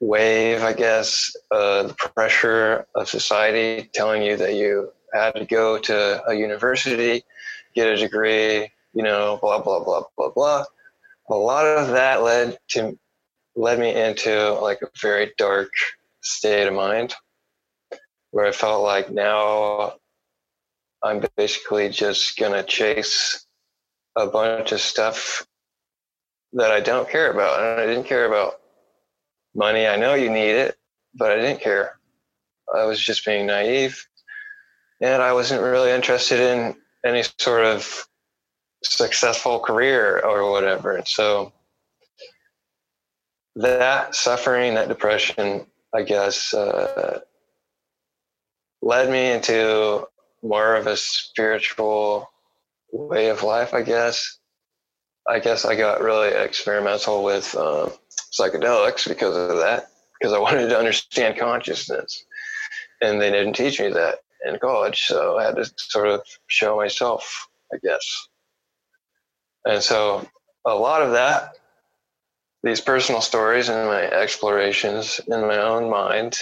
wave, 0.00 0.62
I 0.62 0.72
guess, 0.72 1.34
uh, 1.50 1.84
the 1.84 1.94
pressure 1.94 2.86
of 2.94 3.08
society 3.08 3.90
telling 3.92 4.22
you 4.22 4.36
that 4.36 4.54
you 4.54 4.92
had 5.12 5.32
to 5.32 5.44
go 5.44 5.78
to 5.78 6.22
a 6.28 6.34
university, 6.34 7.24
get 7.74 7.88
a 7.88 7.96
degree, 7.96 8.70
you 8.92 9.02
know, 9.02 9.38
blah 9.40 9.60
blah 9.60 9.82
blah 9.82 10.02
blah 10.16 10.30
blah. 10.30 10.64
A 11.30 11.34
lot 11.34 11.66
of 11.66 11.88
that 11.88 12.22
led 12.22 12.58
to 12.70 12.98
led 13.56 13.78
me 13.78 13.94
into 13.94 14.52
like 14.54 14.82
a 14.82 14.88
very 15.00 15.32
dark 15.38 15.70
state 16.20 16.66
of 16.66 16.74
mind, 16.74 17.14
where 18.30 18.46
I 18.46 18.52
felt 18.52 18.82
like 18.82 19.10
now 19.10 19.94
I'm 21.02 21.22
basically 21.36 21.88
just 21.90 22.36
to 22.38 22.62
chase 22.62 23.46
a 24.16 24.26
bunch 24.26 24.72
of 24.72 24.80
stuff 24.80 25.46
that 26.54 26.70
I 26.70 26.80
don't 26.80 27.08
care 27.08 27.30
about. 27.30 27.60
And 27.60 27.80
I 27.80 27.86
didn't 27.86 28.06
care 28.06 28.26
about 28.26 28.60
money. 29.54 29.86
I 29.86 29.96
know 29.96 30.14
you 30.14 30.30
need 30.30 30.50
it, 30.50 30.76
but 31.14 31.30
I 31.30 31.36
didn't 31.36 31.60
care. 31.60 31.98
I 32.74 32.84
was 32.84 33.00
just 33.00 33.24
being 33.24 33.46
naive. 33.46 34.06
And 35.00 35.22
I 35.22 35.32
wasn't 35.32 35.62
really 35.62 35.90
interested 35.90 36.40
in 36.40 36.76
any 37.04 37.22
sort 37.38 37.64
of 37.64 38.06
successful 38.82 39.58
career 39.60 40.20
or 40.20 40.50
whatever. 40.50 40.96
And 40.96 41.06
so 41.06 41.52
that 43.56 44.14
suffering, 44.14 44.74
that 44.74 44.88
depression, 44.88 45.66
I 45.94 46.02
guess, 46.02 46.54
uh, 46.54 47.20
led 48.82 49.10
me 49.10 49.32
into 49.32 50.06
more 50.42 50.74
of 50.74 50.86
a 50.86 50.96
spiritual 50.96 52.30
way 52.92 53.28
of 53.30 53.42
life, 53.42 53.74
I 53.74 53.82
guess. 53.82 54.38
I 55.26 55.38
guess 55.38 55.64
I 55.64 55.74
got 55.74 56.02
really 56.02 56.28
experimental 56.28 57.24
with 57.24 57.54
um, 57.56 57.92
psychedelics 58.38 59.08
because 59.08 59.36
of 59.36 59.58
that, 59.58 59.88
because 60.18 60.32
I 60.32 60.38
wanted 60.38 60.68
to 60.68 60.78
understand 60.78 61.38
consciousness. 61.38 62.24
And 63.00 63.20
they 63.20 63.30
didn't 63.30 63.54
teach 63.54 63.80
me 63.80 63.88
that 63.90 64.20
in 64.46 64.58
college, 64.58 65.06
so 65.06 65.38
I 65.38 65.44
had 65.44 65.56
to 65.56 65.70
sort 65.76 66.08
of 66.08 66.22
show 66.46 66.76
myself, 66.76 67.48
I 67.72 67.78
guess. 67.82 68.28
And 69.64 69.82
so 69.82 70.26
a 70.64 70.74
lot 70.74 71.02
of 71.02 71.12
that 71.12 71.54
these 72.64 72.80
personal 72.80 73.20
stories 73.20 73.68
and 73.68 73.86
my 73.86 74.04
explorations 74.10 75.20
in 75.28 75.42
my 75.42 75.58
own 75.58 75.90
mind 75.90 76.38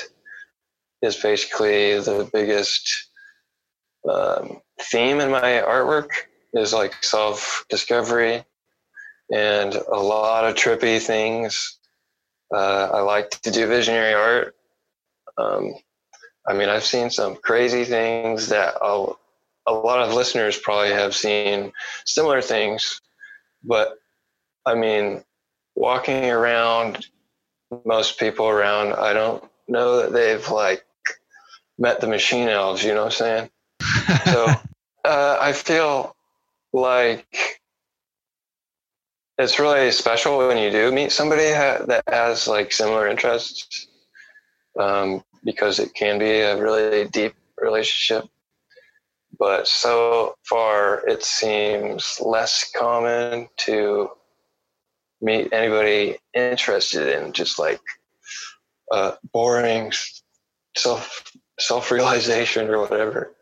is 1.02 1.16
basically 1.16 1.98
the 1.98 2.30
biggest 2.32 3.08
um, 4.08 4.60
theme 4.80 5.18
in 5.18 5.32
my 5.32 5.60
artwork 5.66 6.10
is 6.54 6.72
like 6.72 7.02
self 7.02 7.64
discovery 7.68 8.44
and 9.32 9.74
a 9.74 9.98
lot 9.98 10.44
of 10.44 10.54
trippy 10.54 11.04
things. 11.04 11.76
Uh, 12.52 12.88
I 12.92 13.00
like 13.00 13.30
to 13.30 13.50
do 13.50 13.66
visionary 13.66 14.14
art. 14.14 14.54
Um, 15.38 15.74
I 16.46 16.54
mean, 16.54 16.68
I've 16.68 16.84
seen 16.84 17.10
some 17.10 17.36
crazy 17.36 17.84
things 17.84 18.48
that 18.48 18.74
I'll, 18.82 19.18
a 19.66 19.72
lot 19.72 20.06
of 20.06 20.14
listeners 20.14 20.58
probably 20.58 20.90
have 20.90 21.14
seen 21.14 21.72
similar 22.04 22.42
things, 22.42 23.00
but 23.62 23.96
I 24.66 24.74
mean, 24.74 25.22
walking 25.74 26.30
around, 26.30 27.06
most 27.84 28.18
people 28.18 28.48
around, 28.48 28.92
I 28.92 29.12
don't 29.12 29.42
know 29.68 30.02
that 30.02 30.12
they've 30.12 30.48
like 30.50 30.84
met 31.78 32.00
the 32.00 32.06
machine 32.06 32.48
elves, 32.48 32.84
you 32.84 32.92
know 32.92 33.04
what 33.04 33.20
I'm 33.20 33.50
saying? 33.50 33.50
so 34.24 34.46
uh, 35.04 35.38
I 35.40 35.52
feel 35.52 36.14
like 36.72 37.61
it's 39.42 39.58
really 39.58 39.90
special 39.90 40.38
when 40.38 40.56
you 40.56 40.70
do 40.70 40.92
meet 40.92 41.10
somebody 41.10 41.52
ha- 41.52 41.84
that 41.86 42.04
has 42.08 42.46
like 42.46 42.72
similar 42.72 43.08
interests 43.08 43.88
um, 44.78 45.22
because 45.44 45.80
it 45.80 45.94
can 45.94 46.18
be 46.18 46.40
a 46.40 46.60
really 46.62 47.08
deep 47.08 47.34
relationship. 47.60 48.28
But 49.38 49.66
so 49.66 50.36
far, 50.44 51.06
it 51.08 51.24
seems 51.24 52.18
less 52.20 52.70
common 52.76 53.48
to 53.58 54.10
meet 55.20 55.52
anybody 55.52 56.18
interested 56.34 57.20
in 57.20 57.32
just 57.32 57.58
like 57.58 57.80
uh, 58.92 59.12
boring 59.32 59.92
self 60.76 61.24
self 61.58 61.90
realization 61.90 62.68
or 62.68 62.80
whatever. 62.80 63.32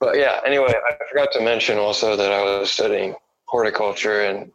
But 0.00 0.16
yeah, 0.16 0.40
anyway, 0.46 0.72
I 0.72 0.94
forgot 1.10 1.32
to 1.32 1.40
mention 1.40 1.78
also 1.78 2.16
that 2.16 2.32
I 2.32 2.42
was 2.42 2.70
studying 2.70 3.14
horticulture 3.52 4.24
in 4.24 4.50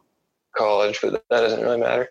college, 0.56 0.98
but 1.00 1.12
that 1.30 1.40
doesn't 1.40 1.62
really 1.62 1.78
matter. 1.78 2.10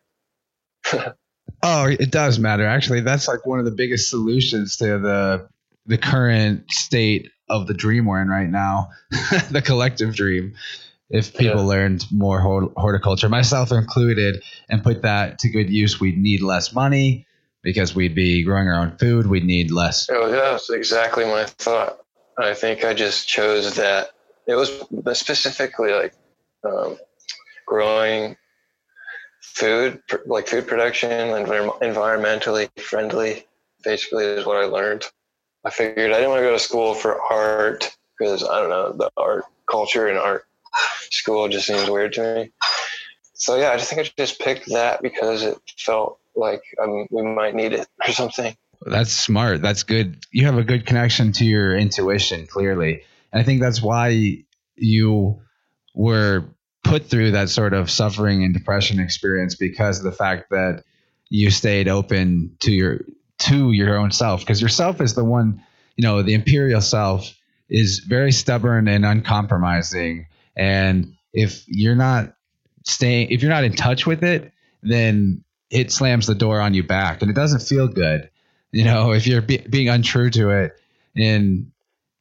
oh, 1.63 1.85
it 1.85 2.11
does 2.11 2.39
matter. 2.39 2.65
Actually, 2.65 3.01
that's 3.01 3.27
like 3.27 3.45
one 3.45 3.59
of 3.59 3.65
the 3.65 3.71
biggest 3.71 4.09
solutions 4.09 4.77
to 4.77 4.97
the 4.97 5.49
the 5.85 5.97
current 5.97 6.69
state 6.71 7.29
of 7.49 7.67
the 7.67 7.73
dream 7.73 8.05
we're 8.05 8.21
in 8.21 8.29
right 8.29 8.49
now, 8.49 8.89
the 9.51 9.61
collective 9.63 10.15
dream. 10.15 10.53
If 11.09 11.33
people 11.37 11.61
yeah. 11.61 11.67
learned 11.67 12.05
more 12.11 12.41
horticulture, 12.75 13.29
myself 13.29 13.71
included, 13.71 14.43
and 14.69 14.83
put 14.83 15.03
that 15.03 15.39
to 15.39 15.49
good 15.49 15.69
use, 15.69 16.01
we'd 16.01 16.17
need 16.17 16.41
less 16.41 16.73
money 16.73 17.25
because 17.63 17.95
we'd 17.95 18.15
be 18.15 18.43
growing 18.43 18.67
our 18.67 18.81
own 18.81 18.97
food. 18.97 19.27
We'd 19.27 19.45
need 19.45 19.71
less. 19.71 20.09
Oh, 20.09 20.27
yeah, 20.27 20.51
that's 20.51 20.69
exactly 20.69 21.23
my 21.23 21.45
thought. 21.45 21.99
I 22.37 22.53
think 22.53 22.83
I 22.83 22.93
just 22.93 23.29
chose 23.29 23.75
that. 23.75 24.11
It 24.47 24.55
was 24.55 24.69
specifically 25.17 25.93
like 25.93 26.13
um, 26.67 26.97
growing 27.65 28.35
food, 29.41 30.01
like 30.25 30.47
food 30.47 30.67
production, 30.67 31.11
and 31.11 31.47
environmentally 31.47 32.69
friendly. 32.79 33.45
Basically, 33.83 34.25
is 34.25 34.45
what 34.45 34.57
I 34.57 34.65
learned. 34.65 35.05
I 35.63 35.69
figured 35.69 36.11
I 36.11 36.15
didn't 36.15 36.29
want 36.29 36.39
to 36.39 36.47
go 36.47 36.53
to 36.53 36.59
school 36.59 36.93
for 36.93 37.21
art 37.21 37.95
because 38.17 38.43
I 38.43 38.59
don't 38.59 38.69
know 38.69 38.93
the 38.93 39.11
art 39.17 39.45
culture 39.69 40.07
and 40.07 40.17
art 40.17 40.45
school 41.11 41.47
just 41.47 41.67
seems 41.67 41.89
weird 41.89 42.13
to 42.13 42.35
me. 42.35 42.51
So 43.33 43.55
yeah, 43.55 43.71
I 43.71 43.77
just 43.77 43.89
think 43.89 44.01
I 44.01 44.11
just 44.17 44.39
picked 44.39 44.69
that 44.69 45.01
because 45.01 45.43
it 45.43 45.57
felt 45.77 46.19
like 46.35 46.63
um, 46.81 47.07
we 47.11 47.21
might 47.21 47.55
need 47.55 47.73
it 47.73 47.87
or 48.05 48.11
something. 48.11 48.55
That's 48.85 49.11
smart. 49.11 49.61
That's 49.61 49.83
good. 49.83 50.23
You 50.31 50.45
have 50.45 50.57
a 50.57 50.63
good 50.63 50.85
connection 50.85 51.31
to 51.33 51.45
your 51.45 51.75
intuition, 51.75 52.47
clearly. 52.47 53.03
And 53.31 53.41
I 53.41 53.43
think 53.43 53.61
that's 53.61 53.81
why 53.81 54.43
you 54.75 55.41
were 55.93 56.45
put 56.83 57.05
through 57.05 57.31
that 57.31 57.49
sort 57.49 57.73
of 57.73 57.89
suffering 57.89 58.43
and 58.43 58.53
depression 58.53 58.99
experience 58.99 59.55
because 59.55 59.99
of 59.99 60.05
the 60.05 60.11
fact 60.11 60.49
that 60.51 60.83
you 61.29 61.51
stayed 61.51 61.87
open 61.87 62.55
to 62.61 62.71
your 62.71 63.01
to 63.39 63.71
your 63.71 63.97
own 63.97 64.11
self. 64.11 64.41
Because 64.41 64.61
yourself 64.61 65.01
is 65.01 65.13
the 65.13 65.23
one 65.23 65.63
you 65.95 66.03
know 66.07 66.21
the 66.21 66.33
imperial 66.33 66.81
self 66.81 67.33
is 67.69 67.99
very 67.99 68.31
stubborn 68.31 68.87
and 68.87 69.05
uncompromising. 69.05 70.27
And 70.55 71.15
if 71.33 71.63
you're 71.67 71.95
not 71.95 72.33
staying 72.85 73.31
if 73.31 73.41
you're 73.41 73.51
not 73.51 73.65
in 73.65 73.73
touch 73.73 74.05
with 74.05 74.23
it 74.23 74.53
then 74.81 75.43
it 75.69 75.91
slams 75.91 76.27
the 76.27 76.35
door 76.35 76.61
on 76.61 76.73
you 76.73 76.83
back 76.83 77.21
and 77.21 77.29
it 77.29 77.33
doesn't 77.33 77.61
feel 77.61 77.87
good. 77.87 78.29
You 78.71 78.85
know 78.85 79.11
if 79.11 79.27
you're 79.27 79.41
be- 79.41 79.65
being 79.69 79.89
untrue 79.89 80.29
to 80.31 80.51
it 80.51 80.79
and 81.15 81.71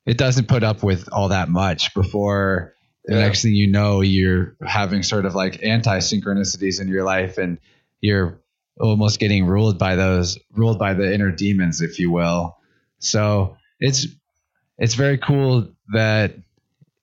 it 0.07 0.19
doesn't 0.19 0.49
put 0.49 0.63
up 0.63 0.83
with 0.83 1.09
all 1.13 1.29
that 1.29 1.49
much 1.49 1.93
before 1.95 2.76
yeah. 3.09 3.21
next 3.21 3.43
thing 3.43 3.55
you 3.55 3.67
know 3.67 4.01
you're 4.01 4.57
having 4.67 5.03
sort 5.03 5.27
of 5.27 5.35
like 5.35 5.63
anti 5.63 5.99
synchronicities 5.99 6.81
in 6.81 6.89
your 6.89 7.05
life 7.05 7.39
and 7.39 7.59
you're 8.01 8.41
almost 8.81 9.19
getting 9.19 9.47
ruled 9.47 9.79
by 9.79 9.97
those 9.97 10.39
ruled 10.53 10.79
by 10.79 10.95
the 10.95 11.13
inner 11.13 11.31
demons 11.31 11.81
if 11.81 11.99
you 11.99 12.11
will 12.11 12.57
so 12.99 13.57
it's 13.81 14.07
it's 14.79 14.95
very 14.95 15.19
cool 15.19 15.69
that 15.93 16.35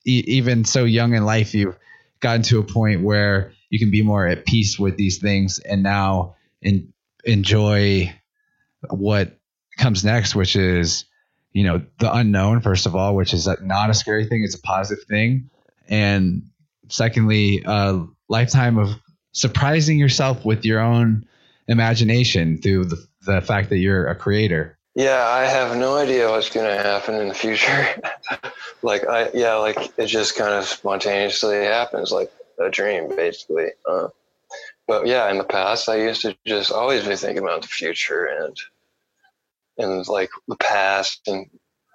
e- 0.06 0.24
even 0.28 0.66
so 0.66 0.84
young 0.84 1.14
in 1.14 1.26
life 1.26 1.54
you've 1.54 1.78
gotten 2.20 2.42
to 2.42 2.60
a 2.60 2.64
point 2.64 3.02
where 3.02 3.52
you 3.70 3.80
can 3.80 3.92
be 3.92 4.02
more 4.02 4.28
at 4.28 4.46
peace 4.46 4.78
with 4.78 4.98
these 4.98 5.18
things 5.18 5.60
and 5.60 5.82
now 5.84 6.36
in, 6.62 6.94
enjoy 7.26 8.14
what 8.90 9.38
comes 9.78 10.04
next, 10.04 10.36
which 10.36 10.56
is, 10.56 11.06
you 11.52 11.64
know, 11.64 11.82
the 12.00 12.14
unknown, 12.14 12.62
first 12.62 12.86
of 12.86 12.96
all, 12.96 13.16
which 13.16 13.34
is 13.34 13.48
not 13.62 13.90
a 13.90 13.94
scary 13.94 14.26
thing. 14.26 14.44
It's 14.44 14.56
a 14.56 14.62
positive 14.62 15.04
thing. 15.06 15.50
And 15.88 16.50
secondly, 16.90 17.64
a 17.66 18.06
lifetime 18.30 18.78
of 18.78 18.96
surprising 19.32 19.98
yourself 19.98 20.46
with 20.46 20.66
your 20.66 20.80
own 20.80 21.26
imagination 21.68 22.62
through 22.62 22.86
the, 22.86 23.08
the 23.26 23.42
fact 23.42 23.70
that 23.70 23.78
you're 23.78 24.08
a 24.08 24.16
creator. 24.16 24.78
Yeah, 24.96 25.26
I 25.26 25.46
have 25.46 25.76
no 25.76 25.96
idea 25.98 26.30
what's 26.30 26.50
going 26.50 26.68
to 26.68 26.84
happen 26.84 27.16
in 27.16 27.28
the 27.28 27.34
future. 27.34 27.88
like, 28.84 29.08
I, 29.08 29.32
yeah, 29.34 29.56
like 29.56 29.92
it 29.98 30.06
just 30.06 30.36
kind 30.36 30.54
of 30.54 30.66
spontaneously 30.66 31.64
happens, 31.64 32.12
like 32.12 32.32
a 32.60 32.70
dream, 32.70 33.10
basically. 33.16 33.70
Uh, 33.90 34.10
but 34.88 35.08
yeah, 35.08 35.30
in 35.32 35.38
the 35.38 35.44
past, 35.44 35.90
I 35.90 35.96
used 35.96 36.22
to 36.22 36.38
just 36.46 36.72
always 36.72 37.08
be 37.08 37.16
thinking 37.16 37.44
about 37.44 37.62
the 37.62 37.68
future 37.68 38.26
and 38.26 38.56
and 39.78 40.08
like 40.08 40.30
the 40.48 40.56
past 40.58 41.22
and 41.28 41.50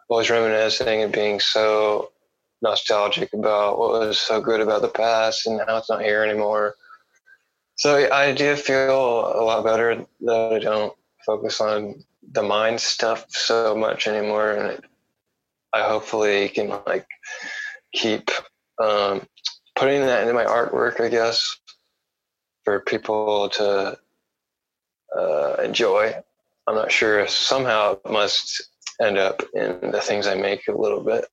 always 0.08 0.30
reminiscing 0.30 1.02
and 1.02 1.12
being 1.12 1.38
so 1.38 2.10
nostalgic 2.62 3.32
about 3.32 3.78
what 3.78 3.92
was 3.92 4.18
so 4.18 4.40
good 4.40 4.60
about 4.60 4.82
the 4.82 4.88
past 4.88 5.46
and 5.46 5.60
how 5.66 5.76
it's 5.76 5.90
not 5.90 6.02
here 6.02 6.22
anymore. 6.22 6.74
So 7.76 8.10
I 8.12 8.32
do 8.32 8.56
feel 8.56 8.92
a 8.94 9.42
lot 9.42 9.64
better 9.64 10.04
that 10.22 10.52
I 10.52 10.58
don't 10.58 10.92
focus 11.24 11.60
on 11.60 12.02
the 12.32 12.42
mind 12.42 12.80
stuff 12.80 13.26
so 13.28 13.76
much 13.76 14.08
anymore, 14.08 14.52
and 14.52 14.80
I 15.72 15.82
hopefully 15.82 16.48
can 16.48 16.68
like 16.86 17.06
keep 17.92 18.30
um, 18.82 19.26
putting 19.76 20.00
that 20.02 20.22
into 20.22 20.34
my 20.34 20.44
artwork. 20.44 21.00
I 21.00 21.08
guess 21.08 21.56
for 22.64 22.80
people 22.80 23.48
to 23.50 23.98
uh, 25.16 25.56
enjoy 25.62 26.14
I'm 26.68 26.74
not 26.74 26.92
sure. 26.92 27.20
if 27.20 27.30
Somehow 27.30 27.92
it 27.92 28.10
must 28.10 28.68
end 29.00 29.16
up 29.16 29.42
in 29.54 29.90
the 29.90 30.02
things 30.02 30.26
I 30.26 30.34
make 30.34 30.68
a 30.68 30.78
little 30.78 31.00
bit. 31.00 31.24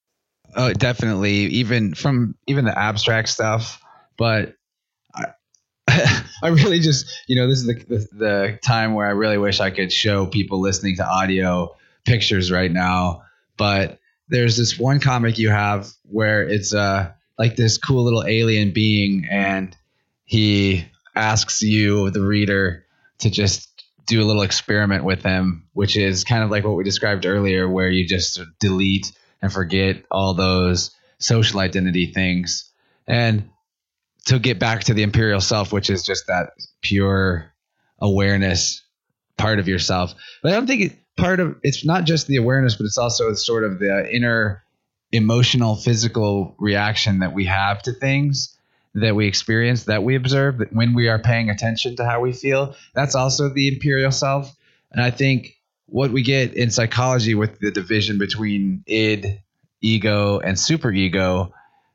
Oh, 0.56 0.74
definitely. 0.74 1.34
Even 1.34 1.94
from 1.94 2.36
even 2.48 2.66
the 2.66 2.78
abstract 2.78 3.30
stuff, 3.30 3.82
but 4.18 4.56
I, 5.14 5.26
I 6.44 6.48
really 6.48 6.80
just 6.80 7.08
you 7.28 7.36
know 7.36 7.48
this 7.48 7.60
is 7.60 7.66
the, 7.66 7.74
the 7.74 8.08
the 8.14 8.60
time 8.64 8.94
where 8.94 9.08
I 9.08 9.12
really 9.12 9.38
wish 9.38 9.60
I 9.60 9.72
could 9.72 9.92
show 9.92 10.26
people 10.26 10.62
listening 10.62 10.96
to 10.98 11.06
audio 11.06 11.76
pictures 12.06 12.52
right 12.52 12.72
now. 12.72 13.24
But 13.58 14.00
there's 14.30 14.58
this 14.58 14.80
one 14.80 15.00
comic 15.00 15.38
you 15.38 15.50
have 15.50 15.90
where 16.04 16.48
it's 16.48 16.74
uh 16.74 17.12
like 17.38 17.56
this 17.56 17.78
cool 17.78 18.04
little 18.04 18.26
alien 18.26 18.72
being 18.72 19.28
and 19.30 19.76
he 20.24 20.86
asks 21.16 21.62
you 21.62 22.10
the 22.12 22.22
reader 22.22 22.86
to 23.20 23.30
just 23.30 23.70
do 24.08 24.22
a 24.22 24.26
little 24.26 24.42
experiment 24.42 25.04
with 25.04 25.22
them, 25.22 25.68
which 25.74 25.98
is 25.98 26.24
kind 26.24 26.44
of 26.44 26.50
like 26.50 26.64
what 26.64 26.76
we 26.76 26.84
described 26.84 27.26
earlier, 27.26 27.68
where 27.68 27.90
you 27.90 28.08
just 28.08 28.40
delete 28.60 29.12
and 29.46 29.54
forget 29.54 30.04
all 30.12 30.34
those 30.34 30.92
social 31.18 31.60
identity 31.60 32.12
things. 32.14 32.72
And 33.08 33.50
to 34.26 34.40
get 34.40 34.60
back 34.60 34.86
to 34.86 34.94
the 34.94 35.04
imperial 35.04 35.42
self, 35.42 35.72
which 35.72 35.90
is 35.90 36.04
just 36.04 36.28
that 36.28 36.52
pure 36.82 37.54
awareness 38.00 38.84
part 39.38 39.60
of 39.60 39.68
yourself. 39.68 40.14
But 40.44 40.52
I 40.52 40.56
don't 40.56 40.68
think 40.68 40.82
it, 40.82 41.00
part 41.16 41.40
of 41.40 41.56
it's 41.64 41.86
not 41.86 42.06
just 42.06 42.28
the 42.28 42.38
awareness, 42.38 42.76
but 42.76 42.86
it's 42.86 42.98
also 42.98 43.34
sort 43.34 43.64
of 43.64 43.80
the 43.80 44.14
inner 44.14 44.64
emotional, 45.12 45.76
physical 45.76 46.56
reaction 46.60 47.20
that 47.20 47.34
we 47.34 47.46
have 47.46 47.82
to 47.84 47.94
things 47.94 48.58
that 48.96 49.16
we 49.16 49.28
experience, 49.28 49.84
that 49.86 50.04
we 50.04 50.16
observe, 50.16 50.58
that 50.60 50.74
when 50.74 50.94
we 50.94 51.10
are 51.10 51.20
paying 51.20 51.50
attention 51.50 51.98
to 51.98 52.06
how 52.06 52.22
we 52.22 52.32
feel, 52.32 52.76
that's 52.94 53.14
also 53.14 53.50
the 53.50 53.68
imperial 53.68 54.12
self. 54.12 54.56
And 54.92 55.02
I 55.02 55.12
think 55.12 55.56
what 55.96 56.12
we 56.12 56.24
get 56.24 56.54
in 56.56 56.70
psychology 56.72 57.36
with 57.36 57.58
the 57.60 57.72
division 57.72 58.18
between 58.18 58.84
id, 58.86 59.42
ego, 59.80 60.40
and 60.40 60.58
superego, 60.58 61.54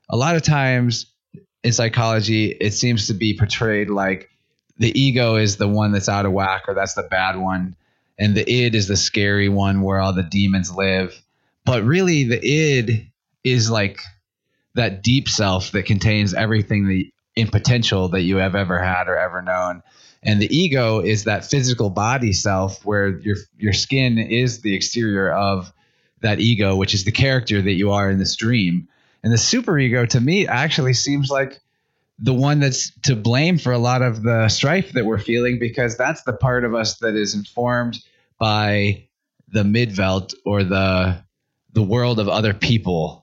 a 0.09 0.17
lot 0.17 0.35
of 0.35 0.41
times 0.41 1.05
in 1.63 1.71
psychology, 1.71 2.47
it 2.47 2.73
seems 2.73 3.05
to 3.05 3.13
be 3.13 3.37
portrayed 3.37 3.91
like 3.91 4.31
the 4.79 4.99
ego 4.99 5.35
is 5.35 5.57
the 5.57 5.67
one 5.67 5.91
that's 5.91 6.09
out 6.09 6.25
of 6.25 6.31
whack 6.31 6.63
or 6.67 6.73
that's 6.73 6.95
the 6.95 7.03
bad 7.03 7.35
one, 7.35 7.75
and 8.17 8.33
the 8.33 8.51
id 8.51 8.73
is 8.73 8.87
the 8.87 8.97
scary 8.97 9.49
one 9.49 9.83
where 9.83 9.99
all 9.99 10.13
the 10.13 10.23
demons 10.23 10.75
live. 10.75 11.21
But 11.63 11.83
really, 11.83 12.23
the 12.23 12.43
id 12.43 13.07
is 13.43 13.69
like 13.69 13.99
that 14.73 15.03
deep 15.03 15.29
self 15.29 15.73
that 15.73 15.85
contains 15.85 16.33
everything 16.33 16.87
that 16.87 17.03
in 17.35 17.49
potential 17.49 18.07
that 18.09 18.21
you 18.21 18.37
have 18.37 18.55
ever 18.55 18.79
had 18.79 19.07
or 19.07 19.15
ever 19.15 19.43
known. 19.43 19.83
And 20.23 20.41
the 20.41 20.55
ego 20.55 20.99
is 20.99 21.23
that 21.23 21.45
physical 21.45 21.89
body 21.89 22.33
self 22.33 22.85
where 22.85 23.09
your 23.19 23.37
your 23.57 23.73
skin 23.73 24.17
is 24.19 24.61
the 24.61 24.75
exterior 24.75 25.31
of 25.31 25.73
that 26.21 26.39
ego, 26.39 26.75
which 26.75 26.93
is 26.93 27.03
the 27.03 27.11
character 27.11 27.61
that 27.61 27.73
you 27.73 27.91
are 27.91 28.09
in 28.09 28.19
this 28.19 28.35
dream. 28.35 28.87
And 29.23 29.33
the 29.33 29.37
superego 29.37 30.07
to 30.09 30.21
me 30.21 30.47
actually 30.47 30.93
seems 30.93 31.29
like 31.29 31.59
the 32.19 32.33
one 32.33 32.59
that's 32.59 32.91
to 33.01 33.15
blame 33.15 33.57
for 33.57 33.71
a 33.71 33.79
lot 33.79 34.03
of 34.03 34.21
the 34.21 34.47
strife 34.47 34.93
that 34.93 35.05
we're 35.05 35.17
feeling 35.17 35.57
because 35.57 35.97
that's 35.97 36.21
the 36.23 36.33
part 36.33 36.65
of 36.65 36.75
us 36.75 36.97
that 36.99 37.15
is 37.15 37.33
informed 37.33 37.97
by 38.37 39.07
the 39.47 39.63
Mitwelt 39.63 40.33
or 40.45 40.63
the 40.63 41.23
the 41.73 41.81
world 41.81 42.19
of 42.19 42.29
other 42.29 42.53
people. 42.53 43.19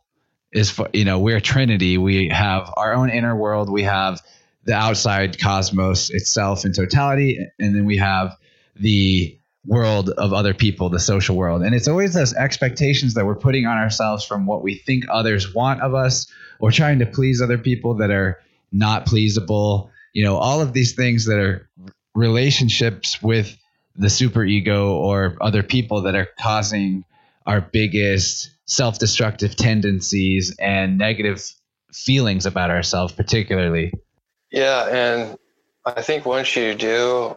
Is 0.50 0.70
for, 0.70 0.88
you 0.94 1.04
know 1.04 1.18
we're 1.18 1.40
trinity. 1.40 1.98
We 1.98 2.30
have 2.30 2.72
our 2.76 2.94
own 2.94 3.10
inner 3.10 3.36
world. 3.36 3.70
We 3.70 3.82
have 3.82 4.22
the 4.68 4.74
outside 4.74 5.40
cosmos 5.40 6.10
itself 6.10 6.66
in 6.66 6.74
totality 6.74 7.38
and 7.58 7.74
then 7.74 7.86
we 7.86 7.96
have 7.96 8.36
the 8.76 9.34
world 9.66 10.10
of 10.10 10.34
other 10.34 10.52
people 10.52 10.90
the 10.90 11.00
social 11.00 11.36
world. 11.36 11.62
And 11.62 11.74
it's 11.74 11.88
always 11.88 12.12
those 12.12 12.34
expectations 12.34 13.14
that 13.14 13.24
we're 13.24 13.34
putting 13.34 13.64
on 13.64 13.78
ourselves 13.78 14.26
from 14.26 14.44
what 14.44 14.62
we 14.62 14.74
think 14.74 15.06
others 15.08 15.54
want 15.54 15.80
of 15.80 15.94
us 15.94 16.30
or 16.60 16.70
trying 16.70 16.98
to 16.98 17.06
please 17.06 17.40
other 17.40 17.56
people 17.56 17.94
that 17.94 18.10
are 18.10 18.40
not 18.70 19.06
pleasable. 19.06 19.88
You 20.12 20.24
know 20.24 20.36
all 20.36 20.60
of 20.60 20.74
these 20.74 20.94
things 20.94 21.24
that 21.24 21.38
are 21.38 21.70
relationships 22.14 23.22
with 23.22 23.56
the 23.96 24.10
super 24.10 24.44
ego 24.44 24.92
or 24.92 25.38
other 25.40 25.62
people 25.62 26.02
that 26.02 26.14
are 26.14 26.28
causing 26.38 27.06
our 27.46 27.62
biggest 27.62 28.50
self-destructive 28.66 29.56
tendencies 29.56 30.54
and 30.60 30.98
negative 30.98 31.42
feelings 31.90 32.44
about 32.44 32.70
ourselves 32.70 33.14
particularly 33.14 33.94
yeah 34.50 34.86
and 34.88 35.38
i 35.84 36.02
think 36.02 36.24
once 36.24 36.54
you 36.56 36.74
do 36.74 37.36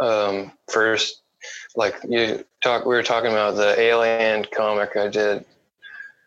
um, 0.00 0.50
first 0.68 1.22
like 1.76 1.94
you 2.08 2.44
talk 2.62 2.84
we 2.84 2.94
were 2.94 3.02
talking 3.02 3.30
about 3.30 3.54
the 3.56 3.78
alien 3.78 4.44
comic 4.54 4.96
i 4.96 5.08
did 5.08 5.44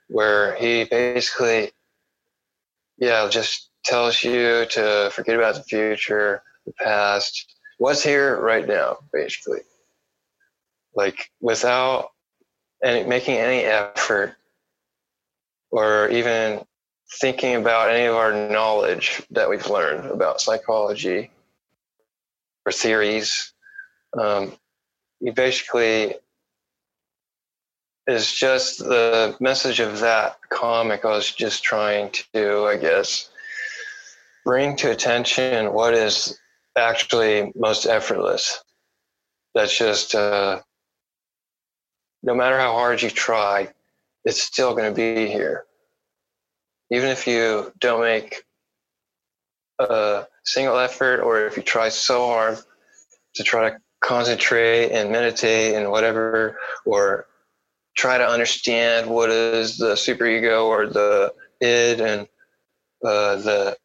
where 0.08 0.56
he 0.56 0.84
basically 0.86 1.72
yeah 2.97 3.28
just 3.30 3.70
tells 3.84 4.24
you 4.24 4.66
to 4.70 5.10
forget 5.14 5.36
about 5.36 5.56
the 5.56 5.64
future 5.64 6.41
the 6.66 6.74
past 6.74 7.56
what's 7.78 8.03
here 8.03 8.39
right 8.39 8.68
now 8.68 8.97
basically. 9.12 9.60
Like 10.95 11.30
without 11.41 12.12
and 12.84 13.08
making 13.08 13.36
any 13.38 13.64
effort 13.64 14.36
or 15.72 16.10
even 16.10 16.66
thinking 17.12 17.56
about 17.56 17.89
any 17.89 18.06
of 18.06 18.16
our 18.16 18.49
knowledge 18.49 19.22
that 19.32 19.49
we've 19.49 19.70
learned 19.70 20.10
about 20.10 20.41
psychology 20.41 21.32
or 22.66 22.72
theories. 22.72 23.53
Um, 24.18 24.53
you 25.20 25.32
basically 25.32 26.16
is 28.08 28.32
just 28.32 28.80
the 28.80 29.36
message 29.39 29.80
of 29.80 29.99
that 29.99 30.38
comic. 30.49 31.06
I 31.06 31.10
was 31.10 31.32
just 31.32 31.64
trying 31.64 32.12
to, 32.34 32.66
I 32.66 32.78
guess, 32.78 33.30
bring 34.43 34.76
to 34.78 34.91
attention 34.91 35.74
what 35.74 35.93
is 35.93 36.38
actually 36.78 37.51
most 37.56 37.86
effortless. 37.86 38.64
That's 39.56 39.76
just 39.76 40.14
uh, 40.14 40.62
no 42.22 42.36
matter 42.36 42.60
how 42.60 42.74
hard 42.74 43.01
you 43.01 43.10
try, 43.10 43.70
it's 44.24 44.41
still 44.41 44.76
going 44.76 44.89
to 44.89 44.95
be 44.95 45.32
here. 45.32 45.66
Even 46.91 47.09
if 47.09 47.27
you 47.27 47.71
don't 47.79 48.01
make 48.01 48.43
a 49.79 50.25
single 50.43 50.77
effort 50.77 51.21
or 51.21 51.45
if 51.45 51.57
you 51.57 51.63
try 51.63 51.89
so 51.89 52.27
hard 52.27 52.59
to 53.36 53.43
try 53.43 53.69
to 53.69 53.77
concentrate 54.01 54.91
and 54.91 55.11
meditate 55.11 55.75
and 55.75 55.89
whatever, 55.89 56.57
or 56.86 57.25
try 57.97 58.17
to 58.17 58.27
understand 58.27 59.09
what 59.09 59.29
is 59.29 59.77
the 59.77 59.93
superego 59.93 60.65
or 60.65 60.88
the 60.88 61.33
id 61.61 62.01
and 62.01 62.27
uh, 63.03 63.36
the 63.38 63.77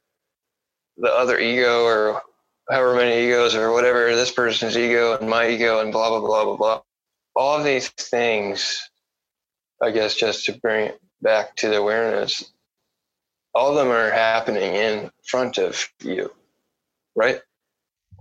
the 0.98 1.08
other 1.08 1.38
ego 1.38 1.84
or 1.84 2.22
however 2.68 2.94
many 2.94 3.26
egos 3.26 3.54
or 3.54 3.72
whatever 3.72 4.14
this 4.14 4.30
person's 4.30 4.76
ego 4.76 5.16
and 5.16 5.28
my 5.28 5.48
ego 5.48 5.80
and 5.80 5.92
blah 5.92 6.08
blah 6.10 6.20
blah 6.20 6.44
blah 6.44 6.56
blah. 6.56 6.80
All 7.34 7.58
of 7.58 7.64
these 7.64 7.88
things, 7.88 8.90
I 9.82 9.90
guess, 9.90 10.14
just 10.14 10.44
to 10.46 10.58
bring 10.58 10.88
it 10.88 11.00
back 11.22 11.56
to 11.56 11.68
the 11.68 11.76
awareness, 11.76 12.52
all 13.54 13.70
of 13.70 13.76
them 13.76 13.88
are 13.88 14.10
happening 14.10 14.74
in 14.74 15.10
front 15.24 15.58
of 15.58 15.88
you, 16.02 16.32
right? 17.14 17.40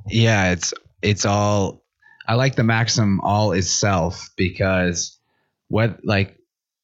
Yeah, 0.08 0.52
it's 0.52 0.74
it's 1.02 1.26
all. 1.26 1.84
I 2.28 2.36
like 2.36 2.56
the 2.56 2.64
maxim 2.64 3.22
"all 3.22 3.52
is 3.52 3.74
self" 3.74 4.30
because 4.36 5.18
what 5.68 6.00
like 6.04 6.38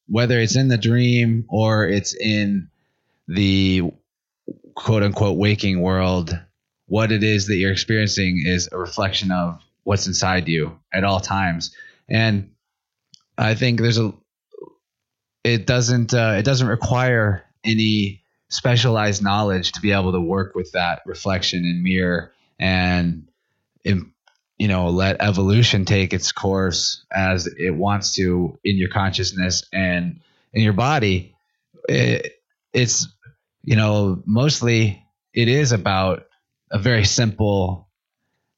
whether 0.08 0.40
it's 0.40 0.56
in 0.56 0.68
the 0.68 0.78
dream 0.78 1.46
or 1.50 1.88
it's 1.88 2.16
in 2.16 2.70
the 3.28 3.92
quote 4.76 5.04
unquote 5.04 5.38
waking 5.38 5.82
world, 5.82 6.38
what 6.88 7.12
it 7.12 7.24
is 7.24 7.48
that 7.48 7.56
you're 7.56 7.72
experiencing 7.72 8.44
is 8.46 8.70
a 8.72 8.78
reflection 8.78 9.32
of 9.32 9.60
what's 9.84 10.08
inside 10.08 10.48
you 10.48 10.80
at 10.94 11.04
all 11.04 11.20
times. 11.20 11.76
And 12.10 12.52
I 13.38 13.56
think 13.56 13.80
there's 13.80 13.98
a 13.98 14.14
it 15.44 15.66
doesn't 15.66 16.14
uh, 16.14 16.36
it 16.38 16.44
doesn't 16.44 16.68
require 16.68 17.44
any 17.64 18.24
specialized 18.50 19.24
knowledge 19.24 19.72
to 19.72 19.82
be 19.82 19.92
able 19.92 20.12
to 20.12 20.22
work 20.22 20.56
with 20.56 20.72
that 20.74 21.02
reflection 21.06 21.66
and 21.66 21.84
mirror 21.84 22.32
and 22.60 23.28
you 23.84 24.68
know 24.68 24.90
let 24.90 25.22
evolution 25.22 25.84
take 25.84 26.14
its 26.14 26.32
course 26.32 27.04
as 27.12 27.48
it 27.48 27.72
wants 27.72 28.14
to 28.14 28.58
in 28.64 28.78
your 28.78 28.90
consciousness 28.90 29.68
and 29.74 30.22
in 30.54 30.62
your 30.62 30.74
body 30.74 31.36
it, 31.90 32.34
it's 32.72 33.08
you 33.64 33.76
know 33.76 34.22
mostly 34.26 35.04
it 35.34 35.50
is 35.50 35.72
about 35.72 36.26
a 36.72 36.80
very 36.80 37.04
simple 37.04 37.86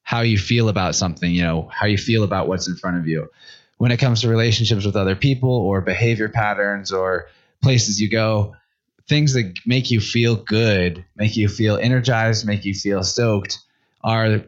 how 0.08 0.22
you 0.22 0.38
feel 0.38 0.70
about 0.70 0.96
something, 0.96 1.30
you 1.30 1.44
know, 1.44 1.68
how 1.70 1.86
you 1.86 1.98
feel 1.98 2.24
about 2.24 2.48
what's 2.48 2.70
in 2.70 2.78
front 2.78 2.96
of 2.96 3.10
you. 3.10 3.30
When 3.78 3.92
it 3.92 3.98
comes 3.98 4.22
to 4.22 4.30
relationships 4.30 4.86
with 4.86 4.96
other 4.96 5.18
people 5.18 5.50
or 5.50 5.82
behavior 5.82 6.30
patterns 6.30 6.94
or 6.94 7.28
places 7.62 8.00
you 8.00 8.10
go, 8.10 8.56
things 9.08 9.34
that 9.34 9.54
make 9.66 9.90
you 9.92 10.00
feel 10.00 10.36
good, 10.36 11.06
make 11.16 11.36
you 11.38 11.48
feel 11.48 11.78
energized, 11.78 12.46
make 12.46 12.66
you 12.66 12.74
feel 12.74 13.04
stoked 13.04 13.60
are 14.04 14.44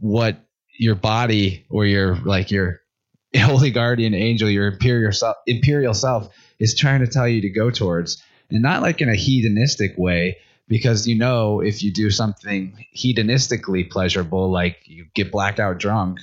what 0.00 0.36
your 0.78 0.94
body 0.94 1.64
or 1.70 1.86
your 1.86 2.16
like 2.16 2.50
your 2.50 2.80
holy 3.36 3.70
guardian 3.70 4.14
angel, 4.14 4.48
your 4.48 4.68
imperial 4.68 5.12
self, 5.12 5.36
imperial 5.46 5.94
self 5.94 6.28
is 6.58 6.74
trying 6.74 7.00
to 7.00 7.06
tell 7.06 7.28
you 7.28 7.40
to 7.42 7.50
go 7.50 7.70
towards. 7.70 8.22
And 8.50 8.62
not 8.62 8.82
like 8.82 9.00
in 9.00 9.08
a 9.08 9.14
hedonistic 9.14 9.96
way, 9.96 10.36
because 10.72 11.06
you 11.06 11.16
know 11.16 11.60
if 11.60 11.82
you 11.82 11.92
do 11.92 12.10
something 12.10 12.86
hedonistically 12.96 13.90
pleasurable 13.90 14.50
like 14.50 14.78
you 14.84 15.06
get 15.12 15.30
blacked 15.30 15.60
out 15.60 15.78
drunk 15.78 16.18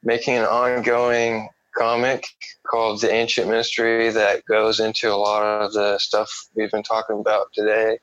making 0.03 0.37
an 0.37 0.45
ongoing 0.45 1.49
comic 1.77 2.25
called 2.69 3.01
The 3.01 3.11
Ancient 3.11 3.49
Mystery 3.49 4.09
that 4.09 4.45
goes 4.45 4.79
into 4.79 5.11
a 5.11 5.15
lot 5.15 5.43
of 5.43 5.73
the 5.73 5.97
stuff 5.99 6.29
we've 6.55 6.71
been 6.71 6.83
talking 6.83 7.19
about 7.19 7.47
today, 7.53 7.99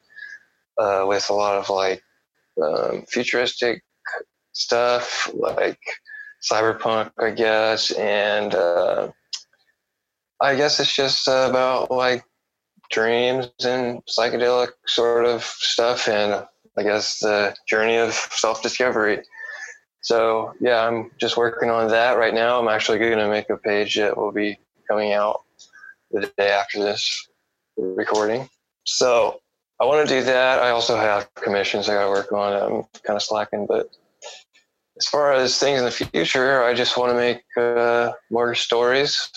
uh, 0.78 1.04
with 1.06 1.28
a 1.30 1.34
lot 1.34 1.56
of 1.58 1.70
like 1.70 2.02
um, 2.62 3.04
futuristic 3.08 3.82
stuff, 4.52 5.30
like 5.34 5.78
cyberpunk, 6.42 7.12
I 7.18 7.30
guess, 7.30 7.90
and 7.92 8.54
uh, 8.54 9.10
I 10.40 10.54
guess 10.54 10.80
it's 10.80 10.94
just 10.94 11.26
about 11.28 11.90
like 11.90 12.24
dreams 12.90 13.50
and 13.64 14.00
psychedelic 14.06 14.70
sort 14.86 15.26
of 15.26 15.42
stuff, 15.42 16.08
and 16.08 16.46
I 16.76 16.82
guess 16.82 17.20
the 17.20 17.54
journey 17.68 17.96
of 17.96 18.12
self 18.12 18.62
discovery. 18.62 19.22
So 20.08 20.54
yeah, 20.58 20.86
I'm 20.86 21.10
just 21.18 21.36
working 21.36 21.68
on 21.68 21.88
that 21.88 22.16
right 22.16 22.32
now. 22.32 22.58
I'm 22.58 22.68
actually 22.68 22.98
going 22.98 23.18
to 23.18 23.28
make 23.28 23.50
a 23.50 23.58
page 23.58 23.96
that 23.96 24.16
will 24.16 24.32
be 24.32 24.58
coming 24.88 25.12
out 25.12 25.42
the 26.10 26.32
day 26.38 26.48
after 26.48 26.82
this 26.82 27.28
recording. 27.76 28.48
So 28.84 29.38
I 29.78 29.84
want 29.84 30.08
to 30.08 30.14
do 30.14 30.24
that. 30.24 30.60
I 30.60 30.70
also 30.70 30.96
have 30.96 31.28
commissions 31.34 31.90
I 31.90 31.94
got 31.94 32.06
to 32.06 32.10
work 32.10 32.32
on. 32.32 32.54
I'm 32.54 32.84
kind 33.04 33.18
of 33.18 33.22
slacking, 33.22 33.66
but 33.66 33.90
as 34.96 35.06
far 35.08 35.34
as 35.34 35.58
things 35.58 35.78
in 35.78 35.84
the 35.84 35.90
future, 35.90 36.64
I 36.64 36.72
just 36.72 36.96
want 36.96 37.12
to 37.12 37.14
make 37.14 37.42
uh, 37.58 38.12
more 38.30 38.54
stories. 38.54 39.28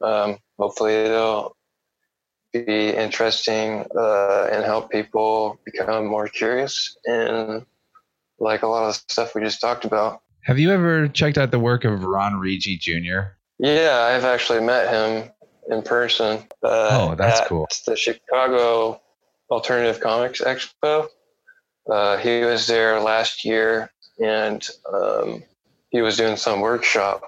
Um, 0.00 0.38
hopefully, 0.56 1.02
they'll 1.02 1.56
be 2.52 2.90
interesting 2.90 3.84
uh, 3.98 4.48
and 4.52 4.64
help 4.64 4.88
people 4.88 5.58
become 5.64 6.06
more 6.06 6.28
curious 6.28 6.96
and 7.06 7.66
like 8.42 8.62
a 8.62 8.66
lot 8.66 8.84
of 8.84 8.94
the 8.94 9.12
stuff 9.12 9.34
we 9.34 9.40
just 9.40 9.60
talked 9.60 9.84
about. 9.84 10.20
Have 10.44 10.58
you 10.58 10.70
ever 10.72 11.08
checked 11.08 11.38
out 11.38 11.50
the 11.50 11.58
work 11.58 11.84
of 11.84 12.02
Ron 12.02 12.34
Regé 12.34 12.78
Jr.? 12.78 13.34
Yeah, 13.58 14.10
I've 14.10 14.24
actually 14.24 14.60
met 14.60 14.90
him 14.90 15.30
in 15.70 15.82
person. 15.82 16.38
Uh, 16.62 16.88
oh, 16.90 17.14
that's 17.14 17.46
cool. 17.46 17.68
The 17.86 17.96
Chicago 17.96 19.00
Alternative 19.50 20.00
Comics 20.00 20.40
Expo. 20.40 21.08
Uh, 21.88 22.16
he 22.16 22.40
was 22.40 22.66
there 22.66 23.00
last 23.00 23.44
year 23.44 23.90
and 24.20 24.68
um, 24.92 25.42
he 25.90 26.00
was 26.00 26.16
doing 26.16 26.36
some 26.36 26.60
workshop. 26.60 27.22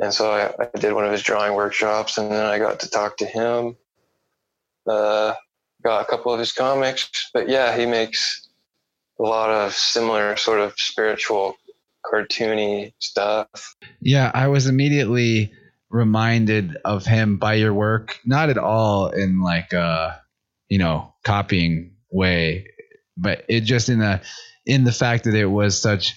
And 0.00 0.12
so 0.12 0.30
I, 0.32 0.64
I, 0.64 0.78
did 0.78 0.92
one 0.92 1.04
of 1.04 1.12
his 1.12 1.22
drawing 1.22 1.54
workshops, 1.54 2.18
and 2.18 2.30
then 2.32 2.44
I 2.44 2.58
got 2.58 2.80
to 2.80 2.90
talk 2.90 3.16
to 3.18 3.26
him. 3.26 3.76
Uh, 4.88 5.34
got 5.84 6.02
a 6.02 6.04
couple 6.04 6.32
of 6.32 6.40
his 6.40 6.52
comics, 6.52 7.30
but 7.32 7.48
yeah, 7.48 7.76
he 7.76 7.86
makes 7.86 8.43
a 9.18 9.22
lot 9.22 9.50
of 9.50 9.72
similar 9.74 10.36
sort 10.36 10.60
of 10.60 10.74
spiritual, 10.76 11.56
cartoony 12.04 12.92
stuff. 12.98 13.76
Yeah, 14.00 14.30
I 14.32 14.48
was 14.48 14.66
immediately 14.66 15.52
reminded 15.90 16.76
of 16.84 17.06
him 17.06 17.38
by 17.38 17.54
your 17.54 17.72
work, 17.72 18.18
not 18.24 18.50
at 18.50 18.58
all 18.58 19.08
in 19.08 19.40
like 19.40 19.72
a, 19.72 20.20
you 20.68 20.78
know, 20.78 21.14
copying 21.24 21.92
way, 22.10 22.66
but 23.16 23.44
it 23.48 23.60
just 23.60 23.88
in 23.88 24.00
the 24.00 24.20
in 24.66 24.84
the 24.84 24.92
fact 24.92 25.24
that 25.24 25.34
it 25.34 25.46
was 25.46 25.80
such 25.80 26.14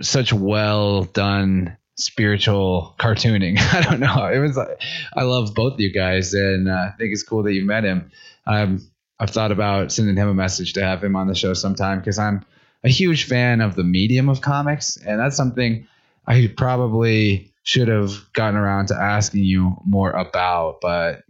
such 0.00 0.32
well 0.32 1.04
done 1.04 1.76
spiritual 1.96 2.94
cartooning. 2.98 3.58
I 3.72 3.82
don't 3.82 4.00
know. 4.00 4.26
It 4.26 4.38
was 4.38 4.58
I 4.58 5.22
love 5.22 5.54
both 5.54 5.74
of 5.74 5.80
you 5.80 5.92
guys, 5.92 6.34
and 6.34 6.68
uh, 6.68 6.72
I 6.72 6.90
think 6.98 7.12
it's 7.12 7.22
cool 7.22 7.42
that 7.42 7.52
you 7.52 7.64
met 7.64 7.84
him. 7.84 8.10
Um, 8.46 8.88
I've 9.20 9.30
thought 9.30 9.52
about 9.52 9.92
sending 9.92 10.16
him 10.16 10.28
a 10.28 10.34
message 10.34 10.74
to 10.74 10.82
have 10.82 11.02
him 11.02 11.16
on 11.16 11.26
the 11.26 11.34
show 11.34 11.54
sometime 11.54 11.98
because 11.98 12.18
I'm 12.18 12.44
a 12.84 12.88
huge 12.88 13.24
fan 13.24 13.60
of 13.60 13.74
the 13.74 13.84
medium 13.84 14.28
of 14.28 14.40
comics, 14.40 14.96
and 14.96 15.18
that's 15.18 15.36
something 15.36 15.86
I 16.26 16.52
probably 16.56 17.52
should 17.62 17.88
have 17.88 18.32
gotten 18.32 18.56
around 18.56 18.86
to 18.86 18.94
asking 18.94 19.44
you 19.44 19.76
more 19.84 20.10
about, 20.10 20.80
but 20.80 21.24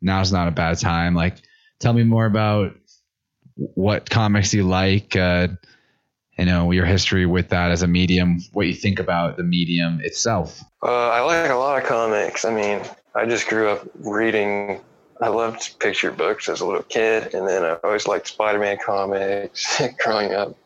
now's 0.00 0.32
not 0.32 0.48
a 0.48 0.52
bad 0.52 0.78
time. 0.78 1.14
Like, 1.14 1.36
tell 1.80 1.92
me 1.92 2.04
more 2.04 2.26
about 2.26 2.74
what 3.56 4.08
comics 4.08 4.54
you 4.54 4.62
like, 4.62 5.16
uh, 5.16 5.48
you 6.38 6.46
know, 6.46 6.70
your 6.70 6.86
history 6.86 7.26
with 7.26 7.50
that 7.50 7.70
as 7.70 7.82
a 7.82 7.86
medium, 7.86 8.40
what 8.52 8.66
you 8.66 8.74
think 8.74 8.98
about 8.98 9.36
the 9.36 9.42
medium 9.42 10.00
itself. 10.02 10.62
Uh, 10.82 11.10
I 11.10 11.20
like 11.20 11.50
a 11.50 11.54
lot 11.54 11.80
of 11.80 11.88
comics. 11.88 12.44
I 12.44 12.54
mean, 12.54 12.80
I 13.14 13.26
just 13.26 13.48
grew 13.48 13.68
up 13.68 13.86
reading. 14.00 14.80
I 15.22 15.28
loved 15.28 15.78
picture 15.78 16.10
books 16.10 16.48
as 16.48 16.60
a 16.60 16.66
little 16.66 16.82
kid, 16.82 17.32
and 17.32 17.46
then 17.46 17.64
I 17.64 17.74
always 17.84 18.08
liked 18.08 18.26
Spider-Man 18.26 18.78
comics 18.84 19.80
growing 19.98 20.34
up. 20.34 20.56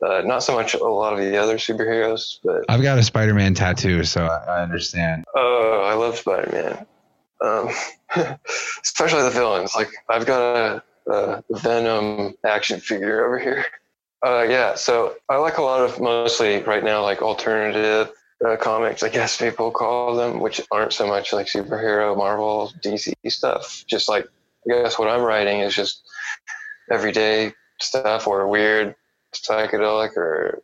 Uh, 0.00 0.22
not 0.24 0.44
so 0.44 0.54
much 0.54 0.74
a 0.74 0.78
lot 0.78 1.12
of 1.12 1.18
the 1.18 1.36
other 1.36 1.56
superheroes, 1.56 2.38
but 2.44 2.64
I've 2.68 2.82
got 2.82 2.98
a 2.98 3.02
Spider-Man 3.02 3.54
tattoo, 3.54 4.04
so 4.04 4.26
I, 4.26 4.58
I 4.58 4.62
understand. 4.62 5.24
Oh, 5.34 5.82
I 5.84 5.94
love 5.94 6.16
Spider-Man, 6.16 6.86
um, 7.44 7.68
especially 8.82 9.24
the 9.24 9.30
villains. 9.30 9.74
Like 9.74 9.90
I've 10.08 10.24
got 10.24 10.82
a 11.06 11.10
uh, 11.10 11.42
Venom 11.50 12.34
action 12.44 12.78
figure 12.78 13.26
over 13.26 13.38
here. 13.38 13.66
Uh, 14.24 14.46
yeah, 14.48 14.74
so 14.74 15.16
I 15.28 15.36
like 15.36 15.58
a 15.58 15.62
lot 15.62 15.80
of 15.80 16.00
mostly 16.00 16.62
right 16.62 16.84
now 16.84 17.02
like 17.02 17.22
alternative 17.22 18.12
uh, 18.46 18.56
comics, 18.56 19.02
I 19.02 19.08
guess 19.08 19.36
people 19.36 19.70
call 19.70 20.16
them, 20.16 20.40
which 20.40 20.60
aren't 20.70 20.92
so 20.92 21.06
much 21.06 21.32
like 21.32 21.46
superhero, 21.46 22.16
Marvel, 22.16 22.72
DC 22.82 23.14
stuff. 23.26 23.84
Just 23.86 24.08
like 24.08 24.26
I 24.66 24.82
guess 24.82 24.98
what 24.98 25.08
I'm 25.08 25.22
writing 25.22 25.60
is 25.60 25.74
just 25.74 26.02
everyday 26.90 27.52
stuff 27.80 28.26
or 28.26 28.46
weird 28.48 28.94
psychedelic 29.34 30.16
or 30.16 30.62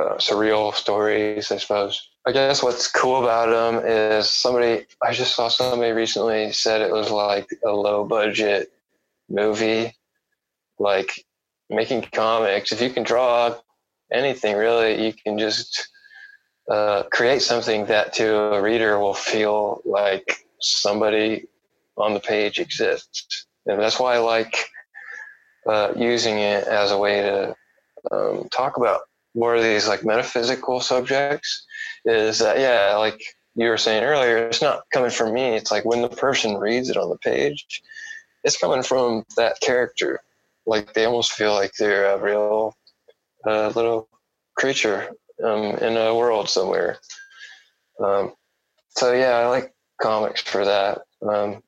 uh, 0.00 0.16
surreal 0.16 0.74
stories, 0.74 1.50
I 1.52 1.58
suppose. 1.58 2.08
I 2.26 2.32
guess 2.32 2.62
what's 2.62 2.90
cool 2.90 3.22
about 3.22 3.50
them 3.50 3.84
is 3.84 4.30
somebody, 4.30 4.86
I 5.02 5.12
just 5.12 5.36
saw 5.36 5.48
somebody 5.48 5.92
recently 5.92 6.52
said 6.52 6.80
it 6.80 6.90
was 6.90 7.10
like 7.10 7.48
a 7.64 7.70
low 7.70 8.04
budget 8.04 8.72
movie, 9.28 9.94
like 10.78 11.24
making 11.68 12.02
comics, 12.12 12.72
if 12.72 12.80
you 12.80 12.90
can 12.90 13.02
draw 13.02 13.54
anything 14.12 14.56
really, 14.56 15.04
you 15.04 15.12
can 15.12 15.38
just 15.38 15.88
uh, 16.68 17.02
create 17.12 17.42
something 17.42 17.86
that 17.86 18.14
to 18.14 18.54
a 18.54 18.62
reader 18.62 18.98
will 18.98 19.14
feel 19.14 19.82
like 19.84 20.46
somebody 20.60 21.46
on 21.96 22.14
the 22.14 22.20
page 22.20 22.58
exists. 22.58 23.46
And 23.66 23.80
that's 23.80 24.00
why 24.00 24.14
I 24.14 24.18
like 24.18 24.56
uh, 25.66 25.92
using 25.96 26.38
it 26.38 26.66
as 26.66 26.90
a 26.90 26.98
way 26.98 27.22
to 27.22 27.56
um, 28.10 28.48
talk 28.50 28.76
about 28.76 29.02
more 29.34 29.54
of 29.54 29.62
these 29.62 29.88
like 29.88 30.04
metaphysical 30.04 30.80
subjects. 30.80 31.66
Is 32.04 32.38
that, 32.38 32.58
yeah, 32.58 32.96
like 32.96 33.20
you 33.56 33.68
were 33.68 33.78
saying 33.78 34.04
earlier, 34.04 34.48
it's 34.48 34.62
not 34.62 34.84
coming 34.92 35.10
from 35.10 35.32
me. 35.32 35.56
It's 35.56 35.70
like 35.70 35.84
when 35.84 36.02
the 36.02 36.08
person 36.08 36.56
reads 36.56 36.88
it 36.90 36.96
on 36.96 37.08
the 37.08 37.18
page, 37.18 37.82
it's 38.42 38.58
coming 38.58 38.82
from 38.82 39.24
that 39.36 39.60
character. 39.60 40.20
Like 40.66 40.94
they 40.94 41.04
almost 41.04 41.32
feel 41.32 41.54
like 41.54 41.72
they're 41.78 42.14
a 42.14 42.18
real 42.18 42.76
uh, 43.46 43.68
little 43.68 44.08
creature 44.56 45.10
um, 45.42 45.76
in 45.78 45.96
a 45.96 46.14
world 46.14 46.48
somewhere. 46.48 46.98
Um, 48.02 48.34
so 48.90 49.12
yeah, 49.12 49.38
I 49.38 49.46
like 49.46 49.74
comics 50.00 50.42
for 50.42 50.64
that. 50.64 51.02
Um, 51.22 51.62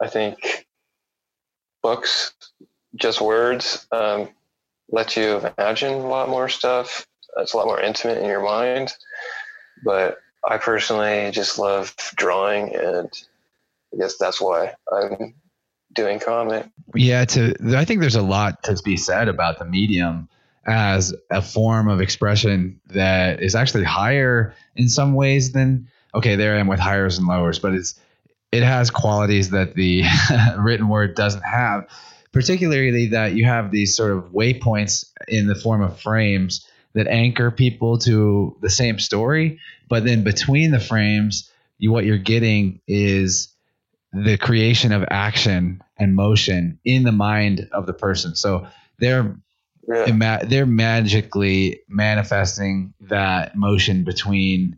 I 0.00 0.08
think 0.08 0.66
books, 1.82 2.34
just 2.96 3.20
words, 3.20 3.86
um, 3.92 4.28
let 4.90 5.16
you 5.16 5.40
imagine 5.58 5.94
a 5.94 6.06
lot 6.06 6.28
more 6.28 6.48
stuff. 6.48 7.06
It's 7.38 7.54
a 7.54 7.56
lot 7.56 7.66
more 7.66 7.80
intimate 7.80 8.18
in 8.18 8.26
your 8.26 8.42
mind. 8.42 8.92
But 9.84 10.18
I 10.44 10.58
personally 10.58 11.30
just 11.32 11.58
love 11.58 11.94
drawing, 12.14 12.74
and 12.74 13.08
I 13.92 13.98
guess 13.98 14.16
that's 14.18 14.40
why 14.40 14.74
I'm 14.92 15.34
doing 15.92 16.18
comic. 16.18 16.68
Yeah, 16.94 17.24
to 17.26 17.54
I 17.76 17.84
think 17.84 18.00
there's 18.00 18.16
a 18.16 18.22
lot 18.22 18.62
to 18.64 18.80
be 18.84 18.96
said 18.96 19.28
about 19.28 19.58
the 19.58 19.64
medium 19.64 20.28
as 20.66 21.14
a 21.30 21.42
form 21.42 21.88
of 21.88 22.00
expression 22.00 22.80
that 22.86 23.42
is 23.42 23.54
actually 23.54 23.84
higher 23.84 24.54
in 24.76 24.88
some 24.88 25.14
ways 25.14 25.52
than 25.52 25.88
okay, 26.14 26.36
there 26.36 26.54
I 26.54 26.58
am 26.58 26.68
with 26.68 26.78
higher 26.78 27.06
and 27.06 27.26
lowers, 27.26 27.58
but 27.58 27.74
it's 27.74 27.98
it 28.50 28.62
has 28.62 28.90
qualities 28.90 29.50
that 29.50 29.74
the 29.74 30.04
written 30.58 30.88
word 30.88 31.14
doesn't 31.14 31.42
have. 31.42 31.86
Particularly 32.32 33.08
that 33.08 33.34
you 33.34 33.44
have 33.44 33.70
these 33.70 33.94
sort 33.94 34.12
of 34.12 34.32
waypoints 34.32 35.10
in 35.28 35.46
the 35.46 35.54
form 35.54 35.82
of 35.82 36.00
frames 36.00 36.66
that 36.94 37.06
anchor 37.06 37.50
people 37.50 37.98
to 37.98 38.56
the 38.60 38.70
same 38.70 38.98
story, 38.98 39.58
but 39.88 40.04
then 40.04 40.24
between 40.24 40.70
the 40.70 40.80
frames, 40.80 41.50
you 41.78 41.92
what 41.92 42.04
you're 42.04 42.18
getting 42.18 42.80
is 42.86 43.54
the 44.12 44.36
creation 44.36 44.92
of 44.92 45.04
action 45.10 45.82
and 45.98 46.14
motion 46.14 46.78
in 46.84 47.02
the 47.02 47.12
mind 47.12 47.68
of 47.72 47.86
the 47.86 47.94
person. 47.94 48.34
So 48.34 48.66
they're 48.98 49.36
Yeah. 49.88 50.44
they're 50.44 50.66
magically 50.66 51.80
manifesting 51.88 52.94
that 53.00 53.56
motion 53.56 54.04
between 54.04 54.76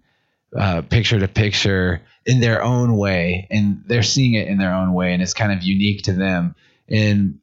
uh, 0.56 0.82
picture 0.82 1.18
to 1.18 1.28
picture 1.28 2.00
in 2.26 2.40
their 2.40 2.62
own 2.62 2.96
way, 2.96 3.46
and 3.50 3.82
they're 3.86 4.02
seeing 4.02 4.34
it 4.34 4.48
in 4.48 4.58
their 4.58 4.72
own 4.72 4.94
way, 4.94 5.12
and 5.12 5.22
it's 5.22 5.34
kind 5.34 5.52
of 5.52 5.62
unique 5.62 6.02
to 6.02 6.12
them. 6.12 6.54
And 6.88 7.38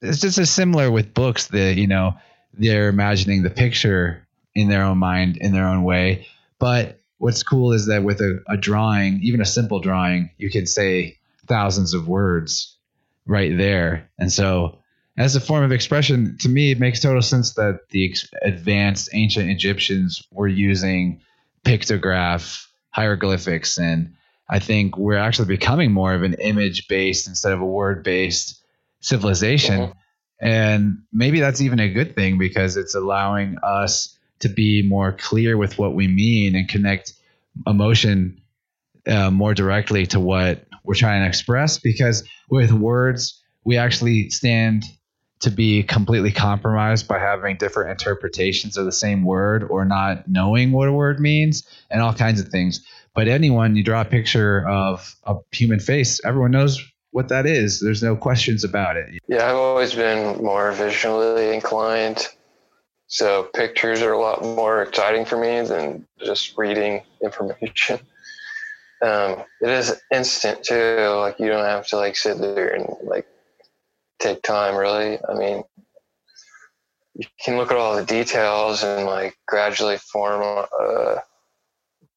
it's 0.00 0.20
just 0.20 0.38
as 0.38 0.50
similar 0.50 0.90
with 0.90 1.14
books 1.14 1.48
that 1.48 1.76
you 1.76 1.86
know 1.86 2.14
they're 2.54 2.88
imagining 2.88 3.42
the 3.42 3.50
picture 3.50 4.26
in 4.54 4.68
their 4.68 4.82
own 4.82 4.98
mind 4.98 5.36
in 5.36 5.52
their 5.52 5.66
own 5.66 5.84
way. 5.84 6.26
But 6.58 6.98
what's 7.18 7.42
cool 7.42 7.72
is 7.72 7.86
that 7.86 8.02
with 8.02 8.20
a, 8.20 8.42
a 8.48 8.56
drawing, 8.56 9.20
even 9.22 9.40
a 9.40 9.46
simple 9.46 9.80
drawing, 9.80 10.30
you 10.38 10.50
can 10.50 10.66
say 10.66 11.18
thousands 11.46 11.94
of 11.94 12.08
words 12.08 12.76
right 13.26 13.56
there, 13.56 14.10
and 14.18 14.32
so 14.32 14.78
as 15.16 15.36
a 15.36 15.40
form 15.40 15.62
of 15.62 15.72
expression, 15.72 16.36
to 16.40 16.48
me, 16.48 16.70
it 16.70 16.80
makes 16.80 17.00
total 17.00 17.22
sense 17.22 17.54
that 17.54 17.80
the 17.90 18.08
ex- 18.08 18.30
advanced 18.42 19.10
ancient 19.12 19.50
Egyptians 19.50 20.26
were 20.30 20.48
using 20.48 21.20
pictograph 21.64 22.66
hieroglyphics. 22.90 23.78
And 23.78 24.14
I 24.48 24.58
think 24.58 24.96
we're 24.96 25.16
actually 25.16 25.48
becoming 25.48 25.92
more 25.92 26.14
of 26.14 26.22
an 26.22 26.34
image 26.34 26.88
based 26.88 27.28
instead 27.28 27.52
of 27.52 27.60
a 27.60 27.66
word 27.66 28.02
based 28.02 28.62
civilization. 29.00 29.80
Mhm. 29.80 29.92
And 30.40 30.98
maybe 31.12 31.40
that's 31.40 31.60
even 31.60 31.78
a 31.78 31.88
good 31.88 32.14
thing 32.14 32.38
because 32.38 32.76
it's 32.76 32.94
allowing 32.94 33.58
us 33.62 34.16
to 34.40 34.48
be 34.48 34.82
more 34.82 35.12
clear 35.12 35.56
with 35.56 35.78
what 35.78 35.94
we 35.94 36.08
mean 36.08 36.56
and 36.56 36.68
connect 36.68 37.12
emotion 37.66 38.40
uh, 39.06 39.30
more 39.30 39.54
directly 39.54 40.06
to 40.06 40.18
what 40.20 40.64
we're 40.84 40.94
trying 40.94 41.22
to 41.22 41.28
express. 41.28 41.78
Because 41.78 42.24
with 42.50 42.72
words, 42.72 43.40
we 43.64 43.76
actually 43.76 44.30
stand 44.30 44.84
to 45.42 45.50
be 45.50 45.82
completely 45.82 46.30
compromised 46.30 47.08
by 47.08 47.18
having 47.18 47.56
different 47.56 47.90
interpretations 47.90 48.76
of 48.76 48.84
the 48.84 48.92
same 48.92 49.24
word 49.24 49.64
or 49.64 49.84
not 49.84 50.28
knowing 50.28 50.70
what 50.70 50.88
a 50.88 50.92
word 50.92 51.18
means 51.20 51.66
and 51.90 52.00
all 52.00 52.14
kinds 52.14 52.40
of 52.40 52.48
things. 52.48 52.84
But 53.14 53.28
anyone, 53.28 53.76
you 53.76 53.82
draw 53.82 54.00
a 54.02 54.06
picture 54.06 54.66
of 54.68 55.14
a 55.24 55.36
human 55.50 55.80
face, 55.80 56.24
everyone 56.24 56.52
knows 56.52 56.80
what 57.10 57.28
that 57.28 57.44
is. 57.44 57.80
There's 57.80 58.02
no 58.02 58.16
questions 58.16 58.64
about 58.64 58.96
it. 58.96 59.20
Yeah, 59.28 59.48
I've 59.48 59.56
always 59.56 59.94
been 59.94 60.42
more 60.42 60.72
visually 60.72 61.52
inclined. 61.54 62.28
So 63.08 63.50
pictures 63.52 64.00
are 64.00 64.12
a 64.12 64.18
lot 64.18 64.42
more 64.42 64.82
exciting 64.82 65.26
for 65.26 65.36
me 65.36 65.60
than 65.66 66.06
just 66.24 66.56
reading 66.56 67.02
information. 67.22 68.00
Um, 69.02 69.42
it 69.60 69.68
is 69.68 70.00
instant 70.14 70.62
too. 70.62 71.08
Like 71.18 71.40
you 71.40 71.48
don't 71.48 71.64
have 71.64 71.88
to 71.88 71.96
like 71.96 72.14
sit 72.14 72.38
there 72.38 72.68
and 72.68 72.86
like 73.02 73.26
take 74.22 74.42
time 74.42 74.76
really. 74.76 75.18
I 75.28 75.34
mean, 75.34 75.62
you 77.14 77.26
can 77.44 77.56
look 77.56 77.70
at 77.70 77.76
all 77.76 77.96
the 77.96 78.04
details 78.04 78.82
and 78.82 79.06
like 79.06 79.36
gradually 79.46 79.98
form 79.98 80.42
a, 80.42 81.18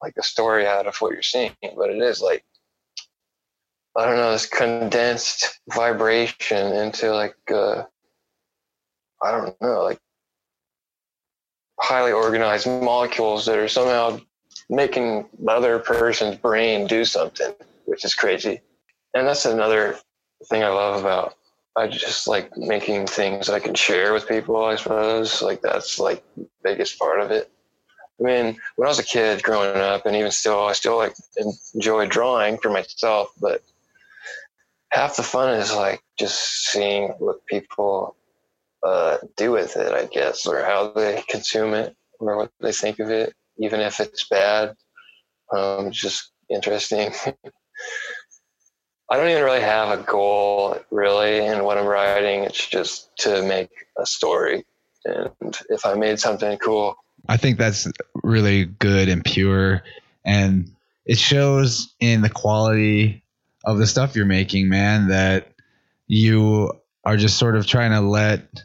like 0.02 0.14
a 0.18 0.22
story 0.22 0.66
out 0.66 0.86
of 0.86 0.96
what 0.98 1.12
you're 1.12 1.22
seeing. 1.22 1.52
But 1.76 1.90
it 1.90 2.02
is 2.02 2.20
like 2.20 2.44
I 3.96 4.04
don't 4.04 4.16
know, 4.16 4.32
this 4.32 4.46
condensed 4.46 5.58
vibration 5.72 6.72
into 6.74 7.12
like 7.12 7.36
uh, 7.50 7.84
I 9.22 9.30
don't 9.30 9.60
know, 9.60 9.82
like 9.82 9.98
highly 11.80 12.12
organized 12.12 12.66
molecules 12.66 13.46
that 13.46 13.58
are 13.58 13.68
somehow 13.68 14.20
making 14.68 15.26
the 15.38 15.50
other 15.50 15.78
person's 15.78 16.36
brain 16.36 16.86
do 16.86 17.04
something, 17.04 17.54
which 17.84 18.04
is 18.04 18.14
crazy. 18.14 18.60
And 19.14 19.26
that's 19.26 19.44
another 19.44 19.96
thing 20.48 20.62
I 20.62 20.68
love 20.68 21.00
about 21.00 21.34
I 21.76 21.88
just 21.88 22.26
like 22.26 22.56
making 22.56 23.06
things 23.06 23.46
that 23.46 23.54
I 23.54 23.60
can 23.60 23.74
share 23.74 24.14
with 24.14 24.28
people, 24.28 24.64
I 24.64 24.76
suppose. 24.76 25.42
Like 25.42 25.60
that's 25.60 25.98
like 25.98 26.24
the 26.36 26.48
biggest 26.64 26.98
part 26.98 27.20
of 27.20 27.30
it. 27.30 27.50
I 28.18 28.22
mean, 28.22 28.58
when 28.76 28.86
I 28.86 28.88
was 28.88 28.98
a 28.98 29.04
kid 29.04 29.42
growing 29.42 29.76
up, 29.76 30.06
and 30.06 30.16
even 30.16 30.30
still, 30.30 30.64
I 30.64 30.72
still 30.72 30.96
like 30.96 31.14
enjoy 31.74 32.06
drawing 32.06 32.56
for 32.56 32.70
myself. 32.70 33.30
But 33.38 33.62
half 34.90 35.16
the 35.16 35.22
fun 35.22 35.54
is 35.54 35.74
like 35.74 36.00
just 36.18 36.38
seeing 36.70 37.08
what 37.18 37.44
people 37.44 38.16
uh, 38.82 39.18
do 39.36 39.52
with 39.52 39.76
it, 39.76 39.92
I 39.92 40.06
guess, 40.06 40.46
or 40.46 40.64
how 40.64 40.92
they 40.92 41.22
consume 41.28 41.74
it, 41.74 41.94
or 42.18 42.38
what 42.38 42.52
they 42.60 42.72
think 42.72 43.00
of 43.00 43.10
it, 43.10 43.34
even 43.58 43.80
if 43.80 44.00
it's 44.00 44.26
bad. 44.28 44.74
Um, 45.52 45.90
just 45.90 46.32
interesting. 46.48 47.12
I 49.08 49.16
don't 49.16 49.28
even 49.28 49.44
really 49.44 49.60
have 49.60 49.98
a 49.98 50.02
goal, 50.02 50.78
really, 50.90 51.38
in 51.44 51.62
what 51.62 51.78
I'm 51.78 51.86
writing. 51.86 52.42
It's 52.42 52.66
just 52.66 53.16
to 53.18 53.42
make 53.42 53.70
a 53.96 54.04
story, 54.04 54.64
and 55.04 55.56
if 55.68 55.86
I 55.86 55.94
made 55.94 56.18
something 56.18 56.58
cool, 56.58 56.96
I 57.28 57.36
think 57.36 57.58
that's 57.58 57.88
really 58.22 58.64
good 58.64 59.08
and 59.08 59.24
pure. 59.24 59.82
And 60.24 60.72
it 61.04 61.18
shows 61.18 61.94
in 62.00 62.22
the 62.22 62.30
quality 62.30 63.22
of 63.64 63.78
the 63.78 63.86
stuff 63.86 64.14
you're 64.14 64.26
making, 64.26 64.68
man, 64.68 65.08
that 65.08 65.52
you 66.06 66.72
are 67.04 67.16
just 67.16 67.38
sort 67.38 67.56
of 67.56 67.66
trying 67.66 67.92
to 67.92 68.00
let 68.00 68.64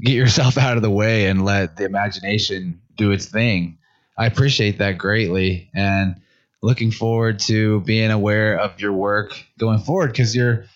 get 0.00 0.14
yourself 0.14 0.58
out 0.58 0.76
of 0.76 0.82
the 0.82 0.90
way 0.90 1.26
and 1.26 1.44
let 1.44 1.76
the 1.76 1.84
imagination 1.84 2.80
do 2.96 3.12
its 3.12 3.26
thing. 3.26 3.78
I 4.16 4.26
appreciate 4.26 4.78
that 4.78 4.98
greatly 4.98 5.70
and 5.74 6.20
looking 6.62 6.90
forward 6.90 7.38
to 7.38 7.80
being 7.80 8.10
aware 8.10 8.58
of 8.58 8.80
your 8.80 8.92
work 8.92 9.42
going 9.58 9.78
forward 9.78 10.08
because 10.12 10.36
you're 10.36 10.66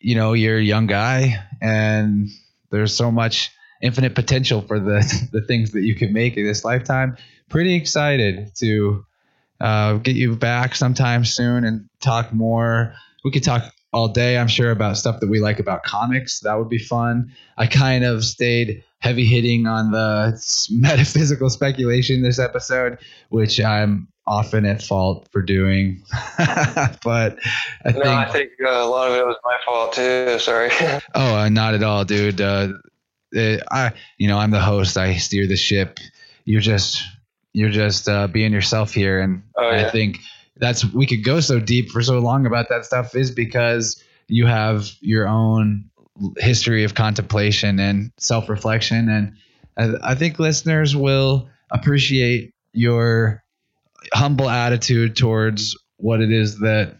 you 0.00 0.14
know, 0.14 0.32
you're 0.32 0.58
a 0.58 0.62
young 0.62 0.86
guy 0.86 1.44
and 1.60 2.28
there's 2.70 2.94
so 2.94 3.10
much 3.10 3.52
infinite 3.80 4.14
potential 4.14 4.60
for 4.60 4.78
the 4.78 5.28
the 5.32 5.40
things 5.40 5.72
that 5.72 5.82
you 5.82 5.94
can 5.94 6.12
make 6.12 6.36
in 6.36 6.46
this 6.46 6.64
lifetime. 6.64 7.16
Pretty 7.48 7.74
excited 7.74 8.54
to 8.56 9.04
uh, 9.60 9.94
get 9.94 10.16
you 10.16 10.36
back 10.36 10.74
sometime 10.74 11.24
soon 11.24 11.64
and 11.64 11.88
talk 12.00 12.32
more. 12.32 12.94
We 13.24 13.30
could 13.30 13.44
talk 13.44 13.72
all 13.92 14.08
day, 14.08 14.38
I'm 14.38 14.48
sure, 14.48 14.70
about 14.70 14.96
stuff 14.96 15.20
that 15.20 15.28
we 15.28 15.38
like 15.38 15.58
about 15.58 15.82
comics. 15.82 16.40
That 16.40 16.58
would 16.58 16.70
be 16.70 16.78
fun. 16.78 17.32
I 17.58 17.66
kind 17.66 18.04
of 18.04 18.24
stayed 18.24 18.84
heavy 18.98 19.26
hitting 19.26 19.66
on 19.66 19.90
the 19.90 20.42
metaphysical 20.70 21.50
speculation 21.50 22.22
this 22.22 22.38
episode, 22.38 22.98
which 23.28 23.60
I'm 23.60 24.08
often 24.26 24.64
at 24.64 24.82
fault 24.82 25.28
for 25.32 25.42
doing. 25.42 26.02
but 26.38 27.38
I 27.84 27.92
no, 27.92 27.92
think, 27.92 28.06
I 28.06 28.32
think 28.32 28.50
uh, 28.64 28.68
a 28.68 28.86
lot 28.86 29.10
of 29.10 29.16
it 29.16 29.26
was 29.26 29.36
my 29.44 29.56
fault 29.64 29.92
too. 29.94 30.38
Sorry. 30.38 30.70
oh, 31.14 31.36
uh, 31.36 31.48
not 31.48 31.74
at 31.74 31.82
all, 31.82 32.04
dude. 32.04 32.40
Uh, 32.40 32.68
uh, 33.36 33.56
I, 33.70 33.92
you 34.18 34.28
know, 34.28 34.38
I'm 34.38 34.50
the 34.50 34.60
host. 34.60 34.96
I 34.96 35.16
steer 35.16 35.46
the 35.46 35.56
ship. 35.56 35.98
You're 36.44 36.60
just, 36.60 37.02
you're 37.52 37.70
just 37.70 38.08
uh, 38.08 38.26
being 38.28 38.52
yourself 38.52 38.92
here, 38.92 39.20
and 39.20 39.42
Oh, 39.56 39.70
I 39.70 39.90
think 39.90 40.18
that's 40.56 40.84
we 40.92 41.06
could 41.06 41.24
go 41.24 41.40
so 41.40 41.60
deep 41.60 41.90
for 41.90 42.02
so 42.02 42.18
long 42.18 42.46
about 42.46 42.68
that 42.68 42.84
stuff 42.84 43.14
is 43.14 43.30
because 43.30 44.02
you 44.28 44.46
have 44.46 44.90
your 45.00 45.28
own 45.28 45.84
history 46.38 46.84
of 46.84 46.94
contemplation 46.94 47.78
and 47.78 48.12
self-reflection, 48.18 49.08
and 49.08 49.36
I, 49.76 50.12
I 50.12 50.14
think 50.14 50.38
listeners 50.38 50.96
will 50.96 51.48
appreciate 51.70 52.54
your 52.72 53.41
humble 54.12 54.48
attitude 54.48 55.16
towards 55.16 55.76
what 55.96 56.20
it 56.20 56.30
is 56.30 56.58
that 56.60 56.96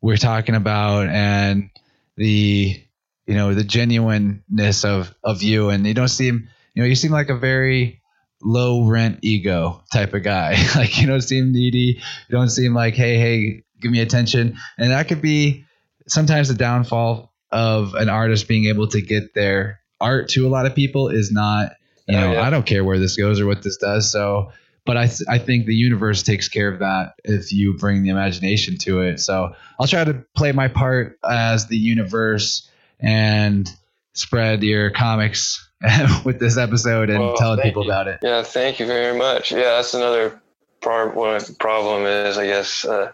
we're 0.00 0.16
talking 0.16 0.54
about 0.54 1.06
and 1.08 1.70
the 2.16 2.80
you 3.26 3.34
know 3.34 3.54
the 3.54 3.64
genuineness 3.64 4.84
of 4.84 5.14
of 5.22 5.42
you. 5.42 5.68
And 5.70 5.86
you 5.86 5.94
don't 5.94 6.08
seem 6.08 6.48
you 6.74 6.82
know 6.82 6.88
you 6.88 6.94
seem 6.94 7.12
like 7.12 7.28
a 7.28 7.36
very 7.36 8.00
low 8.42 8.86
rent 8.86 9.20
ego 9.22 9.82
type 9.92 10.14
of 10.14 10.22
guy. 10.22 10.56
Like 10.76 11.00
you 11.00 11.06
don't 11.06 11.20
seem 11.20 11.52
needy. 11.52 12.00
You 12.28 12.32
don't 12.38 12.48
seem 12.50 12.74
like 12.74 12.94
hey 12.94 13.16
hey 13.18 13.62
give 13.80 13.90
me 13.90 14.00
attention. 14.00 14.56
And 14.78 14.90
that 14.90 15.08
could 15.08 15.22
be 15.22 15.64
sometimes 16.08 16.48
the 16.48 16.54
downfall 16.54 17.32
of 17.50 17.94
an 17.94 18.08
artist 18.08 18.48
being 18.48 18.64
able 18.66 18.88
to 18.88 19.00
get 19.02 19.34
their 19.34 19.80
art 20.00 20.30
to 20.30 20.46
a 20.46 20.50
lot 20.50 20.66
of 20.66 20.74
people 20.74 21.08
is 21.08 21.30
not 21.30 21.72
you 22.08 22.16
Oh, 22.16 22.20
know 22.20 22.32
yeah. 22.32 22.42
i 22.42 22.50
don't 22.50 22.66
care 22.66 22.82
where 22.82 22.98
this 22.98 23.16
goes 23.16 23.38
or 23.40 23.46
what 23.46 23.62
this 23.62 23.76
does. 23.76 24.10
So 24.10 24.50
but 24.84 24.96
I, 24.96 25.06
th- 25.06 25.28
I 25.28 25.38
think 25.38 25.66
the 25.66 25.74
universe 25.74 26.22
takes 26.22 26.48
care 26.48 26.72
of 26.72 26.80
that 26.80 27.14
if 27.24 27.52
you 27.52 27.74
bring 27.76 28.02
the 28.02 28.10
imagination 28.10 28.78
to 28.78 29.00
it. 29.00 29.20
So 29.20 29.54
I'll 29.78 29.86
try 29.86 30.04
to 30.04 30.24
play 30.34 30.52
my 30.52 30.68
part 30.68 31.18
as 31.28 31.66
the 31.68 31.76
universe 31.76 32.68
and 33.00 33.68
spread 34.14 34.62
your 34.62 34.90
comics 34.90 35.68
with 36.24 36.38
this 36.38 36.56
episode 36.56 37.10
and 37.10 37.20
Well, 37.20 37.36
telling 37.36 37.60
people 37.60 37.84
you. 37.84 37.90
about 37.90 38.08
it. 38.08 38.18
Yeah, 38.22 38.42
thank 38.42 38.80
you 38.80 38.86
very 38.86 39.16
much. 39.16 39.52
Yeah, 39.52 39.76
that's 39.76 39.94
another 39.94 40.40
part. 40.80 41.14
One 41.14 41.36
of 41.36 41.46
the 41.46 41.54
problem 41.54 42.02
is, 42.04 42.38
I 42.38 42.46
guess, 42.46 42.84
uh, 42.84 43.12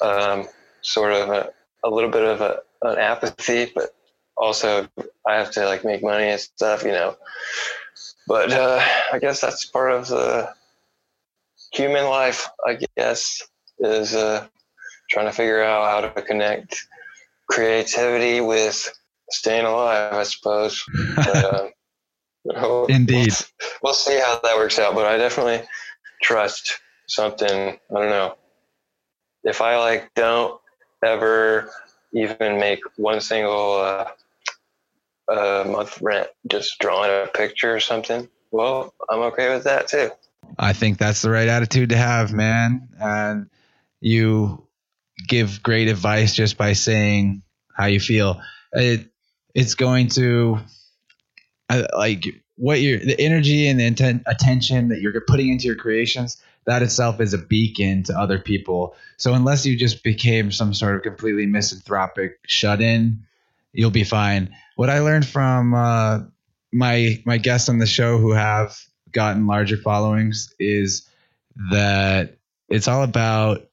um, 0.00 0.48
sort 0.82 1.12
of 1.12 1.28
a, 1.30 1.50
a 1.84 1.90
little 1.90 2.10
bit 2.10 2.22
of 2.24 2.40
a, 2.40 2.60
an 2.82 2.98
apathy, 2.98 3.70
but 3.74 3.94
also 4.36 4.88
I 5.26 5.36
have 5.36 5.52
to 5.52 5.64
like 5.66 5.84
make 5.84 6.02
money 6.02 6.28
and 6.28 6.40
stuff, 6.40 6.82
you 6.84 6.92
know. 6.92 7.16
But 8.26 8.52
uh, 8.52 8.80
I 9.12 9.18
guess 9.18 9.40
that's 9.40 9.64
part 9.66 9.92
of 9.92 10.08
the 10.08 10.52
human 11.74 12.04
life. 12.04 12.48
I 12.66 12.78
guess 12.96 13.42
is 13.78 14.14
uh, 14.14 14.46
trying 15.10 15.26
to 15.26 15.32
figure 15.32 15.62
out 15.62 15.90
how 15.90 16.08
to 16.08 16.22
connect 16.22 16.86
creativity 17.50 18.40
with 18.40 18.88
staying 19.30 19.66
alive, 19.66 20.14
I 20.14 20.22
suppose. 20.22 20.84
But, 21.16 21.36
uh, 21.36 21.68
Indeed. 22.88 23.32
We'll, 23.62 23.70
we'll, 23.82 23.94
see 23.94 24.18
how 24.18 24.38
that 24.42 24.56
works 24.56 24.78
out. 24.78 24.94
But 24.94 25.06
I 25.06 25.16
definitely 25.16 25.62
trust 26.22 26.78
something. 27.06 27.50
I 27.50 27.94
don't 27.94 28.10
know. 28.10 28.36
If 29.44 29.60
I 29.60 29.78
like 29.78 30.12
don't 30.14 30.60
ever 31.04 31.70
even 32.14 32.58
make 32.58 32.80
one 32.96 33.20
single 33.20 33.80
uh, 33.80 34.08
uh, 35.30 35.64
month 35.66 36.00
rent, 36.00 36.28
just 36.48 36.78
drawing 36.78 37.10
a 37.10 37.26
picture 37.26 37.74
or 37.74 37.80
something, 37.80 38.28
well, 38.50 38.94
I'm 39.10 39.20
okay 39.20 39.52
with 39.54 39.64
that 39.64 39.88
too. 39.88 40.10
I 40.58 40.72
think 40.72 40.98
that's 40.98 41.22
the 41.22 41.30
right 41.30 41.48
attitude 41.48 41.90
to 41.90 41.96
have, 41.96 42.32
man. 42.32 42.88
And 43.00 43.50
you 44.00 44.66
give 45.28 45.62
great 45.62 45.88
advice 45.88 46.34
just 46.34 46.56
by 46.56 46.72
saying 46.72 47.42
how 47.74 47.86
you 47.86 48.00
feel. 48.00 48.40
It 48.72 49.08
it's 49.54 49.74
going 49.74 50.08
to 50.08 50.58
like 51.96 52.24
what 52.56 52.80
you're 52.80 52.98
the 52.98 53.18
energy 53.20 53.68
and 53.68 53.78
the 53.78 53.84
intent, 53.84 54.22
attention 54.26 54.88
that 54.88 55.00
you're 55.00 55.20
putting 55.26 55.48
into 55.48 55.66
your 55.66 55.76
creations. 55.76 56.42
That 56.66 56.82
itself 56.82 57.20
is 57.20 57.34
a 57.34 57.38
beacon 57.38 58.04
to 58.04 58.18
other 58.18 58.38
people. 58.38 58.96
So 59.18 59.34
unless 59.34 59.66
you 59.66 59.76
just 59.76 60.02
became 60.02 60.50
some 60.50 60.72
sort 60.72 60.96
of 60.96 61.02
completely 61.02 61.46
misanthropic 61.46 62.38
shut 62.46 62.80
in, 62.80 63.26
you'll 63.72 63.90
be 63.90 64.04
fine. 64.04 64.54
What 64.76 64.88
I 64.88 65.00
learned 65.00 65.26
from 65.26 65.74
uh, 65.74 66.20
my 66.72 67.22
my 67.24 67.38
guests 67.38 67.68
on 67.68 67.78
the 67.78 67.86
show 67.86 68.18
who 68.18 68.32
have 68.32 68.78
gotten 69.14 69.46
larger 69.46 69.76
followings 69.76 70.52
is 70.58 71.08
that 71.70 72.36
it's 72.68 72.88
all 72.88 73.02
about 73.02 73.68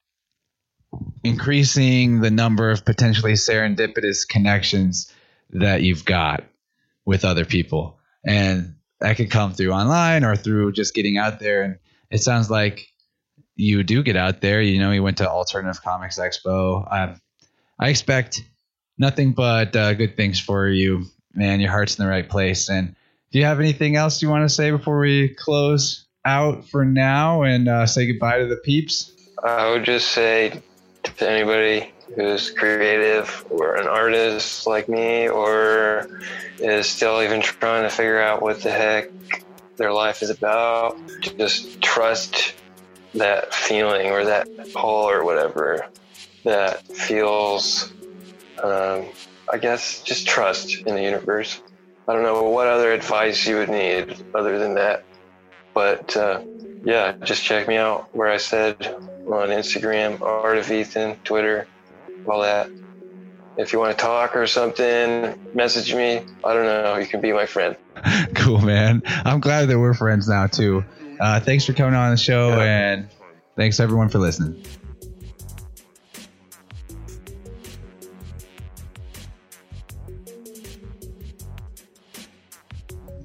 increasing 1.23 2.21
the 2.21 2.31
number 2.31 2.69
of 2.69 2.85
potentially 2.85 3.33
serendipitous 3.33 4.27
connections 4.27 5.11
that 5.51 5.81
you've 5.81 6.05
got 6.05 6.43
with 7.05 7.25
other 7.25 7.45
people. 7.45 7.99
And 8.25 8.75
that 8.99 9.17
could 9.17 9.31
come 9.31 9.53
through 9.53 9.71
online 9.71 10.23
or 10.23 10.35
through 10.35 10.73
just 10.73 10.93
getting 10.93 11.17
out 11.17 11.39
there. 11.39 11.63
And 11.63 11.79
it 12.09 12.19
sounds 12.19 12.49
like 12.49 12.87
you 13.55 13.83
do 13.83 14.03
get 14.03 14.15
out 14.15 14.41
there. 14.41 14.61
You 14.61 14.79
know, 14.79 14.91
you 14.91 15.03
went 15.03 15.17
to 15.17 15.29
Alternative 15.29 15.81
Comics 15.81 16.19
Expo. 16.19 16.87
Um, 16.91 17.21
I 17.79 17.89
expect 17.89 18.43
nothing 18.97 19.33
but 19.33 19.75
uh, 19.75 19.93
good 19.93 20.15
things 20.15 20.39
for 20.39 20.67
you, 20.67 21.05
man. 21.33 21.59
Your 21.59 21.71
heart's 21.71 21.97
in 21.97 22.05
the 22.05 22.09
right 22.09 22.27
place. 22.27 22.69
And 22.69 22.95
do 23.31 23.39
you 23.39 23.45
have 23.45 23.59
anything 23.59 23.95
else 23.95 24.21
you 24.21 24.29
want 24.29 24.47
to 24.47 24.53
say 24.53 24.71
before 24.71 24.99
we 24.99 25.29
close 25.29 26.05
out 26.25 26.65
for 26.65 26.83
now 26.83 27.43
and 27.43 27.67
uh, 27.67 27.85
say 27.85 28.05
goodbye 28.05 28.39
to 28.39 28.47
the 28.47 28.57
peeps? 28.57 29.11
I 29.43 29.71
would 29.71 29.85
just 29.85 30.09
say 30.09 30.61
to 31.03 31.29
anybody 31.29 31.93
who's 32.15 32.51
creative 32.51 33.45
or 33.49 33.75
an 33.75 33.87
artist 33.87 34.67
like 34.67 34.89
me 34.89 35.29
or 35.29 36.09
is 36.59 36.87
still 36.87 37.21
even 37.21 37.41
trying 37.41 37.83
to 37.83 37.89
figure 37.89 38.21
out 38.21 38.41
what 38.41 38.61
the 38.61 38.71
heck 38.71 39.09
their 39.77 39.93
life 39.93 40.21
is 40.21 40.29
about, 40.29 40.97
just 41.21 41.81
trust 41.81 42.53
that 43.15 43.53
feeling 43.53 44.11
or 44.11 44.25
that 44.25 44.47
pull 44.73 45.09
or 45.09 45.23
whatever 45.23 45.87
that 46.43 46.85
feels, 46.85 47.91
um, 48.61 49.05
I 49.51 49.57
guess, 49.59 50.03
just 50.03 50.27
trust 50.27 50.81
in 50.85 50.95
the 50.95 51.01
universe. 51.01 51.61
I 52.11 52.13
don't 52.13 52.23
know 52.23 52.43
what 52.43 52.67
other 52.67 52.91
advice 52.91 53.47
you 53.47 53.55
would 53.55 53.69
need 53.69 54.21
other 54.35 54.59
than 54.59 54.73
that. 54.73 55.05
But 55.73 56.17
uh, 56.17 56.41
yeah, 56.83 57.13
just 57.23 57.41
check 57.41 57.69
me 57.69 57.77
out 57.77 58.13
where 58.13 58.27
I 58.27 58.35
said 58.35 58.85
on 58.85 59.47
Instagram, 59.47 60.19
Art 60.19 60.57
of 60.57 60.69
Ethan, 60.69 61.15
Twitter, 61.23 61.69
all 62.27 62.41
that. 62.41 62.69
If 63.55 63.71
you 63.71 63.79
want 63.79 63.97
to 63.97 64.01
talk 64.03 64.35
or 64.35 64.45
something, 64.45 65.39
message 65.53 65.95
me. 65.95 66.17
I 66.43 66.53
don't 66.53 66.65
know. 66.65 66.97
You 66.97 67.05
can 67.05 67.21
be 67.21 67.31
my 67.31 67.45
friend. 67.45 67.77
cool, 68.35 68.59
man. 68.59 69.03
I'm 69.05 69.39
glad 69.39 69.69
that 69.69 69.79
we're 69.79 69.93
friends 69.93 70.27
now, 70.27 70.47
too. 70.47 70.83
Uh, 71.17 71.39
thanks 71.39 71.63
for 71.63 71.71
coming 71.71 71.95
on 71.95 72.11
the 72.11 72.17
show, 72.17 72.49
yeah. 72.49 72.91
and 72.91 73.09
thanks 73.55 73.79
everyone 73.79 74.09
for 74.09 74.19
listening. 74.19 74.65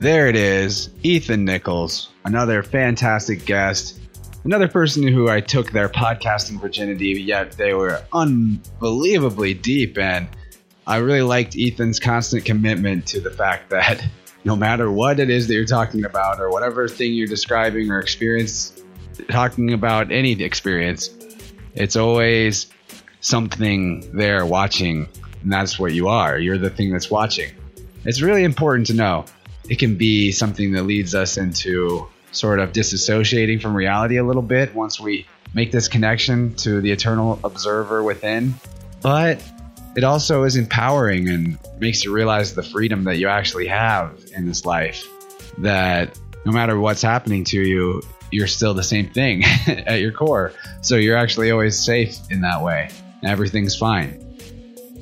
There 0.07 0.29
it 0.29 0.37
is, 0.37 0.91
Ethan 1.03 1.45
Nichols, 1.45 2.11
another 2.25 2.63
fantastic 2.63 3.45
guest, 3.45 3.99
another 4.45 4.69
person 4.69 5.03
who 5.03 5.29
I 5.29 5.41
took 5.41 5.73
their 5.73 5.89
podcasting 5.89 6.61
virginity, 6.61 7.21
yet 7.21 7.51
they 7.59 7.75
were 7.75 8.05
unbelievably 8.13 9.55
deep. 9.55 9.99
And 9.99 10.29
I 10.87 10.99
really 10.99 11.23
liked 11.23 11.57
Ethan's 11.59 11.99
constant 11.99 12.45
commitment 12.45 13.09
to 13.09 13.21
the 13.21 13.33
fact 13.33 13.71
that 13.71 14.01
no 14.45 14.55
matter 14.55 14.89
what 14.93 15.19
it 15.19 15.29
is 15.29 15.49
that 15.49 15.55
you're 15.55 15.65
talking 15.65 16.05
about, 16.05 16.41
or 16.41 16.51
whatever 16.51 16.87
thing 16.87 17.13
you're 17.13 17.27
describing 17.27 17.91
or 17.91 17.99
experience, 17.99 18.81
talking 19.29 19.73
about 19.73 20.13
any 20.13 20.41
experience, 20.41 21.11
it's 21.75 21.97
always 21.97 22.69
something 23.23 24.09
there 24.17 24.47
watching, 24.47 25.09
and 25.43 25.53
that's 25.53 25.81
what 25.81 25.93
you 25.95 26.07
are. 26.07 26.39
You're 26.39 26.59
the 26.59 26.71
thing 26.71 26.93
that's 26.93 27.11
watching. 27.11 27.51
It's 28.05 28.23
really 28.23 28.45
important 28.45 28.87
to 28.87 28.95
know 28.95 29.25
it 29.69 29.79
can 29.79 29.97
be 29.97 30.33
something 30.33 30.73
that 30.73 30.85
leads 30.85 31.15
us 31.15 31.37
into 31.37 32.07
sort 32.33 32.61
of 32.61 32.73
disassociating 32.73 33.61
from 33.61 33.75
reality 33.75 34.17
a 34.17 34.25
little 34.25 34.43
bit 34.43 34.75
once 34.75 35.01
we 35.01 35.27
make 35.55 35.73
this 35.73 35.89
connection 35.89 36.55
to 36.55 36.81
the 36.81 36.93
eternal 36.93 37.41
observer 37.45 38.03
within. 38.03 38.55
But 39.03 39.43
it 39.97 40.05
also 40.05 40.45
is 40.45 40.57
empowering 40.57 41.29
and 41.29 41.59
makes 41.79 42.05
you 42.05 42.13
realize 42.13 42.55
the 42.55 42.63
freedom 42.63 43.05
that 43.05 43.17
you 43.17 43.29
actually 43.29 43.67
have 43.69 44.21
in 44.35 44.47
this 44.47 44.65
life. 44.65 45.09
That 45.59 46.19
no 46.45 46.53
matter 46.53 46.79
what's 46.79 47.03
happening 47.03 47.45
to 47.45 47.61
you, 47.61 48.03
you're 48.31 48.47
still 48.47 48.75
the 48.75 48.83
same 48.83 49.09
thing 49.09 49.45
at 49.67 50.01
your 50.01 50.13
core. 50.13 50.53
So 50.83 50.97
you're 50.97 51.17
actually 51.17 51.51
always 51.51 51.79
safe 51.79 52.17
in 52.31 52.43
that 52.43 52.63
way. 52.63 52.91
Everything's 53.25 53.77
fine. 53.77 54.23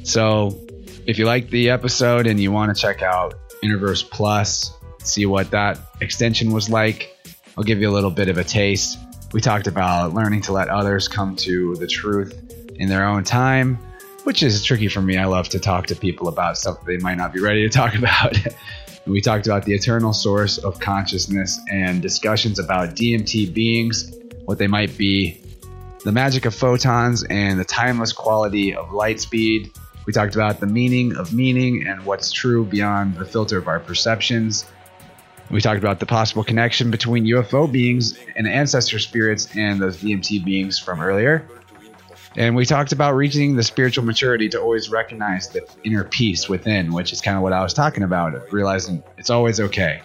So 0.05 0.61
if 1.07 1.19
you 1.19 1.27
like 1.27 1.51
the 1.51 1.71
episode 1.71 2.27
and 2.27 2.41
you 2.41 2.53
want 2.53 2.75
to 2.75 2.81
check 2.81 3.03
out 3.03 3.35
Interverse 3.65 4.09
Plus, 4.09 4.77
see 4.99 5.27
what 5.27 5.51
that 5.51 5.79
extension 6.01 6.53
was 6.53 6.69
like. 6.69 7.17
I'll 7.57 7.65
give 7.65 7.81
you 7.81 7.89
a 7.89 7.93
little 7.93 8.11
bit 8.11 8.29
of 8.29 8.37
a 8.37 8.45
taste. 8.45 8.99
We 9.33 9.41
talked 9.41 9.67
about 9.67 10.13
learning 10.13 10.43
to 10.43 10.53
let 10.53 10.69
others 10.69 11.09
come 11.09 11.35
to 11.37 11.75
the 11.77 11.87
truth 11.87 12.39
in 12.77 12.89
their 12.89 13.07
own 13.07 13.25
time, 13.25 13.79
which 14.25 14.43
is 14.43 14.63
tricky 14.65 14.89
for 14.89 15.01
me. 15.01 15.17
I 15.17 15.25
love 15.25 15.49
to 15.51 15.59
talk 15.59 15.87
to 15.87 15.97
people 15.97 16.29
about 16.29 16.59
stuff 16.59 16.85
they 16.85 16.99
might 16.99 17.17
not 17.17 17.33
be 17.33 17.41
ready 17.41 17.63
to 17.63 17.69
talk 17.79 17.95
about. 17.95 18.37
we 19.07 19.21
talked 19.21 19.47
about 19.47 19.65
the 19.65 19.75
eternal 19.75 20.13
source 20.13 20.59
of 20.59 20.81
consciousness 20.81 21.61
and 21.71 22.03
discussions 22.03 22.59
about 22.59 22.91
DMT 22.91 23.53
beings, 23.53 24.13
what 24.45 24.59
they 24.59 24.67
might 24.67 24.97
be, 24.99 25.41
the 26.05 26.13
magic 26.13 26.45
of 26.45 26.55
photons, 26.55 27.25
and 27.25 27.59
the 27.59 27.65
timeless 27.65 28.13
quality 28.13 28.75
of 28.75 28.93
light 28.93 29.21
speed, 29.21 29.71
we 30.07 30.13
talked 30.13 30.35
about 30.35 30.61
the 30.61 30.67
meaning 30.67 31.17
of 31.17 31.33
meaning 31.33 31.87
and 31.87 32.05
what's 32.05 32.31
true 32.31 32.65
beyond 32.65 33.17
the 33.17 33.25
filter 33.25 33.59
of 33.59 33.69
our 33.69 33.81
perceptions. 33.81 34.65
We 35.51 35.61
talked 35.61 35.79
about 35.79 36.01
the 36.01 36.07
possible 36.07 36.45
connection 36.45 36.91
between 36.91 37.25
UFO 37.27 37.71
beings 37.71 38.19
and 38.37 38.49
ancestor 38.49 38.99
spirits 38.99 39.55
and 39.57 39.81
those 39.81 39.99
DMT 39.99 40.45
beings 40.45 40.79
from 40.79 41.01
earlier. 41.01 41.47
And 42.37 42.57
we 42.57 42.67
talked 42.67 42.93
about 42.93 43.15
reaching 43.15 43.55
the 43.55 43.63
spiritual 43.63 44.05
maturity 44.05 44.49
to 44.49 44.61
always 44.61 44.91
recognize 44.91 45.49
the 45.49 45.67
inner 45.85 46.03
peace 46.03 46.49
within, 46.49 46.93
which 46.93 47.13
is 47.13 47.21
kind 47.21 47.37
of 47.37 47.43
what 47.43 47.53
I 47.53 47.63
was 47.63 47.73
talking 47.73 48.03
about, 48.03 48.53
realizing 48.53 49.03
it's 49.17 49.31
always 49.31 49.61
okay. 49.61 50.03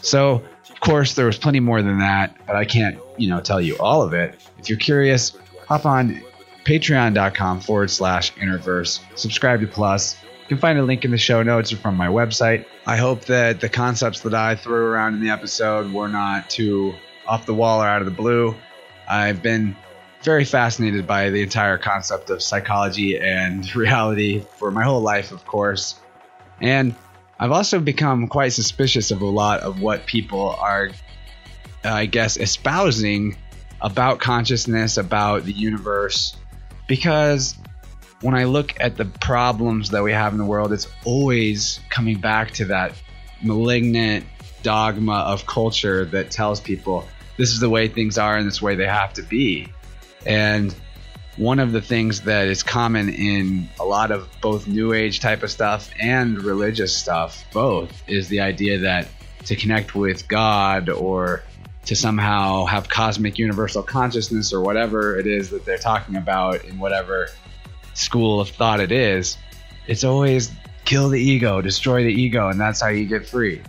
So, 0.00 0.42
of 0.70 0.80
course, 0.80 1.14
there 1.14 1.26
was 1.26 1.36
plenty 1.36 1.60
more 1.60 1.82
than 1.82 1.98
that, 1.98 2.36
but 2.46 2.56
I 2.56 2.64
can't, 2.64 2.98
you 3.18 3.28
know, 3.28 3.40
tell 3.40 3.60
you 3.60 3.76
all 3.78 4.02
of 4.02 4.14
it. 4.14 4.40
If 4.58 4.70
you're 4.70 4.78
curious, 4.78 5.36
hop 5.66 5.84
on 5.84 6.22
patreon.com 6.66 7.60
forward 7.60 7.90
slash 7.90 8.34
interverse. 8.34 9.00
Subscribe 9.14 9.60
to 9.60 9.68
Plus. 9.68 10.16
You 10.22 10.48
can 10.48 10.58
find 10.58 10.78
a 10.78 10.82
link 10.82 11.04
in 11.04 11.12
the 11.12 11.18
show 11.18 11.42
notes 11.44 11.72
or 11.72 11.76
from 11.76 11.96
my 11.96 12.08
website. 12.08 12.66
I 12.84 12.96
hope 12.96 13.24
that 13.26 13.60
the 13.60 13.68
concepts 13.68 14.20
that 14.22 14.34
I 14.34 14.56
threw 14.56 14.84
around 14.84 15.14
in 15.14 15.20
the 15.20 15.30
episode 15.30 15.92
were 15.92 16.08
not 16.08 16.50
too 16.50 16.94
off 17.26 17.46
the 17.46 17.54
wall 17.54 17.82
or 17.82 17.86
out 17.86 18.02
of 18.02 18.06
the 18.06 18.12
blue. 18.12 18.56
I've 19.08 19.42
been 19.42 19.76
very 20.22 20.44
fascinated 20.44 21.06
by 21.06 21.30
the 21.30 21.42
entire 21.42 21.78
concept 21.78 22.30
of 22.30 22.42
psychology 22.42 23.16
and 23.16 23.74
reality 23.76 24.44
for 24.56 24.72
my 24.72 24.82
whole 24.82 25.00
life, 25.00 25.30
of 25.30 25.44
course. 25.46 26.00
And 26.60 26.96
I've 27.38 27.52
also 27.52 27.78
become 27.78 28.26
quite 28.26 28.52
suspicious 28.52 29.12
of 29.12 29.22
a 29.22 29.26
lot 29.26 29.60
of 29.60 29.80
what 29.80 30.06
people 30.06 30.50
are, 30.58 30.90
I 31.84 32.06
guess, 32.06 32.36
espousing 32.36 33.36
about 33.80 34.18
consciousness, 34.18 34.96
about 34.96 35.44
the 35.44 35.52
universe, 35.52 36.36
because 36.86 37.56
when 38.20 38.34
I 38.34 38.44
look 38.44 38.74
at 38.80 38.96
the 38.96 39.04
problems 39.04 39.90
that 39.90 40.02
we 40.02 40.12
have 40.12 40.32
in 40.32 40.38
the 40.38 40.44
world, 40.44 40.72
it's 40.72 40.88
always 41.04 41.80
coming 41.90 42.18
back 42.18 42.52
to 42.52 42.66
that 42.66 42.92
malignant 43.42 44.24
dogma 44.62 45.18
of 45.18 45.46
culture 45.46 46.04
that 46.06 46.30
tells 46.30 46.60
people 46.60 47.06
this 47.36 47.50
is 47.50 47.60
the 47.60 47.68
way 47.68 47.88
things 47.88 48.18
are 48.18 48.36
and 48.36 48.46
this 48.46 48.62
way 48.62 48.74
they 48.74 48.86
have 48.86 49.12
to 49.14 49.22
be. 49.22 49.68
And 50.24 50.74
one 51.36 51.58
of 51.58 51.72
the 51.72 51.82
things 51.82 52.22
that 52.22 52.48
is 52.48 52.62
common 52.62 53.10
in 53.10 53.68
a 53.78 53.84
lot 53.84 54.10
of 54.10 54.28
both 54.40 54.66
new 54.66 54.94
age 54.94 55.20
type 55.20 55.42
of 55.42 55.50
stuff 55.50 55.90
and 56.00 56.42
religious 56.42 56.96
stuff 56.96 57.44
both 57.52 58.02
is 58.08 58.28
the 58.28 58.40
idea 58.40 58.78
that 58.78 59.08
to 59.44 59.54
connect 59.54 59.94
with 59.94 60.26
god 60.28 60.88
or 60.88 61.42
to 61.86 61.96
somehow 61.96 62.64
have 62.64 62.88
cosmic 62.88 63.38
universal 63.38 63.82
consciousness 63.82 64.52
or 64.52 64.60
whatever 64.60 65.18
it 65.18 65.26
is 65.26 65.50
that 65.50 65.64
they're 65.64 65.78
talking 65.78 66.16
about 66.16 66.64
in 66.64 66.78
whatever 66.78 67.28
school 67.94 68.40
of 68.40 68.48
thought 68.50 68.80
it 68.80 68.92
is 68.92 69.38
it's 69.86 70.04
always 70.04 70.52
kill 70.84 71.08
the 71.08 71.20
ego 71.20 71.60
destroy 71.60 72.04
the 72.04 72.12
ego 72.12 72.48
and 72.48 72.60
that's 72.60 72.80
how 72.80 72.88
you 72.88 73.06
get 73.06 73.26
free 73.26 73.62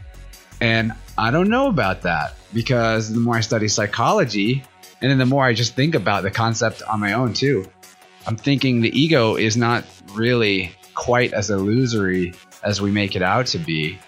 and 0.60 0.92
i 1.18 1.32
don't 1.32 1.50
know 1.50 1.68
about 1.68 2.02
that 2.02 2.36
because 2.54 3.14
the 3.14 3.20
more 3.20 3.38
i 3.38 3.42
study 3.42 3.68
psychology 3.68 4.64
and 5.02 5.12
then 5.12 5.18
the 5.18 5.26
more 5.26 5.46
I 5.46 5.54
just 5.54 5.76
think 5.76 5.96
about 5.96 6.24
the 6.24 6.32
concept 6.32 6.82
on 6.84 7.00
my 7.00 7.14
own 7.14 7.34
too, 7.34 7.66
I'm 8.26 8.36
thinking 8.36 8.82
the 8.82 9.00
ego 9.00 9.36
is 9.36 9.56
not 9.56 9.86
really 10.14 10.72
quite 10.96 11.34
as 11.34 11.50
illusory 11.50 12.34
as 12.64 12.82
we 12.82 12.92
make 12.92 13.16
it 13.16 13.22
out 13.22 13.46
to 13.48 13.60
be. 13.60 14.00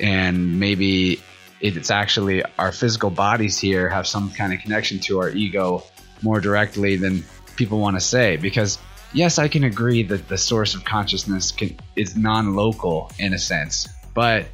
And 0.00 0.60
maybe 0.60 1.22
it's 1.60 1.90
actually 1.90 2.42
our 2.58 2.72
physical 2.72 3.10
bodies 3.10 3.58
here 3.58 3.88
have 3.88 4.06
some 4.06 4.30
kind 4.30 4.52
of 4.52 4.60
connection 4.60 4.98
to 5.00 5.20
our 5.20 5.30
ego 5.30 5.82
more 6.22 6.40
directly 6.40 6.96
than 6.96 7.24
people 7.56 7.78
want 7.78 7.96
to 7.96 8.00
say. 8.00 8.36
Because, 8.36 8.78
yes, 9.12 9.38
I 9.38 9.48
can 9.48 9.64
agree 9.64 10.02
that 10.04 10.28
the 10.28 10.38
source 10.38 10.74
of 10.74 10.84
consciousness 10.84 11.52
can, 11.52 11.76
is 11.96 12.16
non 12.16 12.54
local 12.54 13.10
in 13.18 13.32
a 13.32 13.38
sense, 13.38 13.88
but 14.14 14.46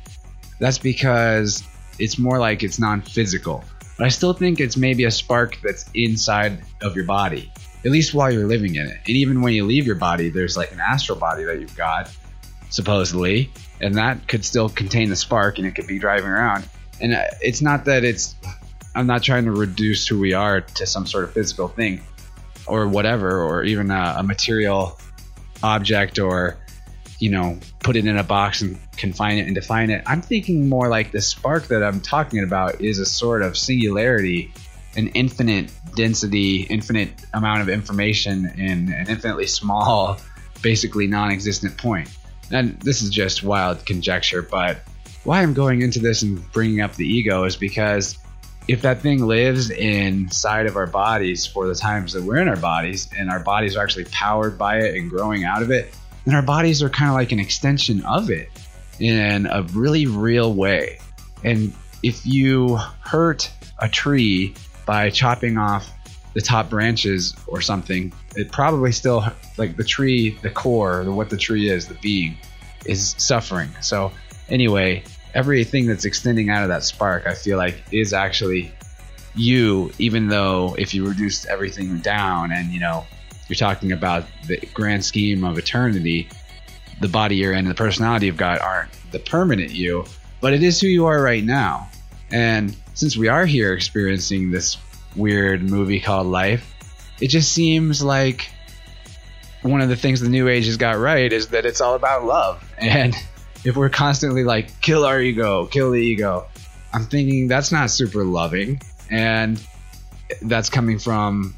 that's 0.59 0.79
because 0.79 1.63
it's 1.99 2.19
more 2.19 2.39
like 2.39 2.63
it's 2.63 2.79
non 2.79 3.03
physical. 3.03 3.65
But 3.99 4.07
I 4.07 4.09
still 4.09 4.33
think 4.33 4.61
it's 4.61 4.77
maybe 4.77 5.05
a 5.05 5.11
spark 5.11 5.59
that's 5.63 5.85
inside 5.95 6.63
of 6.81 6.97
your 6.97 7.05
body, 7.05 7.53
at 7.85 7.91
least 7.91 8.15
while 8.15 8.31
you're 8.31 8.47
living 8.47 8.77
in 8.77 8.87
it. 8.87 8.99
And 9.07 9.17
even 9.17 9.43
when 9.43 9.55
you 9.55 9.65
leave 9.65 9.87
your 9.87 9.97
body, 9.97 10.31
there's 10.31 10.57
like 10.57 10.73
an 10.73 10.81
astral 10.81 11.19
body 11.19 11.45
that 11.45 11.61
you've 11.61 11.77
got, 11.77 12.11
supposedly, 12.71 13.51
and 13.81 13.95
that 13.97 14.27
could 14.29 14.45
still 14.45 14.69
contain 14.69 15.11
the 15.11 15.17
spark 15.17 15.59
and 15.59 15.67
it 15.67 15.75
could 15.75 15.87
be 15.87 15.99
driving 15.99 16.31
around. 16.31 16.67
And 17.03 17.15
uh, 17.15 17.25
it's 17.43 17.61
not 17.61 17.85
that 17.85 18.05
it's, 18.05 18.35
I'm 18.95 19.07
not 19.07 19.23
trying 19.23 19.45
to 19.45 19.53
reduce 19.53 20.07
who 20.07 20.19
we 20.19 20.33
are 20.33 20.63
to 20.63 20.87
some 20.87 21.07
sort 21.07 21.25
of 21.25 21.33
physical 21.33 21.69
thing 21.69 22.01
or 22.67 22.89
whatever, 22.89 23.43
or 23.43 23.65
even 23.65 23.91
a, 23.91 24.15
a 24.19 24.23
material 24.23 24.99
object 25.63 26.19
or 26.19 26.57
you 27.23 27.31
know, 27.31 27.57
put 27.79 27.95
it 27.95 28.05
in 28.05 28.19
a 28.19 28.25
box 28.25 28.63
and 28.63 28.77
confine 28.97 29.39
it 29.39 29.47
and 29.47 29.55
define 29.55 29.91
it. 29.91 30.03
I'm 30.07 30.21
thinking 30.21 30.69
more 30.69 30.89
like 30.89 31.13
the 31.13 31.21
spark 31.21 31.69
that 31.69 31.81
I'm 31.81 32.01
talking 32.01 32.43
about 32.43 32.81
is 32.81 32.99
a 32.99 33.07
sort 33.07 33.43
of 33.43 33.57
singularity, 33.57 34.53
an 34.97 35.07
infinite 35.11 35.71
density, 35.95 36.63
infinite 36.63 37.11
amount 37.33 37.63
of 37.63 37.69
information 37.69 38.47
in 38.57 38.93
an 38.93 39.09
infinitely 39.09 39.47
small, 39.47 40.19
basically 40.63 41.07
non 41.07 41.31
existent 41.31 41.79
point. 41.79 42.11
And 42.51 42.81
this 42.81 43.03
is 43.03 43.11
just 43.11 43.45
wild 43.45 43.87
conjecture, 43.87 44.43
but 44.43 44.79
why 45.25 45.43
I'm 45.43 45.55
going 45.55 45.83
into 45.83 46.01
this 46.01 46.23
and 46.23 46.51
bringing 46.53 46.81
up 46.81 46.95
the 46.95 47.07
ego 47.07 47.45
is 47.45 47.57
because 47.57 48.19
if 48.69 48.83
that 48.83 49.01
thing 49.01 49.25
lives 49.25 49.71
inside 49.71 50.67
of 50.67 50.77
our 50.77 50.87
bodies 50.87 51.47
for 51.47 51.67
the 51.67 51.75
times 51.75 52.13
that 52.13 52.23
we're 52.23 52.39
in 52.39 52.49
our 52.49 52.57
bodies 52.57 53.09
and 53.17 53.31
our 53.31 53.41
bodies 53.41 53.77
are 53.77 53.83
actually 53.83 54.05
powered 54.07 54.57
by 54.57 54.79
it 54.79 54.97
and 54.97 55.11
growing 55.11 55.45
out 55.45 55.63
of 55.63 55.71
it, 55.71 55.95
then 56.25 56.35
our 56.35 56.43
bodies 56.43 56.83
are 56.83 56.89
kind 56.89 57.09
of 57.11 57.15
like 57.15 57.33
an 57.33 57.41
extension 57.41 58.05
of 58.05 58.31
it 58.31 58.49
in 59.01 59.47
a 59.47 59.63
really 59.73 60.07
real 60.07 60.55
way. 60.55 60.99
And 61.43 61.73
if 62.03 62.25
you 62.25 62.77
hurt 63.01 63.51
a 63.79 63.89
tree 63.89 64.55
by 64.87 65.11
chopping 65.11 65.59
off 65.59 65.91
the 66.35 66.41
top 66.41 66.71
branches 66.71 67.35
or 67.47 67.61
something, 67.61 68.13
it 68.37 68.51
probably 68.53 68.93
still 68.93 69.25
like 69.57 69.77
the 69.77 69.85
tree, 69.85 70.39
the 70.43 70.51
core, 70.51 71.05
what 71.05 71.31
the 71.31 71.37
tree 71.37 71.69
is, 71.69 71.89
the 71.89 71.95
being, 71.95 72.37
is 72.87 73.15
suffering. 73.19 73.71
So 73.81 74.13
anyway, 74.53 75.03
everything 75.35 75.87
that's 75.87 76.05
extending 76.05 76.51
out 76.51 76.63
of 76.63 76.69
that 76.69 76.85
spark, 76.85 77.27
I 77.27 77.35
feel 77.35 77.59
like, 77.59 77.83
is 77.91 78.13
actually 78.13 78.73
you. 79.35 79.91
Even 79.99 80.29
though 80.29 80.77
if 80.79 80.95
you 80.95 81.05
reduced 81.07 81.47
everything 81.47 81.99
down 81.99 82.53
and 82.53 82.71
you 82.71 82.79
know 82.79 83.05
you're 83.49 83.57
talking 83.57 83.91
about 83.91 84.25
the 84.47 84.59
grand 84.75 85.05
scheme 85.05 85.43
of 85.43 85.59
eternity, 85.59 86.29
the 87.01 87.09
body 87.09 87.37
you're 87.37 87.53
in 87.53 87.61
and 87.61 87.69
the 87.71 87.75
personality 87.75 88.27
you've 88.27 88.37
got 88.37 88.61
aren't 88.61 88.91
the 89.11 89.19
permanent 89.19 89.71
you, 89.71 90.05
but 90.41 90.53
it 90.53 90.63
is 90.63 90.81
who 90.81 90.87
you 90.87 91.07
are 91.07 91.21
right 91.21 91.43
now. 91.43 91.89
And 92.31 92.77
since 92.95 93.17
we 93.17 93.29
are 93.29 93.45
here 93.45 93.75
experiencing 93.75 94.51
this 94.51 94.77
weird 95.17 95.63
movie 95.63 96.01
called 96.01 96.27
life, 96.27 96.75
it 97.21 97.29
just 97.29 97.53
seems 97.53 98.03
like 98.03 98.51
one 99.63 99.81
of 99.81 99.89
the 99.89 99.97
things 99.97 100.21
the 100.21 100.29
new 100.29 100.49
age 100.49 100.67
has 100.67 100.77
got 100.77 100.99
right 100.99 101.33
is 101.33 101.49
that 101.49 101.65
it's 101.65 101.81
all 101.81 101.95
about 101.95 102.25
love. 102.25 102.63
And 102.79 103.15
if 103.65 103.77
we're 103.77 103.91
constantly 103.91 104.45
like, 104.45 104.81
kill 104.81 105.05
our 105.05 105.21
ego, 105.21 105.67
kill 105.67 105.91
the 105.91 106.01
ego, 106.01 106.47
I'm 106.93 107.05
thinking 107.05 107.49
that's 107.49 107.73
not 107.73 107.91
super 107.91 108.25
loving. 108.25 108.81
And 109.11 109.63
that's 110.43 110.71
coming 110.71 110.99
from 110.99 111.55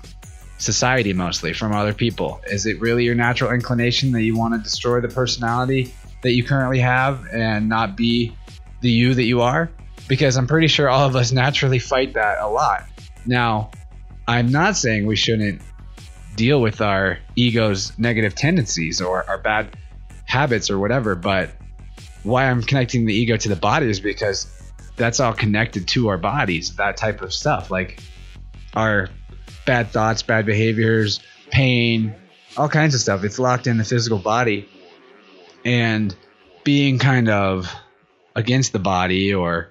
society 0.59 1.13
mostly 1.13 1.53
from 1.53 1.73
other 1.73 1.93
people? 1.93 2.41
Is 2.47 2.67
it 2.67 2.81
really 2.81 3.05
your 3.05 3.15
natural 3.15 3.53
inclination 3.53 4.13
that 4.13 4.23
you 4.23 4.37
want 4.37 4.55
to 4.55 4.61
destroy 4.61 5.01
the 5.01 5.09
personality 5.09 5.95
that 6.23 6.33
you 6.33 6.45
currently 6.45 6.81
have 6.81 7.27
and 7.33 7.69
not 7.69 7.97
be 7.97 8.35
the 8.81 8.91
you 8.91 9.15
that 9.15 9.25
you 9.25 9.43
are? 9.43 9.71
Because 10.09 10.37
I'm 10.37 10.47
pretty 10.47 10.69
sure 10.69 10.89
all 10.89 11.07
of 11.07 11.17
us 11.17 11.33
naturally 11.33 11.79
fight 11.79 12.15
that 12.15 12.39
a 12.41 12.49
lot. 12.49 12.85
Now, 13.27 13.71
I'm 14.27 14.51
not 14.51 14.77
saying 14.77 15.07
we 15.07 15.17
shouldn't 15.17 15.63
deal 16.37 16.61
with 16.61 16.81
our 16.81 17.19
ego's 17.37 17.97
negative 17.99 18.35
tendencies 18.35 19.01
or 19.01 19.29
our 19.29 19.39
bad 19.39 19.77
habits 20.25 20.71
or 20.71 20.79
whatever, 20.79 21.15
but 21.15 21.51
why 22.25 22.51
I'm 22.51 22.63
connecting 22.63 23.07
the 23.07 23.15
ego 23.15 23.37
to 23.37 23.49
the 23.49 23.57
body 23.57 23.89
is 23.89 24.01
because 24.01 24.73
that's 24.97 25.21
all 25.21 25.33
connected 25.33 25.87
to 25.89 26.09
our 26.09 26.19
bodies, 26.19 26.75
that 26.77 26.97
type 26.97 27.23
of 27.23 27.33
stuff. 27.33 27.71
Like 27.71 28.03
our 28.75 29.09
bad 29.67 29.91
thoughts, 29.91 30.23
bad 30.23 30.47
behaviors, 30.47 31.21
pain, 31.51 32.15
all 32.57 32.69
kinds 32.69 32.95
of 32.95 33.01
stuff. 33.01 33.25
It's 33.25 33.39
locked 33.39 33.67
in 33.67 33.79
the 33.79 33.85
physical 33.85 34.19
body. 34.19 34.69
And 35.65 36.15
being 36.65 36.99
kind 36.99 37.29
of 37.29 37.73
against 38.35 38.73
the 38.73 38.79
body 38.79 39.33
or 39.33 39.71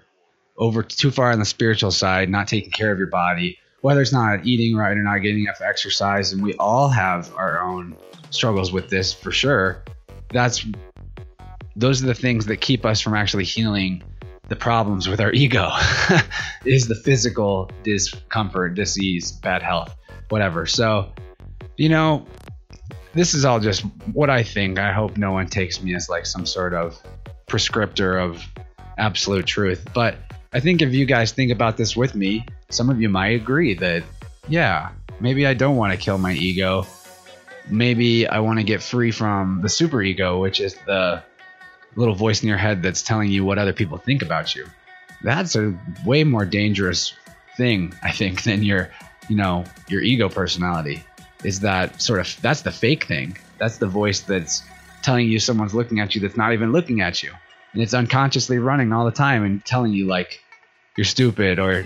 over 0.57 0.83
too 0.83 1.11
far 1.11 1.31
on 1.31 1.39
the 1.39 1.45
spiritual 1.45 1.91
side, 1.91 2.29
not 2.29 2.47
taking 2.47 2.71
care 2.71 2.91
of 2.91 2.97
your 2.97 3.07
body, 3.07 3.57
whether 3.81 4.01
it's 4.01 4.13
not 4.13 4.45
eating 4.45 4.75
right 4.75 4.95
or 4.95 5.03
not 5.03 5.17
getting 5.19 5.43
enough 5.43 5.61
exercise, 5.61 6.31
and 6.33 6.41
we 6.41 6.53
all 6.55 6.87
have 6.89 7.33
our 7.35 7.61
own 7.61 7.97
struggles 8.29 8.71
with 8.71 8.89
this 8.89 9.13
for 9.13 9.31
sure. 9.31 9.83
That's 10.29 10.65
those 11.75 12.03
are 12.03 12.07
the 12.07 12.13
things 12.13 12.45
that 12.45 12.57
keep 12.57 12.85
us 12.85 13.01
from 13.01 13.13
actually 13.13 13.45
healing 13.45 14.03
the 14.49 14.55
problems 14.55 15.07
with 15.07 15.21
our 15.21 15.31
ego 15.31 15.71
is 16.65 16.87
the 16.87 16.95
physical 16.95 17.71
discomfort, 17.83 18.75
disease, 18.75 19.31
bad 19.31 19.63
health, 19.63 19.95
whatever. 20.29 20.65
So, 20.65 21.11
you 21.77 21.89
know, 21.89 22.25
this 23.13 23.33
is 23.33 23.45
all 23.45 23.59
just 23.59 23.81
what 24.11 24.29
I 24.29 24.43
think. 24.43 24.79
I 24.79 24.91
hope 24.91 25.17
no 25.17 25.31
one 25.31 25.47
takes 25.47 25.81
me 25.81 25.95
as 25.95 26.09
like 26.09 26.25
some 26.25 26.45
sort 26.45 26.73
of 26.73 27.01
prescriptor 27.47 28.21
of 28.21 28.45
absolute 28.97 29.45
truth. 29.45 29.87
But 29.93 30.17
I 30.51 30.59
think 30.59 30.81
if 30.81 30.93
you 30.93 31.05
guys 31.05 31.31
think 31.31 31.51
about 31.51 31.77
this 31.77 31.95
with 31.95 32.13
me, 32.13 32.45
some 32.69 32.89
of 32.89 33.01
you 33.01 33.09
might 33.09 33.35
agree 33.39 33.75
that, 33.75 34.03
yeah, 34.47 34.89
maybe 35.19 35.47
I 35.47 35.53
don't 35.53 35.77
want 35.77 35.93
to 35.93 35.97
kill 35.97 36.17
my 36.17 36.33
ego. 36.33 36.85
Maybe 37.69 38.27
I 38.27 38.39
want 38.39 38.59
to 38.59 38.63
get 38.63 38.83
free 38.83 39.11
from 39.11 39.61
the 39.61 39.69
super 39.69 40.01
ego, 40.01 40.39
which 40.39 40.59
is 40.59 40.75
the 40.85 41.23
little 41.95 42.15
voice 42.15 42.41
in 42.41 42.49
your 42.49 42.57
head 42.57 42.81
that's 42.81 43.01
telling 43.01 43.29
you 43.29 43.45
what 43.45 43.57
other 43.57 43.73
people 43.73 43.97
think 43.97 44.21
about 44.21 44.55
you. 44.55 44.65
That's 45.21 45.55
a 45.55 45.73
way 46.05 46.23
more 46.23 46.45
dangerous 46.45 47.13
thing, 47.55 47.93
I 48.01 48.11
think, 48.11 48.43
than 48.43 48.63
your, 48.63 48.89
you 49.29 49.35
know, 49.35 49.63
your 49.87 50.01
ego 50.01 50.29
personality. 50.29 51.03
Is 51.43 51.59
that 51.61 52.01
sort 52.01 52.19
of 52.19 52.41
that's 52.41 52.61
the 52.61 52.71
fake 52.71 53.05
thing. 53.05 53.37
That's 53.57 53.77
the 53.77 53.87
voice 53.87 54.21
that's 54.21 54.63
telling 55.01 55.27
you 55.27 55.39
someone's 55.39 55.73
looking 55.73 55.99
at 55.99 56.15
you 56.15 56.21
that's 56.21 56.37
not 56.37 56.53
even 56.53 56.71
looking 56.71 57.01
at 57.01 57.21
you. 57.21 57.31
And 57.73 57.81
it's 57.81 57.93
unconsciously 57.93 58.59
running 58.59 58.93
all 58.93 59.05
the 59.05 59.11
time 59.11 59.43
and 59.43 59.63
telling 59.65 59.91
you 59.93 60.07
like 60.07 60.39
you're 60.95 61.05
stupid 61.05 61.59
or 61.59 61.85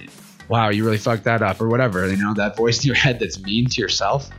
wow, 0.50 0.70
you 0.70 0.86
really 0.86 0.98
fucked 0.98 1.24
that 1.26 1.42
up 1.42 1.60
or 1.60 1.68
whatever. 1.68 2.08
You 2.08 2.18
know, 2.18 2.34
that 2.36 2.56
voice 2.56 2.84
in 2.84 2.88
your 2.88 2.96
head 2.96 3.20
that's 3.20 3.40
mean 3.42 3.68
to 3.68 3.82
yourself. 3.82 4.30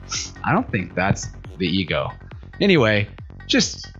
I 0.44 0.52
don't 0.52 0.70
think 0.70 0.94
that's 0.94 1.26
the 1.58 1.66
ego. 1.66 2.10
Anyway, 2.60 3.08
just 3.46 3.92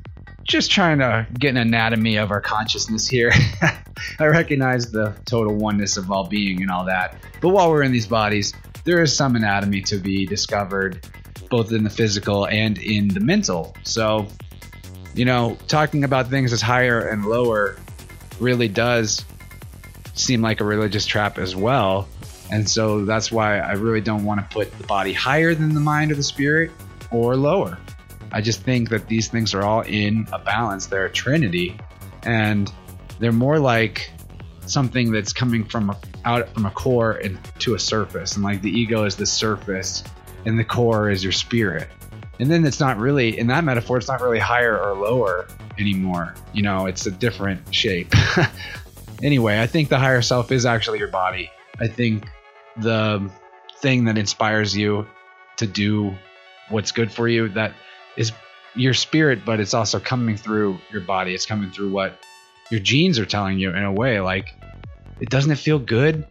just 0.48 0.70
trying 0.70 0.98
to 0.98 1.26
get 1.38 1.50
an 1.50 1.58
anatomy 1.58 2.16
of 2.16 2.30
our 2.30 2.40
consciousness 2.40 3.06
here. 3.06 3.30
I 4.18 4.26
recognize 4.26 4.90
the 4.90 5.14
total 5.26 5.54
oneness 5.54 5.98
of 5.98 6.10
all 6.10 6.26
being 6.26 6.62
and 6.62 6.70
all 6.70 6.86
that. 6.86 7.16
But 7.42 7.50
while 7.50 7.70
we're 7.70 7.82
in 7.82 7.92
these 7.92 8.06
bodies, 8.06 8.54
there 8.84 9.02
is 9.02 9.14
some 9.14 9.36
anatomy 9.36 9.82
to 9.82 9.98
be 9.98 10.24
discovered, 10.24 11.06
both 11.50 11.70
in 11.70 11.84
the 11.84 11.90
physical 11.90 12.46
and 12.46 12.78
in 12.78 13.08
the 13.08 13.20
mental. 13.20 13.76
So, 13.84 14.26
you 15.14 15.26
know, 15.26 15.58
talking 15.68 16.02
about 16.02 16.30
things 16.30 16.52
as 16.54 16.62
higher 16.62 17.06
and 17.08 17.26
lower 17.26 17.76
really 18.40 18.68
does 18.68 19.24
seem 20.14 20.40
like 20.40 20.60
a 20.60 20.64
religious 20.64 21.04
trap 21.04 21.36
as 21.36 21.54
well. 21.54 22.08
And 22.50 22.68
so 22.68 23.04
that's 23.04 23.30
why 23.30 23.58
I 23.58 23.72
really 23.72 24.00
don't 24.00 24.24
want 24.24 24.40
to 24.40 24.54
put 24.54 24.76
the 24.78 24.86
body 24.86 25.12
higher 25.12 25.54
than 25.54 25.74
the 25.74 25.80
mind 25.80 26.10
or 26.10 26.14
the 26.14 26.22
spirit 26.22 26.70
or 27.10 27.36
lower. 27.36 27.78
I 28.32 28.40
just 28.40 28.62
think 28.62 28.90
that 28.90 29.08
these 29.08 29.28
things 29.28 29.54
are 29.54 29.62
all 29.62 29.82
in 29.82 30.26
a 30.32 30.38
balance. 30.38 30.86
They're 30.86 31.06
a 31.06 31.10
trinity, 31.10 31.78
and 32.22 32.72
they're 33.18 33.32
more 33.32 33.58
like 33.58 34.10
something 34.66 35.10
that's 35.10 35.32
coming 35.32 35.64
from 35.64 35.90
a, 35.90 35.98
out 36.24 36.48
from 36.50 36.66
a 36.66 36.70
core 36.70 37.12
and 37.12 37.38
to 37.60 37.74
a 37.74 37.78
surface. 37.78 38.36
And 38.36 38.44
like 38.44 38.60
the 38.62 38.70
ego 38.70 39.04
is 39.04 39.16
the 39.16 39.26
surface, 39.26 40.04
and 40.44 40.58
the 40.58 40.64
core 40.64 41.10
is 41.10 41.22
your 41.22 41.32
spirit. 41.32 41.88
And 42.40 42.50
then 42.50 42.64
it's 42.64 42.78
not 42.78 42.98
really 42.98 43.38
in 43.38 43.48
that 43.48 43.64
metaphor. 43.64 43.96
It's 43.96 44.08
not 44.08 44.20
really 44.20 44.38
higher 44.38 44.78
or 44.78 44.94
lower 44.94 45.48
anymore. 45.78 46.34
You 46.52 46.62
know, 46.62 46.86
it's 46.86 47.06
a 47.06 47.10
different 47.10 47.74
shape. 47.74 48.14
anyway, 49.22 49.60
I 49.60 49.66
think 49.66 49.88
the 49.88 49.98
higher 49.98 50.22
self 50.22 50.52
is 50.52 50.64
actually 50.64 50.98
your 50.98 51.08
body. 51.08 51.50
I 51.80 51.88
think 51.88 52.28
the 52.76 53.28
thing 53.80 54.04
that 54.04 54.18
inspires 54.18 54.76
you 54.76 55.06
to 55.56 55.66
do 55.66 56.14
what's 56.70 56.92
good 56.92 57.10
for 57.10 57.28
you 57.28 57.48
that 57.50 57.72
is 58.18 58.32
your 58.74 58.92
spirit, 58.92 59.44
but 59.46 59.60
it's 59.60 59.72
also 59.72 59.98
coming 59.98 60.36
through 60.36 60.78
your 60.92 61.00
body. 61.00 61.34
It's 61.34 61.46
coming 61.46 61.70
through 61.70 61.90
what 61.90 62.18
your 62.70 62.80
genes 62.80 63.18
are 63.18 63.24
telling 63.24 63.58
you 63.58 63.70
in 63.70 63.82
a 63.82 63.92
way. 63.92 64.20
Like, 64.20 64.52
it 65.20 65.30
doesn't 65.30 65.50
it 65.50 65.58
feel 65.58 65.78
good 65.78 66.26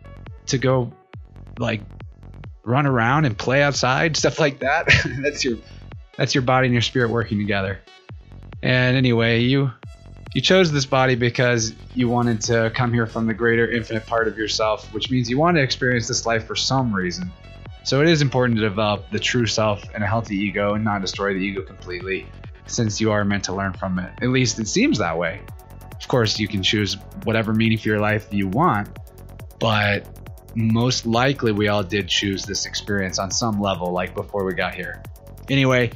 to 0.47 0.57
go 0.57 0.91
like 1.57 1.81
run 2.64 2.85
around 2.85 3.26
and 3.26 3.38
play 3.38 3.64
outside, 3.64 4.18
stuff 4.18 4.38
like 4.39 4.59
that. 4.59 4.88
that's 5.22 5.43
your 5.43 5.57
that's 6.18 6.35
your 6.35 6.43
body 6.43 6.68
and 6.68 6.73
your 6.73 6.81
spirit 6.81 7.09
working 7.09 7.39
together. 7.39 7.80
And 8.61 8.97
anyway, 8.97 9.41
you 9.41 9.72
you 10.34 10.41
chose 10.41 10.72
this 10.72 10.85
body 10.85 11.15
because 11.15 11.73
you 11.95 12.09
wanted 12.09 12.41
to 12.41 12.72
come 12.76 12.93
here 12.93 13.07
from 13.07 13.27
the 13.27 13.34
greater 13.34 13.72
infinite 13.72 14.05
part 14.05 14.27
of 14.27 14.38
yourself, 14.38 14.93
which 14.93 15.09
means 15.09 15.30
you 15.30 15.38
want 15.38 15.55
to 15.57 15.64
experience 15.64 16.07
this 16.07 16.26
life 16.26 16.45
for 16.45 16.55
some 16.55 16.93
reason. 16.93 17.31
So 17.88 18.01
it 18.01 18.09
is 18.09 18.22
important 18.22 18.59
to 18.59 18.68
develop 18.68 19.09
the 19.11 19.19
true 19.19 19.45
self 19.45 19.81
and 19.95 20.03
a 20.03 20.07
healthy 20.07 20.35
ego 20.35 20.73
and 20.73 20.84
not 20.84 20.99
destroy 20.99 21.34
the 21.34 21.39
ego 21.39 21.61
completely, 21.61 22.27
since 22.65 22.99
you 22.99 23.14
are 23.14 23.23
meant 23.23 23.45
to 23.45 23.55
learn 23.55 23.72
from 23.72 23.97
it. 23.97 24.11
At 24.22 24.27
least 24.27 24.59
it 24.59 24.68
seems 24.68 24.97
that 24.97 25.18
way. 25.18 25.39
Of 25.95 26.05
course, 26.09 26.38
you 26.38 26.49
can 26.49 26.61
choose 26.61 26.97
whatever 27.23 27.53
meaning 27.53 27.77
for 27.77 27.88
your 27.88 28.01
life 28.01 28.27
you 28.30 28.49
want, 28.49 28.89
but 29.61 30.05
most 30.53 31.05
likely 31.05 31.53
we 31.53 31.69
all 31.69 31.81
did 31.81 32.09
choose 32.09 32.43
this 32.43 32.65
experience 32.65 33.19
on 33.19 33.31
some 33.31 33.61
level, 33.61 33.93
like 33.93 34.14
before 34.14 34.43
we 34.43 34.53
got 34.53 34.76
here. 34.76 35.01
Anyway, 35.49 35.91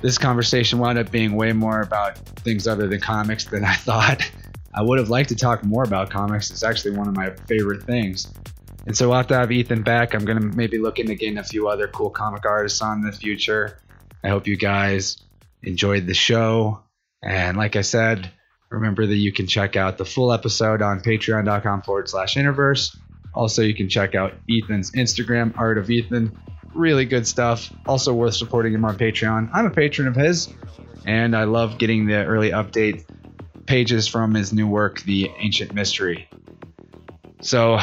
this 0.00 0.16
conversation 0.16 0.78
wound 0.78 0.98
up 0.98 1.10
being 1.10 1.32
way 1.32 1.52
more 1.52 1.82
about 1.82 2.16
things 2.38 2.66
other 2.66 2.88
than 2.88 3.02
comics 3.02 3.44
than 3.44 3.66
I 3.66 3.74
thought. 3.74 4.22
I 4.72 4.80
would 4.80 4.98
have 4.98 5.10
liked 5.10 5.28
to 5.28 5.36
talk 5.36 5.62
more 5.62 5.82
about 5.82 6.08
comics. 6.08 6.50
It's 6.50 6.62
actually 6.62 6.92
one 6.92 7.06
of 7.06 7.14
my 7.14 7.34
favorite 7.46 7.82
things. 7.82 8.32
And 8.88 8.96
so 8.96 9.08
we'll 9.08 9.18
have 9.18 9.26
to 9.26 9.36
have 9.36 9.52
Ethan 9.52 9.82
back. 9.82 10.14
I'm 10.14 10.24
going 10.24 10.40
to 10.40 10.56
maybe 10.56 10.78
look 10.78 10.98
into 10.98 11.14
getting 11.14 11.36
a 11.36 11.44
few 11.44 11.68
other 11.68 11.88
cool 11.88 12.08
comic 12.08 12.46
artists 12.46 12.80
on 12.80 13.00
in 13.00 13.04
the 13.04 13.12
future. 13.12 13.78
I 14.24 14.30
hope 14.30 14.46
you 14.46 14.56
guys 14.56 15.18
enjoyed 15.62 16.06
the 16.06 16.14
show. 16.14 16.82
And 17.22 17.58
like 17.58 17.76
I 17.76 17.82
said, 17.82 18.30
remember 18.70 19.06
that 19.06 19.14
you 19.14 19.30
can 19.30 19.46
check 19.46 19.76
out 19.76 19.98
the 19.98 20.06
full 20.06 20.32
episode 20.32 20.80
on 20.80 21.00
patreon.com 21.00 21.82
forward 21.82 22.08
slash 22.08 22.36
interverse. 22.36 22.96
Also, 23.34 23.60
you 23.60 23.74
can 23.74 23.90
check 23.90 24.14
out 24.14 24.32
Ethan's 24.50 24.92
Instagram, 24.92 25.52
Art 25.58 25.76
of 25.76 25.90
Ethan. 25.90 26.40
Really 26.72 27.04
good 27.04 27.26
stuff. 27.26 27.70
Also 27.84 28.14
worth 28.14 28.36
supporting 28.36 28.72
him 28.72 28.86
on 28.86 28.96
Patreon. 28.96 29.50
I'm 29.52 29.66
a 29.66 29.70
patron 29.70 30.08
of 30.08 30.16
his, 30.16 30.48
and 31.04 31.36
I 31.36 31.44
love 31.44 31.76
getting 31.76 32.06
the 32.06 32.24
early 32.24 32.52
update 32.52 33.04
pages 33.66 34.08
from 34.08 34.32
his 34.32 34.54
new 34.54 34.66
work, 34.66 35.02
The 35.02 35.30
Ancient 35.40 35.74
Mystery. 35.74 36.30
So 37.42 37.78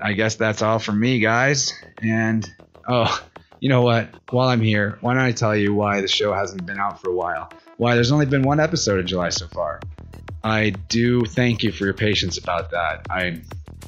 I 0.00 0.12
guess 0.12 0.36
that's 0.36 0.62
all 0.62 0.78
from 0.78 1.00
me, 1.00 1.20
guys. 1.20 1.72
And 1.98 2.48
oh, 2.88 3.22
you 3.60 3.68
know 3.68 3.82
what? 3.82 4.08
While 4.30 4.48
I'm 4.48 4.60
here, 4.60 4.98
why 5.00 5.14
don't 5.14 5.22
I 5.22 5.32
tell 5.32 5.56
you 5.56 5.74
why 5.74 6.00
the 6.00 6.08
show 6.08 6.32
hasn't 6.32 6.66
been 6.66 6.78
out 6.78 7.00
for 7.00 7.10
a 7.10 7.14
while? 7.14 7.50
Why 7.76 7.94
there's 7.94 8.12
only 8.12 8.26
been 8.26 8.42
one 8.42 8.60
episode 8.60 9.00
in 9.00 9.06
July 9.06 9.30
so 9.30 9.48
far. 9.48 9.80
I 10.42 10.70
do 10.88 11.24
thank 11.24 11.62
you 11.62 11.72
for 11.72 11.84
your 11.84 11.94
patience 11.94 12.36
about 12.36 12.70
that. 12.72 13.06
I 13.08 13.40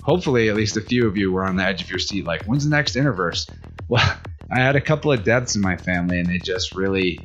hopefully 0.02 0.48
at 0.48 0.56
least 0.56 0.76
a 0.76 0.80
few 0.80 1.06
of 1.06 1.16
you 1.16 1.32
were 1.32 1.44
on 1.44 1.56
the 1.56 1.64
edge 1.64 1.82
of 1.82 1.90
your 1.90 1.98
seat, 1.98 2.24
like, 2.24 2.44
when's 2.44 2.64
the 2.64 2.70
next 2.70 2.96
Interverse? 2.96 3.48
Well, 3.88 4.18
I 4.50 4.58
had 4.58 4.74
a 4.74 4.80
couple 4.80 5.12
of 5.12 5.22
deaths 5.22 5.54
in 5.54 5.62
my 5.62 5.76
family, 5.76 6.18
and 6.18 6.28
they 6.28 6.38
just 6.38 6.74
really, 6.74 7.20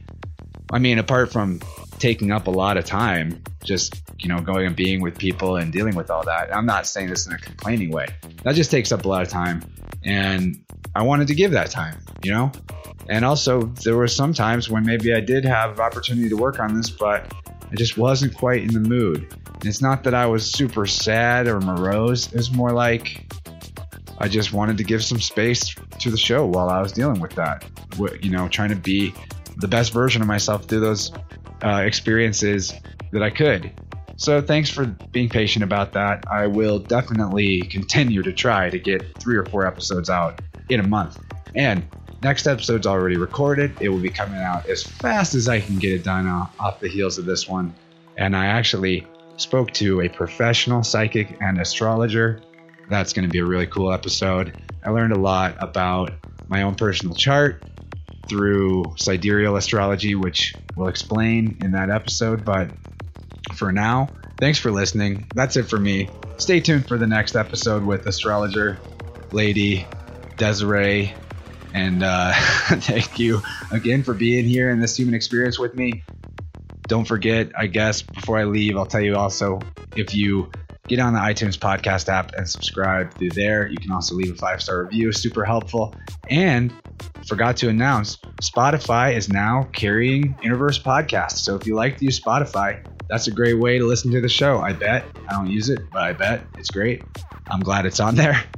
I 0.72 0.78
mean, 0.78 1.00
apart 1.00 1.32
from 1.32 1.60
taking 2.02 2.32
up 2.32 2.48
a 2.48 2.52
lot 2.52 2.78
of 2.78 2.84
time, 2.84 3.42
just 3.64 4.02
you 4.20 4.28
know, 4.28 4.42
going 4.42 4.66
and 4.66 4.76
being 4.76 5.02
with 5.02 5.18
people 5.18 5.56
and 5.56 5.72
dealing 5.72 5.96
with 5.96 6.10
all 6.10 6.24
that. 6.26 6.54
I'm 6.54 6.66
not 6.66 6.88
saying 6.88 7.10
this 7.10 7.28
in 7.28 7.34
a 7.34 7.38
complaining 7.38 7.92
way. 7.92 8.08
That 8.44 8.56
just 8.56 8.72
takes 8.72 8.92
up 8.92 9.06
a 9.06 9.08
lot 9.08 9.22
of 9.22 9.30
time. 9.30 9.62
And 10.04 10.64
I 10.96 11.04
wanted 11.04 11.28
to 11.28 11.36
give 11.36 11.52
that 11.52 11.70
time, 11.70 11.98
you 12.24 12.32
know? 12.32 12.52
And 13.08 13.24
also, 13.24 13.64
there 13.84 13.96
were 13.96 14.08
some 14.08 14.34
times 14.34 14.70
when 14.70 14.86
maybe 14.86 15.14
I 15.14 15.20
did 15.20 15.46
have 15.46 15.80
opportunity 15.80 16.28
to 16.30 16.38
work 16.38 16.60
on 16.60 16.76
this, 16.76 16.90
but 16.90 17.32
I 17.72 17.76
just 17.76 17.98
wasn't 17.98 18.36
quite 18.36 18.64
in 18.64 18.74
the 18.74 18.80
mood. 18.80 19.28
And 19.54 19.66
it's 19.66 19.82
not 19.82 20.04
that 20.04 20.14
I 20.14 20.26
was 20.26 20.50
super 20.50 20.88
sad 20.88 21.48
or 21.48 21.60
morose. 21.60 22.28
It 22.28 22.36
was 22.36 22.52
more 22.52 22.72
like 22.72 23.32
I 24.18 24.28
just 24.28 24.54
wanted 24.54 24.78
to 24.78 24.84
give 24.84 25.04
some 25.04 25.20
space 25.20 25.76
to 26.00 26.10
the 26.10 26.18
show 26.18 26.46
while 26.46 26.70
I 26.70 26.82
was 26.82 26.92
dealing 26.92 27.20
with 27.20 27.34
that. 27.34 27.64
You 28.22 28.32
know, 28.32 28.48
trying 28.48 28.70
to 28.70 28.76
be 28.76 29.14
the 29.62 29.68
best 29.68 29.94
version 29.94 30.22
of 30.22 30.28
myself 30.28 30.66
through 30.66 30.82
those 30.82 31.12
uh, 31.64 31.84
experiences 31.86 32.74
that 33.12 33.24
I 33.24 33.30
could. 33.30 33.72
So 34.18 34.42
thanks 34.42 34.70
for 34.70 34.86
being 34.86 35.30
patient 35.30 35.64
about 35.64 35.94
that. 35.94 36.26
I 36.30 36.48
will 36.48 36.80
definitely 36.80 37.62
continue 37.62 38.22
to 38.24 38.34
try 38.34 38.70
to 38.70 38.78
get 38.78 39.18
three 39.20 39.38
or 39.38 39.46
four 39.46 39.66
episodes 39.66 40.10
out 40.10 40.42
in 40.70 40.80
a 40.80 40.88
month. 40.88 41.20
And 41.56 41.86
next 42.22 42.46
episode's 42.46 42.86
already 42.86 43.18
recorded. 43.18 43.74
It 43.80 43.90
will 43.90 44.00
be 44.00 44.10
coming 44.10 44.40
out 44.40 44.68
as 44.68 44.84
fast 44.84 45.34
as 45.34 45.48
I 45.48 45.60
can 45.60 45.78
get 45.80 45.94
it 45.94 46.04
done 46.04 46.28
off 46.28 46.80
the 46.80 46.88
heels 46.88 47.18
of 47.18 47.26
this 47.26 47.48
one. 47.48 47.74
And 48.18 48.36
I 48.36 48.46
actually 48.46 49.08
spoke 49.38 49.72
to 49.72 50.02
a 50.02 50.10
professional 50.10 50.84
psychic 50.84 51.38
and 51.42 51.60
astrologer. 51.60 52.42
That's 52.90 53.14
going 53.14 53.28
to 53.28 53.32
be 53.32 53.40
a 53.40 53.46
really 53.46 53.68
cool 53.68 53.92
episode. 53.92 54.56
I 54.84 54.92
learned 54.92 55.14
a 55.14 55.20
lot 55.20 55.56
about 55.60 56.12
my 56.48 56.64
own 56.64 56.76
personal 56.76 57.16
chart 57.16 57.64
through 58.32 58.86
sidereal 58.96 59.58
astrology, 59.58 60.16
which 60.16 60.56
we'll 60.78 60.88
explain 60.88 61.58
in 61.62 61.74
that 61.74 61.90
episode. 61.90 62.46
But 62.46 62.72
for 63.56 63.74
now, 63.74 64.08
thanks 64.40 64.58
for 64.58 64.72
listening. 64.72 65.28
That's 65.36 65.58
it 65.58 65.64
for 65.64 65.78
me. 65.78 66.10
Stay 66.38 66.62
tuned 66.62 66.88
for 66.88 66.98
the 66.98 67.08
next 67.08 67.36
episode 67.36 67.84
with 67.84 68.08
astrologer 68.08 68.80
lady 69.34 69.86
Desiree. 70.38 71.14
And 71.74 72.04
uh, 72.04 72.32
thank 72.70 73.20
you 73.20 73.42
again 73.70 74.02
for 74.02 74.14
being 74.14 74.46
here 74.46 74.70
in 74.70 74.80
this 74.80 74.96
human 74.96 75.14
experience 75.14 75.60
with 75.60 75.76
me. 75.76 76.02
Don't 76.88 77.06
forget, 77.06 77.52
I 77.58 77.68
guess, 77.68 78.02
before 78.02 78.38
I 78.38 78.46
leave, 78.46 78.78
I'll 78.78 78.86
tell 78.86 79.02
you 79.02 79.18
also 79.18 79.60
if 79.98 80.16
you 80.16 80.50
get 80.88 81.00
on 81.00 81.14
the 81.14 81.20
iTunes 81.20 81.58
podcast 81.58 82.08
app 82.08 82.34
and 82.36 82.48
subscribe 82.48 83.14
through 83.14 83.32
there, 83.32 83.68
you 83.68 83.78
can 83.78 83.92
also 83.92 84.16
leave 84.16 84.32
a 84.32 84.36
five 84.36 84.62
star 84.62 84.84
review, 84.84 85.12
super 85.12 85.44
helpful. 85.44 85.94
And 86.30 86.74
forgot 87.28 87.58
to 87.58 87.70
announce, 87.70 88.18
Spotify 88.42 89.16
is 89.16 89.30
now 89.30 89.70
carrying 89.74 90.34
Interverse 90.44 90.82
Podcast. 90.82 91.34
So 91.34 91.56
if 91.56 91.66
you 91.66 91.76
like 91.76 91.98
to 91.98 92.06
use 92.06 92.20
Spotify, 92.20 92.86
that's 93.10 93.28
a 93.28 93.32
great 93.32 93.60
way 93.60 93.78
to 93.78 93.86
listen 93.86 94.12
to 94.12 94.22
the 94.22 94.30
show. 94.30 94.60
I 94.60 94.74
bet. 94.74 95.06
I 95.28 95.34
don't 95.34 95.50
use 95.50 95.70
it, 95.70 95.82
but 95.92 96.02
I 96.02 96.14
bet 96.14 96.44
it's 96.58 96.70
great. 96.70 97.04
I'm 97.50 97.60
glad 97.60 97.86
it's 97.86 98.00
on 98.00 98.16
there. 98.16 98.42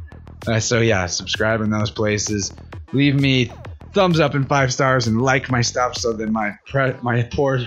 Uh, 0.45 0.60
so 0.60 0.80
yeah, 0.80 1.06
subscribe 1.06 1.61
in 1.61 1.70
those 1.70 1.90
places. 1.90 2.52
Leave 2.91 3.15
me 3.15 3.49
thumbs 3.94 4.20
up 4.20 4.34
and 4.34 4.48
five 4.48 4.74
stars 4.74 5.07
and 5.07 5.22
like 5.22 5.49
my 5.49 5.61
stuff 5.61 5.95
so 5.95 6.11
that 6.11 6.30
my 6.30 6.52
pre- 6.65 6.95
my 7.02 7.24
poor, 7.24 7.60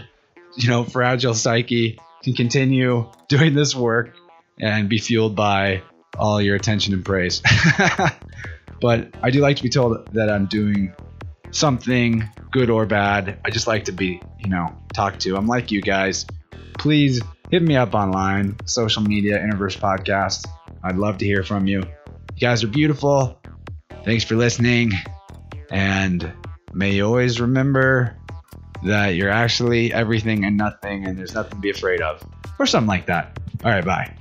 you 0.57 0.69
know, 0.69 0.85
fragile 0.85 1.33
psyche 1.33 1.99
can 2.23 2.35
continue 2.35 3.11
doing 3.29 3.55
this 3.55 3.75
work 3.75 4.15
and 4.61 4.91
be 4.91 4.99
fueled 4.99 5.35
by 5.35 5.83
all 6.19 6.41
your 6.41 6.57
attention 6.57 6.93
and 6.95 7.05
praise. 7.05 7.41
but 8.81 9.09
I 9.23 9.31
do 9.31 9.41
like 9.41 9.57
to 9.57 9.63
be 9.63 9.69
told 9.71 10.13
that 10.13 10.31
I'm 10.31 10.47
doing 10.47 10.95
something 11.51 12.29
good 12.51 12.71
or 12.71 12.87
bad. 12.87 13.39
I 13.45 13.51
just 13.51 13.67
like 13.67 13.85
to 13.85 13.93
be, 13.93 14.21
you 14.39 14.51
know, 14.51 14.77
talked 14.95 15.21
to. 15.21 15.37
I'm 15.37 15.47
like 15.47 15.71
you 15.71 15.83
guys 15.83 16.27
please 16.79 17.21
hit 17.51 17.63
me 17.63 17.77
up 17.77 17.95
online, 17.95 18.57
social 18.67 19.03
media, 19.03 19.39
Interverse 19.39 19.79
Podcast. 19.79 20.47
I'd 20.83 20.97
love 20.97 21.19
to 21.19 21.25
hear 21.25 21.43
from 21.43 21.67
you. 21.67 21.81
You 21.81 22.41
guys 22.41 22.63
are 22.65 22.69
beautiful. 22.69 23.41
Thanks 24.05 24.25
for 24.25 24.37
listening. 24.37 24.93
And 25.71 26.33
may 26.73 26.93
you 26.93 27.07
always 27.07 27.41
remember 27.41 28.17
that 28.85 29.15
you're 29.15 29.31
actually 29.31 29.93
everything 29.93 30.45
and 30.45 30.57
nothing, 30.57 31.07
and 31.07 31.19
there's 31.19 31.35
nothing 31.35 31.53
to 31.53 31.61
be 31.61 31.71
afraid 31.71 32.03
of, 32.03 32.23
or 32.59 32.67
something 32.67 32.89
like 32.89 33.07
that. 33.07 33.39
All 33.65 33.71
right, 33.71 33.85
bye. 33.85 34.16